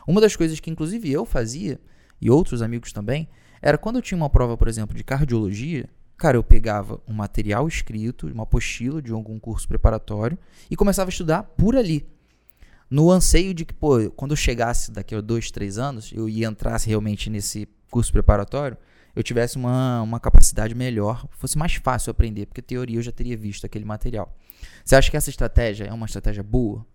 uma 0.07 0.21
das 0.21 0.37
coisas 0.37 0.61
que 0.61 0.71
inclusive 0.71 1.11
eu 1.11 1.25
fazia, 1.25 1.81
e 2.21 2.29
outros 2.29 2.61
amigos 2.61 2.93
também, 2.93 3.31
era 3.63 3.79
quando 3.79 3.97
eu 3.97 4.03
tinha 4.03 4.19
uma 4.19 4.29
prova, 4.29 4.59
por 4.59 4.69
exemplo, 4.69 4.95
de 4.95 5.03
cardiologia, 5.03 5.89
cara, 6.19 6.37
eu 6.37 6.45
pegava 6.45 7.01
um 7.09 7.15
material 7.15 7.67
escrito, 7.67 8.27
uma 8.27 8.43
apostila 8.43 9.01
de 9.01 9.11
algum 9.11 9.39
curso 9.39 9.67
preparatório 9.67 10.37
e 10.71 10.77
começava 10.77 11.09
a 11.09 11.13
estudar 11.13 11.45
por 11.45 11.75
ali. 11.75 12.07
No 12.91 13.11
anseio 13.11 13.55
de 13.55 13.65
que, 13.65 13.73
pô, 13.73 14.11
quando 14.11 14.33
eu 14.33 14.37
chegasse 14.37 14.93
daqui 14.93 15.15
a 15.15 15.23
dois, 15.23 15.51
três 15.51 15.79
anos, 15.79 16.13
eu 16.15 16.29
ia 16.29 16.47
entrar 16.47 16.79
realmente 16.81 17.31
nesse 17.31 17.67
curso 17.91 18.13
preparatório, 18.13 18.77
eu 19.17 19.23
tivesse 19.23 19.57
uma, 19.57 20.03
uma 20.03 20.21
capacidade 20.21 20.75
melhor, 20.75 21.27
fosse 21.31 21.57
mais 21.57 21.75
fácil 21.77 22.11
aprender, 22.11 22.45
porque 22.45 22.61
teoria 22.61 22.99
eu 22.99 23.03
já 23.03 23.11
teria 23.11 23.37
visto 23.37 23.65
aquele 23.65 23.87
material. 23.87 24.37
Você 24.85 24.97
acha 24.97 25.11
que 25.11 25.17
essa 25.17 25.31
estratégia 25.31 25.85
é 25.85 25.93
uma 25.93 26.07
estratégia 26.07 26.43
boa? 26.43 26.87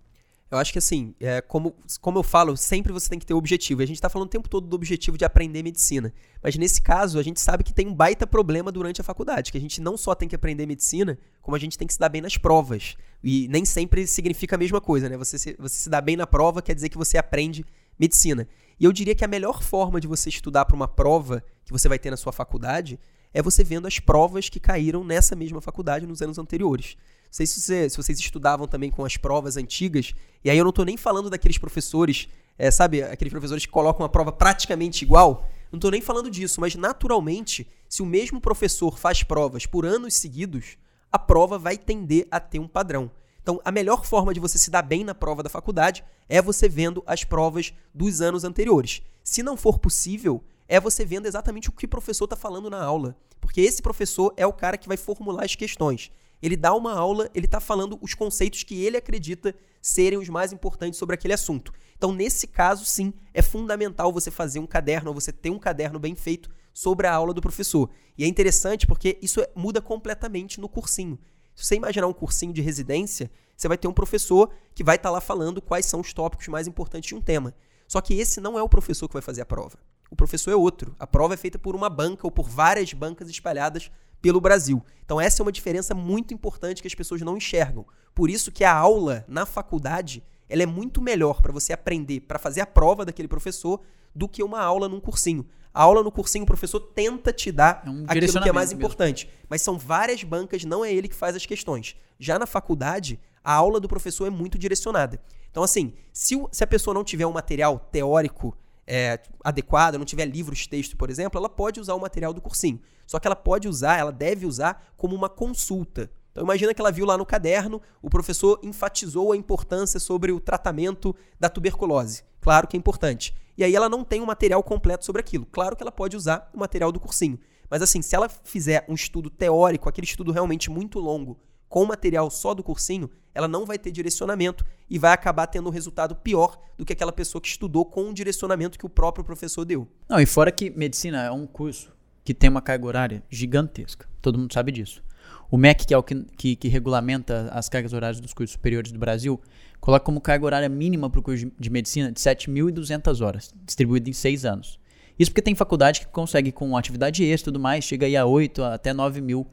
Eu 0.53 0.59
acho 0.59 0.71
que 0.71 0.77
assim, 0.77 1.15
é, 1.19 1.41
como, 1.41 1.75
como 1.99 2.19
eu 2.19 2.23
falo, 2.23 2.55
sempre 2.55 2.93
você 2.93 3.09
tem 3.09 3.17
que 3.17 3.25
ter 3.25 3.33
o 3.33 3.37
objetivo. 3.37 3.81
E 3.81 3.83
a 3.83 3.87
gente 3.87 3.97
está 3.97 4.07
falando 4.07 4.27
o 4.27 4.29
tempo 4.29 4.47
todo 4.47 4.67
do 4.67 4.75
objetivo 4.75 5.17
de 5.17 5.25
aprender 5.25 5.63
medicina. 5.63 6.13
Mas 6.43 6.55
nesse 6.55 6.79
caso, 6.79 7.17
a 7.17 7.23
gente 7.23 7.41
sabe 7.41 7.63
que 7.63 7.73
tem 7.73 7.87
um 7.87 7.93
baita 7.93 8.27
problema 8.27 8.71
durante 8.71 9.01
a 9.01 9.03
faculdade, 9.03 9.51
que 9.51 9.57
a 9.57 9.61
gente 9.61 9.81
não 9.81 9.97
só 9.97 10.13
tem 10.13 10.29
que 10.29 10.35
aprender 10.35 10.67
medicina, 10.67 11.17
como 11.41 11.55
a 11.55 11.59
gente 11.59 11.75
tem 11.75 11.87
que 11.87 11.93
se 11.93 11.99
dar 11.99 12.09
bem 12.09 12.21
nas 12.21 12.37
provas. 12.37 12.95
E 13.23 13.47
nem 13.47 13.65
sempre 13.65 14.05
significa 14.05 14.55
a 14.55 14.59
mesma 14.59 14.79
coisa, 14.79 15.09
né? 15.09 15.17
Você 15.17 15.39
se, 15.39 15.55
você 15.57 15.75
se 15.75 15.89
dar 15.89 16.01
bem 16.01 16.15
na 16.15 16.27
prova 16.27 16.61
quer 16.61 16.75
dizer 16.75 16.89
que 16.89 16.99
você 16.99 17.17
aprende 17.17 17.65
medicina. 17.99 18.47
E 18.79 18.85
eu 18.85 18.93
diria 18.93 19.15
que 19.15 19.25
a 19.25 19.27
melhor 19.27 19.63
forma 19.63 19.99
de 19.99 20.07
você 20.07 20.29
estudar 20.29 20.65
para 20.65 20.75
uma 20.75 20.87
prova 20.87 21.43
que 21.65 21.71
você 21.71 21.89
vai 21.89 21.97
ter 21.97 22.11
na 22.11 22.17
sua 22.17 22.31
faculdade 22.31 22.99
é 23.33 23.41
você 23.41 23.63
vendo 23.63 23.87
as 23.87 23.97
provas 23.97 24.49
que 24.49 24.59
caíram 24.59 25.03
nessa 25.03 25.35
mesma 25.35 25.59
faculdade 25.59 26.05
nos 26.05 26.21
anos 26.21 26.37
anteriores. 26.37 26.95
Sei 27.33 27.47
se, 27.47 27.59
você, 27.59 27.89
se 27.89 27.97
vocês 27.97 28.19
estudavam 28.19 28.67
também 28.67 28.91
com 28.91 29.03
as 29.03 29.17
provas 29.17 29.57
antigas, 29.57 30.13
e 30.43 30.51
aí 30.51 30.57
eu 30.57 30.63
não 30.63 30.69
estou 30.69 30.85
nem 30.85 30.95
falando 30.95 31.31
daqueles 31.31 31.57
professores, 31.57 32.29
é, 32.59 32.69
sabe, 32.69 33.01
aqueles 33.01 33.31
professores 33.31 33.65
que 33.65 33.71
colocam 33.71 34.05
a 34.05 34.09
prova 34.09 34.31
praticamente 34.31 35.03
igual. 35.03 35.49
Não 35.71 35.77
estou 35.77 35.89
nem 35.89 35.99
falando 35.99 36.29
disso, 36.29 36.61
mas 36.61 36.75
naturalmente, 36.75 37.67
se 37.89 38.03
o 38.03 38.05
mesmo 38.05 38.39
professor 38.39 38.99
faz 38.99 39.23
provas 39.23 39.65
por 39.65 39.83
anos 39.83 40.13
seguidos, 40.13 40.77
a 41.11 41.17
prova 41.17 41.57
vai 41.57 41.75
tender 41.75 42.27
a 42.29 42.39
ter 42.39 42.59
um 42.59 42.67
padrão. 42.67 43.09
Então, 43.41 43.59
a 43.65 43.71
melhor 43.71 44.05
forma 44.05 44.31
de 44.31 44.39
você 44.39 44.59
se 44.59 44.69
dar 44.69 44.83
bem 44.83 45.03
na 45.03 45.15
prova 45.15 45.41
da 45.41 45.49
faculdade 45.49 46.05
é 46.29 46.39
você 46.39 46.69
vendo 46.69 47.03
as 47.07 47.23
provas 47.23 47.73
dos 47.91 48.21
anos 48.21 48.43
anteriores. 48.43 49.01
Se 49.23 49.41
não 49.41 49.57
for 49.57 49.79
possível, 49.79 50.43
é 50.67 50.79
você 50.79 51.03
vendo 51.03 51.25
exatamente 51.25 51.67
o 51.67 51.71
que 51.71 51.85
o 51.87 51.89
professor 51.89 52.25
está 52.25 52.35
falando 52.35 52.69
na 52.69 52.83
aula. 52.83 53.17
Porque 53.41 53.59
esse 53.59 53.81
professor 53.81 54.31
é 54.37 54.45
o 54.45 54.53
cara 54.53 54.77
que 54.77 54.87
vai 54.87 54.97
formular 54.97 55.45
as 55.45 55.55
questões. 55.55 56.11
Ele 56.43 56.57
dá 56.57 56.73
uma 56.73 56.91
aula, 56.91 57.29
ele 57.33 57.45
está 57.45 57.61
falando 57.61 57.97
os 58.01 58.13
conceitos 58.13 58.63
que 58.63 58.83
ele 58.83 58.97
acredita 58.97 59.55
serem 59.81 60.19
os 60.19 60.27
mais 60.27 60.51
importantes 60.51 60.99
sobre 60.99 61.15
aquele 61.15 61.33
assunto. 61.33 61.71
Então, 61.95 62.11
nesse 62.11 62.47
caso, 62.47 62.83
sim, 62.83 63.13
é 63.33 63.41
fundamental 63.41 64.11
você 64.11 64.29
fazer 64.29 64.59
um 64.59 64.67
caderno, 64.67 65.13
você 65.13 65.31
ter 65.31 65.49
um 65.49 65.57
caderno 65.57 65.97
bem 65.99 66.15
feito 66.15 66.49
sobre 66.73 67.07
a 67.07 67.13
aula 67.13 67.33
do 67.33 67.39
professor. 67.39 67.89
E 68.17 68.25
é 68.25 68.27
interessante 68.27 68.85
porque 68.85 69.17
isso 69.21 69.39
é, 69.39 69.49
muda 69.55 69.81
completamente 69.81 70.59
no 70.59 70.67
cursinho. 70.67 71.17
Se 71.55 71.65
você 71.65 71.75
imaginar 71.75 72.07
um 72.07 72.13
cursinho 72.13 72.51
de 72.51 72.61
residência, 72.61 73.31
você 73.55 73.69
vai 73.69 73.77
ter 73.77 73.87
um 73.87 73.93
professor 73.93 74.51
que 74.75 74.83
vai 74.83 74.97
estar 74.97 75.07
tá 75.07 75.13
lá 75.13 75.21
falando 75.21 75.61
quais 75.61 75.85
são 75.85 76.01
os 76.01 76.11
tópicos 76.11 76.49
mais 76.49 76.67
importantes 76.67 77.07
de 77.07 77.15
um 77.15 77.21
tema. 77.21 77.55
Só 77.87 78.01
que 78.01 78.15
esse 78.15 78.41
não 78.41 78.59
é 78.59 78.61
o 78.61 78.67
professor 78.67 79.07
que 79.07 79.13
vai 79.13 79.21
fazer 79.21 79.39
a 79.39 79.45
prova. 79.45 79.77
O 80.11 80.15
professor 80.15 80.51
é 80.51 80.55
outro. 80.55 80.93
A 80.99 81.07
prova 81.07 81.35
é 81.35 81.37
feita 81.37 81.57
por 81.57 81.73
uma 81.73 81.89
banca 81.89 82.27
ou 82.27 82.31
por 82.31 82.49
várias 82.49 82.91
bancas 82.91 83.29
espalhadas 83.29 83.89
pelo 84.23 84.39
Brasil. 84.39 84.81
Então 85.03 85.19
essa 85.19 85.41
é 85.41 85.43
uma 85.43 85.51
diferença 85.51 85.93
muito 85.93 86.33
importante 86.33 86.81
que 86.81 86.87
as 86.87 86.95
pessoas 86.95 87.21
não 87.21 87.35
enxergam. 87.35 87.85
Por 88.15 88.29
isso 88.29 88.53
que 88.53 88.63
a 88.63 88.73
aula 88.73 89.25
na 89.27 89.45
faculdade, 89.45 90.23
ela 90.47 90.63
é 90.63 90.65
muito 90.65 91.01
melhor 91.01 91.41
para 91.41 91.51
você 91.51 91.73
aprender, 91.73 92.21
para 92.21 92.39
fazer 92.39 92.61
a 92.61 92.65
prova 92.65 93.03
daquele 93.03 93.27
professor, 93.27 93.81
do 94.15 94.29
que 94.29 94.41
uma 94.41 94.61
aula 94.61 94.87
num 94.87 95.01
cursinho. 95.01 95.45
A 95.73 95.83
aula 95.83 96.01
no 96.01 96.11
cursinho, 96.11 96.43
o 96.43 96.47
professor 96.47 96.79
tenta 96.79 97.33
te 97.33 97.51
dar 97.51 97.83
É 97.85 97.89
um 97.89 98.05
aquilo 98.07 98.07
que 98.07 98.07
é 98.07 98.13
mais 98.13 98.13
direcionamento 98.13 98.59
mesmo. 98.59 98.79
importante. 98.79 99.29
Mas 99.49 99.61
são 99.61 99.77
várias 99.77 100.23
bancas, 100.23 100.63
não 100.63 100.85
é 100.85 100.93
ele 100.93 101.09
que 101.09 101.15
faz 101.15 101.35
as 101.35 101.45
questões. 101.45 101.97
Já 102.17 102.39
na 102.39 102.45
faculdade, 102.45 103.19
a 103.43 103.53
aula 103.53 103.79
do 103.79 103.89
professor 103.89 104.25
é 104.25 104.29
muito 104.29 104.57
direcionada. 104.57 105.19
Então, 105.51 105.63
assim, 105.63 105.93
se, 106.13 106.41
se 106.51 106.63
a 106.63 106.67
pessoa 106.67 106.93
não 106.93 107.03
tiver 107.03 107.25
um 107.25 107.33
material 107.33 107.77
teórico 107.91 108.55
é, 108.85 109.19
adequado, 109.43 109.97
não 109.97 110.05
tiver 110.05 110.25
livros 110.25 110.67
texto, 110.67 110.97
por 110.97 111.09
exemplo, 111.09 111.37
ela 111.37 111.49
pode 111.49 111.79
usar 111.79 111.93
o 111.93 111.99
material 111.99 112.33
do 112.33 112.41
cursinho. 112.41 112.79
Só 113.05 113.19
que 113.19 113.27
ela 113.27 113.35
pode 113.35 113.67
usar, 113.67 113.97
ela 113.97 114.11
deve 114.11 114.45
usar 114.45 114.91
como 114.97 115.15
uma 115.15 115.29
consulta. 115.29 116.09
Então 116.31 116.43
imagina 116.43 116.73
que 116.73 116.81
ela 116.81 116.91
viu 116.91 117.05
lá 117.05 117.17
no 117.17 117.25
caderno, 117.25 117.81
o 118.01 118.09
professor 118.09 118.59
enfatizou 118.63 119.31
a 119.31 119.37
importância 119.37 119.99
sobre 119.99 120.31
o 120.31 120.39
tratamento 120.39 121.15
da 121.39 121.47
tuberculose. 121.47 122.23
Claro 122.41 122.67
que 122.67 122.75
é 122.75 122.79
importante. 122.79 123.33
E 123.55 123.63
aí 123.63 123.75
ela 123.75 123.87
não 123.87 124.03
tem 124.03 124.19
um 124.19 124.25
material 124.25 124.63
completo 124.63 125.05
sobre 125.05 125.19
aquilo. 125.21 125.45
Claro 125.45 125.75
que 125.75 125.83
ela 125.83 125.91
pode 125.91 126.17
usar 126.17 126.49
o 126.53 126.59
material 126.59 126.91
do 126.91 126.99
cursinho. 126.99 127.39
Mas 127.69 127.81
assim, 127.81 128.01
se 128.01 128.15
ela 128.15 128.27
fizer 128.27 128.83
um 128.89 128.95
estudo 128.95 129.29
teórico, 129.29 129.87
aquele 129.87 130.05
estudo 130.05 130.31
realmente 130.31 130.71
muito 130.71 130.99
longo, 130.99 131.39
com 131.69 131.83
o 131.83 131.87
material 131.87 132.29
só 132.29 132.53
do 132.53 132.63
cursinho, 132.63 133.09
ela 133.33 133.47
não 133.47 133.65
vai 133.65 133.77
ter 133.77 133.91
direcionamento 133.91 134.65
e 134.89 134.99
vai 134.99 135.11
acabar 135.11 135.47
tendo 135.47 135.67
um 135.67 135.71
resultado 135.71 136.15
pior 136.15 136.59
do 136.77 136.85
que 136.85 136.93
aquela 136.93 137.11
pessoa 137.11 137.41
que 137.41 137.47
estudou 137.47 137.85
com 137.85 138.09
o 138.09 138.13
direcionamento 138.13 138.77
que 138.77 138.85
o 138.85 138.89
próprio 138.89 139.23
professor 139.23 139.65
deu. 139.65 139.87
Não, 140.07 140.19
e 140.19 140.25
fora 140.25 140.51
que 140.51 140.69
medicina 140.69 141.23
é 141.23 141.31
um 141.31 141.47
curso 141.47 141.91
que 142.23 142.33
tem 142.33 142.49
uma 142.49 142.61
carga 142.61 142.85
horária 142.85 143.23
gigantesca. 143.29 144.07
Todo 144.21 144.39
mundo 144.39 144.53
sabe 144.53 144.71
disso. 144.71 145.03
O 145.51 145.57
MEC, 145.57 145.85
que 145.85 145.93
é 145.93 145.97
o 145.97 146.03
que, 146.03 146.23
que, 146.37 146.55
que 146.55 146.67
regulamenta 146.67 147.49
as 147.51 147.69
cargas 147.69 147.93
horárias 147.93 148.19
dos 148.19 148.33
cursos 148.33 148.53
superiores 148.53 148.91
do 148.91 148.97
Brasil, 148.97 149.39
coloca 149.79 150.05
como 150.05 150.19
carga 150.19 150.45
horária 150.45 150.69
mínima 150.69 151.09
para 151.09 151.19
o 151.19 151.23
curso 151.23 151.51
de- 151.59 151.69
medicina 151.69 152.11
de 152.11 152.19
7.200 152.19 153.23
horas, 153.23 153.53
distribuído 153.65 154.09
em 154.09 154.13
seis 154.13 154.45
anos. 154.45 154.79
Isso 155.17 155.29
porque 155.29 155.41
tem 155.41 155.53
faculdade 155.53 155.99
que 155.99 156.07
consegue, 156.07 156.51
com 156.51 156.75
atividade 156.75 157.23
extra 157.23 157.51
e 157.51 157.53
tudo 157.53 157.59
mais, 157.59 157.83
chega 157.83 158.05
aí 158.05 158.17
a 158.17 158.25
8 158.25 158.63
até 158.63 158.93
9 158.93 159.21
mil 159.21 159.45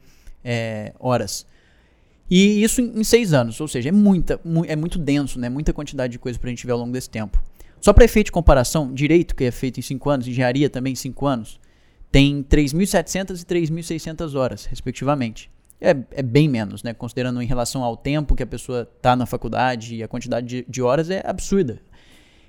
é, 0.43 0.93
horas. 0.99 1.45
E 2.33 2.63
isso 2.63 2.79
em, 2.79 3.03
seis 3.03 3.33
anos, 3.33 3.59
ou 3.59 3.67
seja, 3.67 3.89
é, 3.89 3.91
muita, 3.91 4.39
mu- 4.45 4.63
é 4.65 4.73
muito 4.73 4.97
denso, 4.97 5.37
né? 5.37 5.49
Muita 5.49 5.73
quantidade 5.73 6.13
de 6.13 6.17
coisa 6.17 6.39
pra 6.39 6.49
gente 6.49 6.65
ver 6.65 6.71
ao 6.71 6.79
longo 6.79 6.93
desse 6.93 7.09
tempo. 7.09 7.43
Só 7.81 7.91
para 7.91 8.05
efeito 8.05 8.27
de 8.27 8.31
comparação, 8.31 8.93
direito, 8.93 9.35
que 9.35 9.43
é 9.43 9.51
feito 9.51 9.79
em 9.79 9.83
5 9.83 10.09
anos, 10.09 10.27
engenharia 10.29 10.69
também 10.69 10.93
em 10.93 10.95
5 10.95 11.25
anos, 11.27 11.59
tem 12.09 12.41
3.700 12.43 13.41
e 13.41 13.45
3.600 13.45 14.33
horas, 14.35 14.65
respectivamente. 14.65 15.51
É, 15.81 15.89
é 16.11 16.21
bem 16.21 16.47
menos, 16.47 16.83
né? 16.83 16.93
Considerando 16.93 17.41
em 17.41 17.45
relação 17.45 17.83
ao 17.83 17.97
tempo 17.97 18.33
que 18.33 18.43
a 18.43 18.47
pessoa 18.47 18.85
tá 19.01 19.13
na 19.13 19.25
faculdade 19.25 19.95
e 19.95 20.03
a 20.03 20.07
quantidade 20.07 20.47
de, 20.47 20.65
de 20.69 20.81
horas 20.81 21.09
é 21.09 21.21
absurda. 21.25 21.81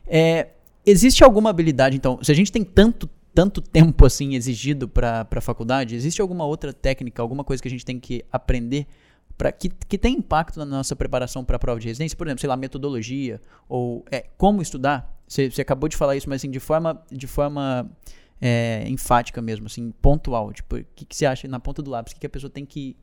É, 0.07 0.49
existe 0.87 1.25
alguma 1.25 1.51
habilidade, 1.51 1.97
então, 1.97 2.19
se 2.23 2.31
a 2.31 2.35
gente 2.35 2.53
tem 2.53 2.63
tanto, 2.63 3.09
tanto 3.35 3.61
tempo 3.61 4.05
assim 4.07 4.35
exigido 4.35 4.87
para 4.89 5.27
a 5.29 5.41
faculdade, 5.41 5.97
existe 5.97 6.21
alguma 6.21 6.45
outra 6.45 6.73
técnica, 6.73 7.21
alguma 7.23 7.43
coisa 7.43 7.61
que 7.61 7.69
a 7.69 7.71
gente 7.71 7.85
tem 7.85 7.99
que 7.99 8.23
aprender 8.31 8.87
para 9.43 9.51
que, 9.51 9.69
que 9.69 9.99
tem 9.99 10.15
impacto 10.15 10.57
na 10.57 10.65
nossa 10.65 10.95
preparação 10.95 11.45
para 11.45 11.57
a 11.57 11.59
prova 11.59 11.81
de 11.81 11.89
residência? 11.89 12.17
Por 12.17 12.29
exemplo, 12.29 12.41
sei 12.41 12.49
lá, 12.49 12.57
metodologia 12.57 13.41
ou 13.69 14.05
é, 14.09 14.27
como 14.39 14.63
estudar? 14.63 15.21
Você, 15.27 15.51
você 15.51 15.63
acabou 15.63 15.89
de 15.89 15.97
falar 15.97 16.15
isso, 16.15 16.29
mas 16.29 16.41
assim, 16.41 16.49
de 16.49 16.61
forma, 16.61 17.03
de 17.11 17.27
forma 17.27 17.91
é, 18.41 18.85
enfática 18.87 19.43
mesmo, 19.43 19.67
assim, 19.67 19.91
pontual. 20.01 20.53
Tipo, 20.53 20.77
o 20.77 20.85
que, 20.95 21.05
que 21.05 21.17
você 21.17 21.27
acha 21.27 21.49
na 21.49 21.59
ponta 21.59 21.83
do 21.83 21.91
lápis? 21.91 22.13
O 22.13 22.15
que, 22.15 22.21
que 22.21 22.27
a 22.29 22.31
pessoa 22.31 22.49
tem 22.49 22.65
que 22.65 22.97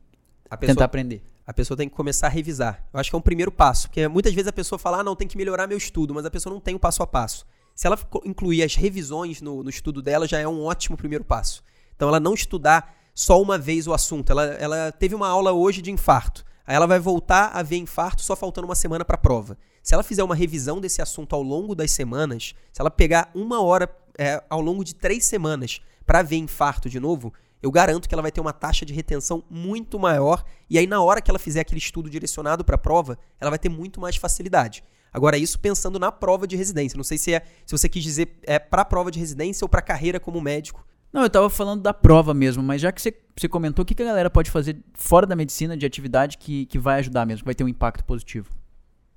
A 0.48 0.56
pessoa, 0.56 0.74
tentar 0.74 0.86
aprender? 0.86 1.22
a 1.46 1.52
pessoa 1.52 1.76
tem 1.76 1.90
que 1.90 1.94
começar 1.94 2.28
a 2.28 2.30
revisar. 2.30 2.88
Eu 2.90 2.98
acho 2.98 3.10
que 3.10 3.16
é 3.16 3.18
um 3.18 3.22
primeiro 3.22 3.52
passo, 3.52 3.88
porque 3.88 4.08
muitas 4.08 4.32
vezes 4.32 4.48
a 4.48 4.52
pessoa 4.52 4.78
fala, 4.78 5.00
ah, 5.00 5.04
não, 5.04 5.14
tem 5.14 5.28
que 5.28 5.36
melhorar 5.36 5.66
meu 5.66 5.76
estudo, 5.76 6.14
mas 6.14 6.24
a 6.24 6.30
pessoa 6.30 6.54
não 6.54 6.60
tem 6.60 6.74
o 6.74 6.78
passo 6.78 7.02
a 7.02 7.06
passo. 7.06 7.44
Se 7.74 7.86
ela 7.86 7.98
incluir 8.24 8.62
as 8.62 8.74
revisões 8.74 9.42
no, 9.42 9.62
no 9.62 9.68
estudo 9.68 10.00
dela, 10.00 10.26
já 10.26 10.38
é 10.38 10.48
um 10.48 10.64
ótimo 10.64 10.96
primeiro 10.96 11.22
passo. 11.22 11.62
Então, 11.94 12.08
ela 12.08 12.18
não 12.18 12.32
estudar 12.32 12.96
só 13.14 13.40
uma 13.40 13.58
vez 13.58 13.86
o 13.86 13.92
assunto. 13.92 14.30
Ela, 14.30 14.44
ela 14.44 14.92
teve 14.92 15.14
uma 15.14 15.28
aula 15.28 15.52
hoje 15.52 15.82
de 15.82 15.90
infarto. 15.90 16.44
Aí 16.66 16.76
ela 16.76 16.86
vai 16.86 16.98
voltar 16.98 17.50
a 17.52 17.62
ver 17.62 17.76
infarto 17.76 18.22
só 18.22 18.36
faltando 18.36 18.66
uma 18.66 18.74
semana 18.74 19.04
para 19.04 19.16
a 19.16 19.18
prova. 19.18 19.58
Se 19.82 19.94
ela 19.94 20.02
fizer 20.02 20.22
uma 20.22 20.34
revisão 20.34 20.80
desse 20.80 21.02
assunto 21.02 21.34
ao 21.34 21.42
longo 21.42 21.74
das 21.74 21.90
semanas, 21.90 22.54
se 22.72 22.80
ela 22.80 22.90
pegar 22.90 23.30
uma 23.34 23.60
hora 23.60 23.90
é, 24.18 24.42
ao 24.48 24.60
longo 24.60 24.84
de 24.84 24.94
três 24.94 25.24
semanas 25.24 25.80
para 26.06 26.22
ver 26.22 26.36
infarto 26.36 26.88
de 26.88 27.00
novo, 27.00 27.32
eu 27.62 27.70
garanto 27.70 28.08
que 28.08 28.14
ela 28.14 28.22
vai 28.22 28.30
ter 28.30 28.40
uma 28.40 28.52
taxa 28.52 28.86
de 28.86 28.92
retenção 28.92 29.42
muito 29.50 29.98
maior. 29.98 30.44
E 30.68 30.78
aí, 30.78 30.86
na 30.86 31.02
hora 31.02 31.20
que 31.20 31.30
ela 31.30 31.38
fizer 31.38 31.60
aquele 31.60 31.78
estudo 31.78 32.08
direcionado 32.08 32.64
para 32.64 32.76
a 32.76 32.78
prova, 32.78 33.18
ela 33.40 33.50
vai 33.50 33.58
ter 33.58 33.68
muito 33.68 34.00
mais 34.00 34.16
facilidade. 34.16 34.82
Agora, 35.12 35.36
isso 35.36 35.58
pensando 35.58 35.98
na 35.98 36.12
prova 36.12 36.46
de 36.46 36.56
residência. 36.56 36.96
Não 36.96 37.04
sei 37.04 37.18
se, 37.18 37.34
é, 37.34 37.42
se 37.66 37.76
você 37.76 37.88
quis 37.88 38.02
dizer 38.02 38.38
é 38.44 38.58
para 38.58 38.82
a 38.82 38.84
prova 38.84 39.10
de 39.10 39.18
residência 39.18 39.64
ou 39.64 39.68
para 39.68 39.80
a 39.80 39.82
carreira 39.82 40.20
como 40.20 40.40
médico. 40.40 40.86
Não, 41.12 41.22
eu 41.22 41.30
tava 41.30 41.50
falando 41.50 41.82
da 41.82 41.92
prova 41.92 42.32
mesmo, 42.32 42.62
mas 42.62 42.80
já 42.80 42.92
que 42.92 43.02
você, 43.02 43.12
você 43.36 43.48
comentou, 43.48 43.82
o 43.82 43.86
que, 43.86 43.94
que 43.94 44.02
a 44.02 44.06
galera 44.06 44.30
pode 44.30 44.50
fazer 44.50 44.78
fora 44.94 45.26
da 45.26 45.34
medicina 45.34 45.76
de 45.76 45.84
atividade 45.84 46.38
que, 46.38 46.66
que 46.66 46.78
vai 46.78 47.00
ajudar 47.00 47.26
mesmo, 47.26 47.40
que 47.40 47.46
vai 47.46 47.54
ter 47.54 47.64
um 47.64 47.68
impacto 47.68 48.04
positivo? 48.04 48.48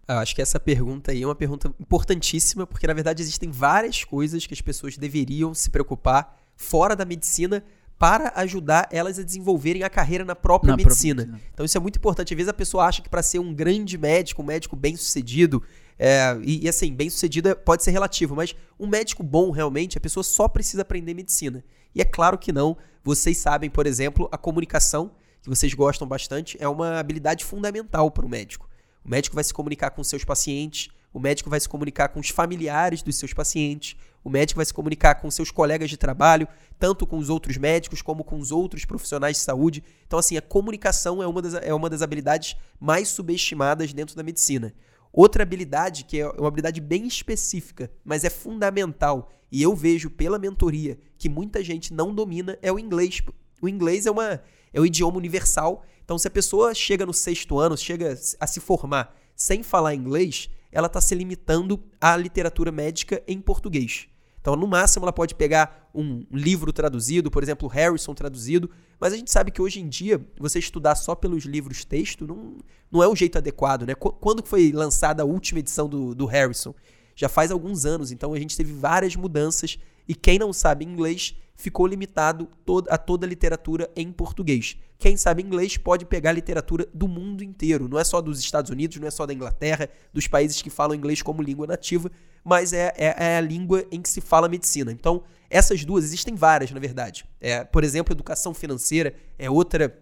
Eu 0.07 0.15
acho 0.15 0.35
que 0.35 0.41
essa 0.41 0.59
pergunta 0.59 1.11
aí 1.11 1.21
é 1.21 1.25
uma 1.25 1.35
pergunta 1.35 1.73
importantíssima, 1.79 2.65
porque 2.67 2.87
na 2.87 2.93
verdade 2.93 3.21
existem 3.21 3.49
várias 3.51 4.03
coisas 4.03 4.45
que 4.45 4.53
as 4.53 4.59
pessoas 4.61 4.97
deveriam 4.97 5.53
se 5.53 5.69
preocupar 5.69 6.37
fora 6.55 6.95
da 6.95 7.05
medicina 7.05 7.63
para 7.97 8.33
ajudar 8.35 8.89
elas 8.91 9.17
a 9.17 9.23
desenvolverem 9.23 9.83
a 9.83 9.89
carreira 9.89 10.25
na 10.25 10.35
própria 10.35 10.71
Na 10.71 10.75
própria 10.75 10.89
medicina. 10.89 11.21
medicina. 11.25 11.41
Então 11.53 11.65
isso 11.65 11.77
é 11.77 11.79
muito 11.79 11.97
importante. 11.97 12.33
Às 12.33 12.35
vezes 12.37 12.49
a 12.49 12.53
pessoa 12.53 12.85
acha 12.85 13.01
que 13.01 13.07
para 13.09 13.23
ser 13.23 13.39
um 13.39 13.53
grande 13.53 13.97
médico, 13.97 14.41
um 14.41 14.45
médico 14.45 14.75
bem 14.75 14.95
sucedido, 14.97 15.63
é, 15.97 16.37
e, 16.43 16.65
e 16.65 16.67
assim, 16.69 16.93
bem 16.93 17.09
sucedido 17.09 17.49
é- 17.49 17.55
pode 17.55 17.81
ser 17.83 17.91
relativo, 17.91 18.35
mas 18.35 18.53
um 18.77 18.87
médico 18.87 19.23
bom 19.23 19.51
realmente, 19.51 19.97
a 19.97 20.01
pessoa 20.01 20.23
só 20.23 20.49
precisa 20.49 20.81
aprender 20.81 21.13
medicina. 21.13 21.63
E 21.93 22.01
é 22.01 22.05
claro 22.05 22.37
que 22.37 22.51
não. 22.51 22.77
Vocês 23.03 23.37
sabem, 23.37 23.69
por 23.69 23.85
exemplo, 23.85 24.29
a 24.31 24.37
comunicação, 24.37 25.11
que 25.41 25.49
vocês 25.49 25.73
gostam 25.73 26.07
bastante, 26.07 26.57
é 26.59 26.67
uma 26.67 26.99
habilidade 26.99 27.43
fundamental 27.43 28.09
para 28.09 28.25
o 28.25 28.29
médico. 28.29 28.69
O 29.03 29.09
médico 29.09 29.35
vai 29.35 29.43
se 29.43 29.53
comunicar 29.53 29.89
com 29.91 30.03
seus 30.03 30.23
pacientes, 30.23 30.89
o 31.13 31.19
médico 31.19 31.49
vai 31.49 31.59
se 31.59 31.69
comunicar 31.69 32.07
com 32.09 32.19
os 32.19 32.29
familiares 32.29 33.03
dos 33.03 33.17
seus 33.17 33.33
pacientes, 33.33 33.95
o 34.23 34.29
médico 34.29 34.57
vai 34.57 34.65
se 34.65 34.73
comunicar 34.73 35.15
com 35.15 35.29
seus 35.29 35.51
colegas 35.51 35.89
de 35.89 35.97
trabalho, 35.97 36.47
tanto 36.79 37.05
com 37.05 37.17
os 37.17 37.29
outros 37.29 37.57
médicos 37.57 38.01
como 38.01 38.23
com 38.23 38.39
os 38.39 38.51
outros 38.51 38.85
profissionais 38.85 39.37
de 39.37 39.43
saúde. 39.43 39.83
Então, 40.07 40.17
assim, 40.17 40.37
a 40.37 40.41
comunicação 40.41 41.21
é 41.21 41.27
uma 41.27 41.41
das, 41.41 41.53
é 41.55 41.73
uma 41.73 41.89
das 41.89 42.01
habilidades 42.01 42.55
mais 42.79 43.09
subestimadas 43.09 43.93
dentro 43.93 44.15
da 44.15 44.23
medicina. 44.23 44.73
Outra 45.11 45.43
habilidade, 45.43 46.05
que 46.05 46.21
é 46.21 46.27
uma 46.27 46.47
habilidade 46.47 46.81
bem 46.81 47.05
específica, 47.05 47.91
mas 48.03 48.23
é 48.23 48.29
fundamental, 48.29 49.29
e 49.53 49.61
eu 49.61 49.75
vejo 49.75 50.09
pela 50.09 50.39
mentoria 50.39 50.97
que 51.17 51.29
muita 51.29 51.63
gente 51.63 51.93
não 51.93 52.13
domina, 52.13 52.57
é 52.61 52.71
o 52.71 52.79
inglês. 52.79 53.21
O 53.61 53.69
inglês 53.69 54.07
é, 54.07 54.11
uma, 54.11 54.41
é 54.73 54.81
um 54.81 54.85
idioma 54.85 55.15
universal, 55.17 55.85
então 56.03 56.17
se 56.17 56.27
a 56.27 56.31
pessoa 56.31 56.73
chega 56.73 57.05
no 57.05 57.13
sexto 57.13 57.59
ano, 57.59 57.77
chega 57.77 58.17
a 58.39 58.47
se 58.47 58.59
formar 58.59 59.15
sem 59.35 59.61
falar 59.61 59.93
inglês, 59.93 60.49
ela 60.71 60.87
está 60.87 60.99
se 60.99 61.13
limitando 61.15 61.79
à 62.01 62.17
literatura 62.17 62.71
médica 62.71 63.21
em 63.27 63.39
português. 63.39 64.07
Então, 64.41 64.55
no 64.57 64.67
máximo, 64.67 65.05
ela 65.05 65.13
pode 65.13 65.35
pegar 65.35 65.89
um 65.95 66.25
livro 66.29 66.73
traduzido, 66.73 67.31
por 67.31 67.41
exemplo, 67.41 67.67
Harrison 67.69 68.13
traduzido, 68.13 68.69
mas 68.99 69.13
a 69.13 69.15
gente 69.15 69.31
sabe 69.31 69.51
que 69.51 69.61
hoje 69.61 69.79
em 69.79 69.87
dia, 69.87 70.19
você 70.37 70.59
estudar 70.59 70.95
só 70.95 71.15
pelos 71.15 71.45
livros 71.45 71.85
texto 71.85 72.27
não, 72.27 72.57
não 72.91 73.01
é 73.01 73.07
um 73.07 73.15
jeito 73.15 73.37
adequado, 73.37 73.85
né? 73.85 73.95
Qu- 73.95 74.11
Quando 74.13 74.45
foi 74.45 74.71
lançada 74.73 75.23
a 75.23 75.25
última 75.25 75.59
edição 75.59 75.87
do, 75.87 76.13
do 76.13 76.25
Harrison? 76.25 76.73
Já 77.15 77.29
faz 77.29 77.51
alguns 77.51 77.85
anos, 77.85 78.11
então 78.11 78.33
a 78.33 78.39
gente 78.39 78.55
teve 78.57 78.73
várias 78.73 79.15
mudanças 79.15 79.77
e 80.07 80.15
quem 80.15 80.37
não 80.39 80.51
sabe 80.51 80.83
inglês 80.85 81.35
ficou 81.55 81.85
limitado 81.85 82.49
a 82.89 82.97
toda 82.97 83.25
a 83.25 83.29
literatura 83.29 83.89
em 83.95 84.11
português. 84.11 84.75
Quem 84.97 85.15
sabe 85.17 85.43
inglês 85.43 85.77
pode 85.77 86.05
pegar 86.05 86.31
literatura 86.31 86.87
do 86.93 87.07
mundo 87.07 87.43
inteiro, 87.43 87.87
não 87.87 87.99
é 87.99 88.03
só 88.03 88.21
dos 88.21 88.39
Estados 88.39 88.71
Unidos, 88.71 88.97
não 88.97 89.07
é 89.07 89.11
só 89.11 89.25
da 89.25 89.33
Inglaterra, 89.33 89.89
dos 90.11 90.27
países 90.27 90.61
que 90.61 90.69
falam 90.69 90.95
inglês 90.95 91.21
como 91.21 91.41
língua 91.41 91.67
nativa, 91.67 92.09
mas 92.43 92.73
é, 92.73 92.91
é- 92.97 93.15
é 93.17 93.37
a 93.37 93.41
língua 93.41 93.85
em 93.91 94.01
que 94.01 94.09
se 94.09 94.19
fala 94.21 94.49
medicina. 94.49 94.91
Então, 94.91 95.23
essas 95.49 95.85
duas, 95.85 96.03
existem 96.03 96.35
várias, 96.35 96.71
na 96.71 96.79
verdade. 96.79 97.25
É, 97.39 97.63
por 97.63 97.83
exemplo, 97.83 98.13
educação 98.13 98.53
financeira 98.53 99.13
é 99.37 99.49
outra 99.49 99.97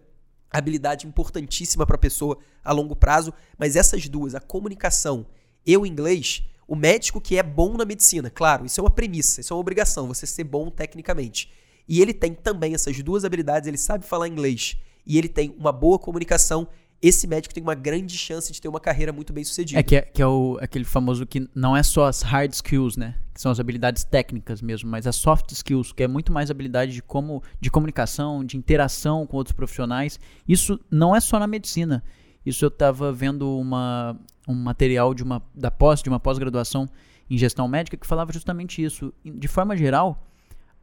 habilidade 0.49 1.07
importantíssima 1.07 1.85
para 1.85 1.95
a 1.95 1.99
pessoa 1.99 2.37
a 2.63 2.71
longo 2.71 2.95
prazo, 2.95 3.33
mas 3.57 3.75
essas 3.75 4.07
duas, 4.07 4.35
a 4.35 4.39
comunicação 4.39 5.25
e 5.65 5.75
o 5.77 5.85
inglês, 5.85 6.43
o 6.71 6.75
médico 6.75 7.19
que 7.19 7.37
é 7.37 7.43
bom 7.43 7.75
na 7.75 7.83
medicina, 7.83 8.29
claro, 8.29 8.65
isso 8.65 8.79
é 8.79 8.83
uma 8.83 8.89
premissa, 8.89 9.41
isso 9.41 9.51
é 9.51 9.55
uma 9.55 9.59
obrigação, 9.59 10.07
você 10.07 10.25
ser 10.25 10.45
bom 10.45 10.69
tecnicamente. 10.69 11.51
E 11.85 12.01
ele 12.01 12.13
tem 12.13 12.33
também 12.33 12.73
essas 12.73 12.97
duas 13.03 13.25
habilidades, 13.25 13.67
ele 13.67 13.77
sabe 13.77 14.05
falar 14.05 14.29
inglês 14.29 14.77
e 15.05 15.17
ele 15.17 15.27
tem 15.27 15.53
uma 15.59 15.73
boa 15.73 15.99
comunicação 15.99 16.65
esse 17.01 17.25
médico 17.25 17.51
tem 17.53 17.63
uma 17.63 17.73
grande 17.73 18.15
chance 18.15 18.53
de 18.53 18.61
ter 18.61 18.67
uma 18.67 18.79
carreira 18.79 19.11
muito 19.11 19.33
bem 19.33 19.43
sucedida. 19.43 19.79
É 19.79 19.83
que 19.83 19.95
é, 19.95 20.01
que 20.01 20.21
é 20.21 20.27
o, 20.27 20.59
aquele 20.61 20.85
famoso 20.85 21.25
que 21.25 21.49
não 21.55 21.75
é 21.75 21.81
só 21.81 22.05
as 22.05 22.21
hard 22.21 22.53
skills, 22.53 22.95
né? 22.95 23.15
Que 23.33 23.41
são 23.41 23.51
as 23.51 23.59
habilidades 23.59 24.03
técnicas 24.03 24.61
mesmo, 24.61 24.87
mas 24.87 25.07
as 25.07 25.15
soft 25.15 25.51
skills, 25.51 25.91
que 25.91 26.03
é 26.03 26.07
muito 26.07 26.31
mais 26.31 26.51
habilidade 26.51 26.93
de 26.93 27.01
como 27.01 27.41
de 27.59 27.71
comunicação, 27.71 28.45
de 28.45 28.55
interação 28.55 29.25
com 29.25 29.35
outros 29.35 29.55
profissionais. 29.55 30.19
Isso 30.47 30.79
não 30.91 31.15
é 31.15 31.19
só 31.19 31.39
na 31.39 31.47
medicina. 31.47 32.03
Isso 32.45 32.65
eu 32.65 32.69
estava 32.69 33.11
vendo 33.11 33.57
uma, 33.57 34.17
um 34.47 34.55
material 34.55 35.13
de 35.13 35.23
uma, 35.23 35.41
da 35.53 35.69
pós, 35.69 36.01
de 36.01 36.09
uma 36.09 36.19
pós-graduação 36.19 36.89
em 37.29 37.37
gestão 37.37 37.67
médica 37.67 37.95
que 37.95 38.07
falava 38.07 38.33
justamente 38.33 38.83
isso. 38.83 39.13
De 39.23 39.47
forma 39.47 39.77
geral, 39.77 40.27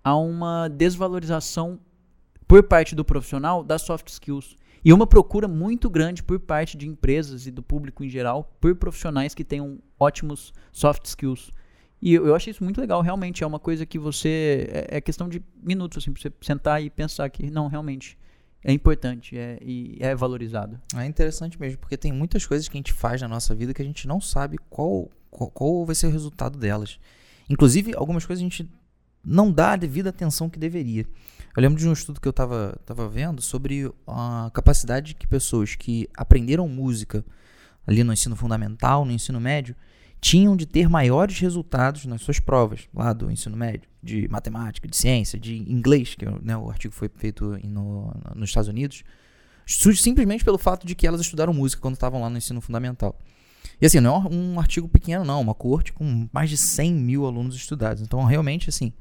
há 0.02 0.16
uma 0.16 0.68
desvalorização 0.68 1.78
por 2.46 2.62
parte 2.62 2.94
do 2.94 3.04
profissional 3.04 3.62
das 3.62 3.82
soft 3.82 4.08
skills. 4.08 4.56
E 4.84 4.92
uma 4.92 5.06
procura 5.06 5.48
muito 5.48 5.90
grande 5.90 6.22
por 6.22 6.38
parte 6.38 6.76
de 6.76 6.88
empresas 6.88 7.46
e 7.46 7.50
do 7.50 7.62
público 7.62 8.04
em 8.04 8.08
geral 8.08 8.56
por 8.60 8.74
profissionais 8.76 9.34
que 9.34 9.44
tenham 9.44 9.78
ótimos 9.98 10.52
soft 10.72 11.04
skills. 11.04 11.50
E 12.00 12.14
eu, 12.14 12.34
achei 12.34 12.52
isso 12.52 12.62
muito 12.62 12.80
legal, 12.80 13.02
realmente. 13.02 13.42
É 13.42 13.46
uma 13.46 13.58
coisa 13.58 13.84
que 13.84 13.98
você. 13.98 14.68
É, 14.70 14.98
é 14.98 15.00
questão 15.00 15.28
de 15.28 15.42
minutos, 15.60 15.98
assim, 15.98 16.12
pra 16.12 16.22
você 16.22 16.32
sentar 16.40 16.82
e 16.82 16.88
pensar 16.88 17.28
que, 17.28 17.50
não, 17.50 17.66
realmente. 17.66 18.16
É 18.62 18.72
importante 18.72 19.38
é, 19.38 19.58
e 19.62 19.96
é 20.00 20.14
valorizado. 20.14 20.80
É 20.96 21.06
interessante 21.06 21.58
mesmo, 21.60 21.78
porque 21.78 21.96
tem 21.96 22.12
muitas 22.12 22.44
coisas 22.44 22.68
que 22.68 22.76
a 22.76 22.80
gente 22.80 22.92
faz 22.92 23.22
na 23.22 23.28
nossa 23.28 23.54
vida 23.54 23.72
que 23.72 23.82
a 23.82 23.84
gente 23.84 24.08
não 24.08 24.20
sabe 24.20 24.58
qual, 24.68 25.08
qual, 25.30 25.50
qual 25.50 25.86
vai 25.86 25.94
ser 25.94 26.08
o 26.08 26.10
resultado 26.10 26.58
delas. 26.58 26.98
Inclusive, 27.48 27.94
algumas 27.96 28.26
coisas 28.26 28.40
a 28.40 28.44
gente 28.44 28.68
não 29.24 29.50
dá 29.50 29.72
a 29.72 29.76
devida 29.76 30.10
atenção 30.10 30.50
que 30.50 30.58
deveria. 30.58 31.06
Eu 31.56 31.62
lembro 31.62 31.78
de 31.78 31.88
um 31.88 31.92
estudo 31.92 32.20
que 32.20 32.28
eu 32.28 32.30
estava 32.30 32.78
tava 32.84 33.08
vendo 33.08 33.40
sobre 33.42 33.90
a 34.06 34.50
capacidade 34.52 35.14
que 35.14 35.26
pessoas 35.26 35.74
que 35.74 36.08
aprenderam 36.16 36.68
música 36.68 37.24
ali 37.86 38.04
no 38.04 38.12
ensino 38.12 38.36
fundamental, 38.36 39.04
no 39.04 39.12
ensino 39.12 39.40
médio, 39.40 39.74
tinham 40.20 40.56
de 40.56 40.66
ter 40.66 40.88
maiores 40.88 41.38
resultados 41.38 42.04
nas 42.06 42.22
suas 42.22 42.40
provas 42.40 42.88
lá 42.94 43.12
do 43.12 43.30
ensino 43.30 43.56
médio, 43.56 43.88
de 44.02 44.28
matemática, 44.28 44.88
de 44.88 44.96
ciência, 44.96 45.38
de 45.38 45.56
inglês, 45.70 46.14
que 46.14 46.24
né, 46.42 46.56
o 46.56 46.70
artigo 46.70 46.94
foi 46.94 47.08
feito 47.08 47.58
no, 47.64 48.12
nos 48.34 48.50
Estados 48.50 48.68
Unidos, 48.68 49.04
simplesmente 49.66 50.44
pelo 50.44 50.58
fato 50.58 50.86
de 50.86 50.94
que 50.94 51.06
elas 51.06 51.20
estudaram 51.20 51.52
música 51.52 51.80
quando 51.80 51.94
estavam 51.94 52.20
lá 52.20 52.28
no 52.28 52.38
ensino 52.38 52.60
fundamental. 52.60 53.18
E 53.80 53.86
assim, 53.86 54.00
não 54.00 54.16
é 54.16 54.34
um 54.34 54.58
artigo 54.58 54.88
pequeno, 54.88 55.24
não, 55.24 55.40
uma 55.40 55.54
corte 55.54 55.92
com 55.92 56.28
mais 56.32 56.50
de 56.50 56.56
100 56.56 56.92
mil 56.94 57.26
alunos 57.26 57.54
estudados. 57.54 58.02
Então, 58.02 58.24
realmente, 58.24 58.68
assim, 58.68 58.92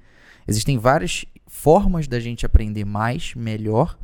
Existem 0.48 0.78
várias 0.78 1.26
formas 1.46 2.08
da 2.08 2.20
gente 2.20 2.46
aprender 2.46 2.86
mais, 2.86 3.36
melhor, 3.36 4.00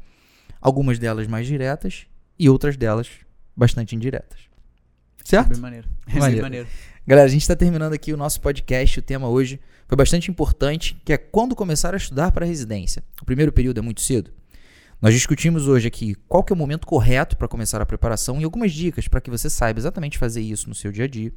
algumas 0.59 0.99
delas 0.99 1.25
mais 1.25 1.47
diretas 1.47 2.05
e 2.37 2.49
outras 2.49 2.75
delas 2.75 3.09
bastante 3.55 3.95
indiretas. 3.95 4.41
Certo? 5.23 5.49
Bem 5.49 5.59
maneiro. 5.59 5.87
É 6.05 6.19
maneiro. 6.19 6.33
Bem 6.33 6.41
maneiro. 6.41 6.67
Galera, 7.05 7.27
a 7.27 7.29
gente 7.29 7.41
está 7.41 7.55
terminando 7.55 7.93
aqui 7.93 8.13
o 8.13 8.17
nosso 8.17 8.39
podcast. 8.39 8.99
O 8.99 9.01
tema 9.01 9.27
hoje 9.27 9.59
foi 9.87 9.97
bastante 9.97 10.31
importante, 10.31 10.95
que 11.03 11.11
é 11.11 11.17
quando 11.17 11.55
começar 11.55 11.93
a 11.93 11.97
estudar 11.97 12.31
para 12.31 12.45
residência. 12.45 13.03
O 13.21 13.25
primeiro 13.25 13.51
período 13.51 13.79
é 13.79 13.81
muito 13.81 14.01
cedo. 14.01 14.31
Nós 15.01 15.13
discutimos 15.13 15.67
hoje 15.67 15.87
aqui 15.87 16.15
qual 16.27 16.45
é 16.49 16.53
o 16.53 16.55
momento 16.55 16.87
correto 16.87 17.35
para 17.35 17.47
começar 17.47 17.81
a 17.81 17.85
preparação 17.85 18.39
e 18.39 18.45
algumas 18.45 18.71
dicas 18.71 19.07
para 19.07 19.19
que 19.19 19.29
você 19.29 19.49
saiba 19.49 19.79
exatamente 19.79 20.17
fazer 20.17 20.41
isso 20.41 20.69
no 20.69 20.75
seu 20.75 20.91
dia 20.91 21.03
a 21.03 21.07
dia 21.07 21.33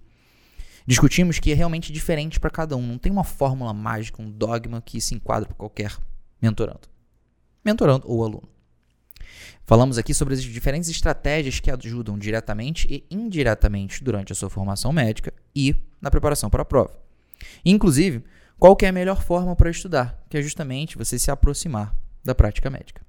discutimos 0.87 1.41
que 1.41 1.51
é 1.51 1.55
realmente 1.55 1.93
diferente 1.93 2.39
para 2.39 2.51
cada 2.51 2.77
um. 2.77 2.87
Não 2.87 2.99
tem 2.99 3.11
uma 3.11 3.25
fórmula 3.25 3.75
mágica, 3.75 4.23
um 4.23 4.31
dogma 4.31 4.81
que 4.81 5.01
se 5.01 5.14
enquadra 5.14 5.49
para 5.49 5.57
qualquer 5.57 5.97
mentorando. 6.41 6.89
Mentorando 7.64 8.05
ou 8.09 8.23
aluno. 8.23 8.49
Falamos 9.67 9.99
aqui 9.99 10.14
sobre 10.14 10.33
as 10.33 10.43
diferentes 10.45 10.89
estratégias 10.89 11.59
que 11.59 11.73
ajudam 11.73 12.17
diretamente 12.17 12.87
e 12.89 13.05
indiretamente 13.11 14.05
durante 14.05 14.33
a 14.33 14.35
sua 14.37 14.49
formação 14.49 14.93
médica 14.93 15.33
e 15.55 15.75
na 16.01 16.09
preparação 16.09 16.49
para 16.49 16.62
a 16.62 16.64
prova. 16.64 16.97
Inclusive, 17.64 18.23
qual 18.61 18.79
é 18.81 18.87
a 18.87 18.93
melhor 18.93 19.25
forma 19.25 19.57
para 19.57 19.69
estudar, 19.69 20.25
que 20.31 20.39
é 20.39 20.43
justamente 20.43 20.97
você 20.97 21.19
se 21.19 21.33
aproximar 21.33 21.93
da 22.25 22.33
prática 22.33 22.71
médica. 22.71 23.03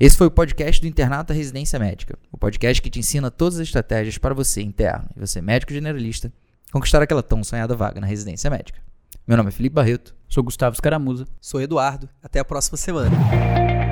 Esse 0.00 0.16
foi 0.16 0.28
o 0.28 0.30
podcast 0.30 0.80
do 0.80 0.88
Internato 0.88 1.28
da 1.28 1.34
Residência 1.34 1.78
Médica, 1.78 2.18
o 2.32 2.38
podcast 2.38 2.82
que 2.82 2.90
te 2.90 2.98
ensina 2.98 3.30
todas 3.30 3.56
as 3.56 3.66
estratégias 3.66 4.16
para 4.16 4.34
você 4.34 4.62
interno 4.62 5.08
e 5.14 5.20
você 5.20 5.42
médico 5.42 5.74
generalista 5.74 6.32
conquistar 6.72 7.02
aquela 7.02 7.22
tão 7.22 7.44
sonhada 7.44 7.76
vaga 7.76 8.00
na 8.00 8.06
residência 8.06 8.48
médica. 8.48 8.80
Meu 9.26 9.36
nome 9.36 9.50
é 9.50 9.52
Felipe 9.52 9.74
Barreto. 9.74 10.14
Sou 10.26 10.42
Gustavo 10.42 10.74
Scaramuza. 10.74 11.26
Sou 11.40 11.60
Eduardo. 11.60 12.08
Até 12.22 12.40
a 12.40 12.44
próxima 12.44 12.76
semana. 12.76 13.83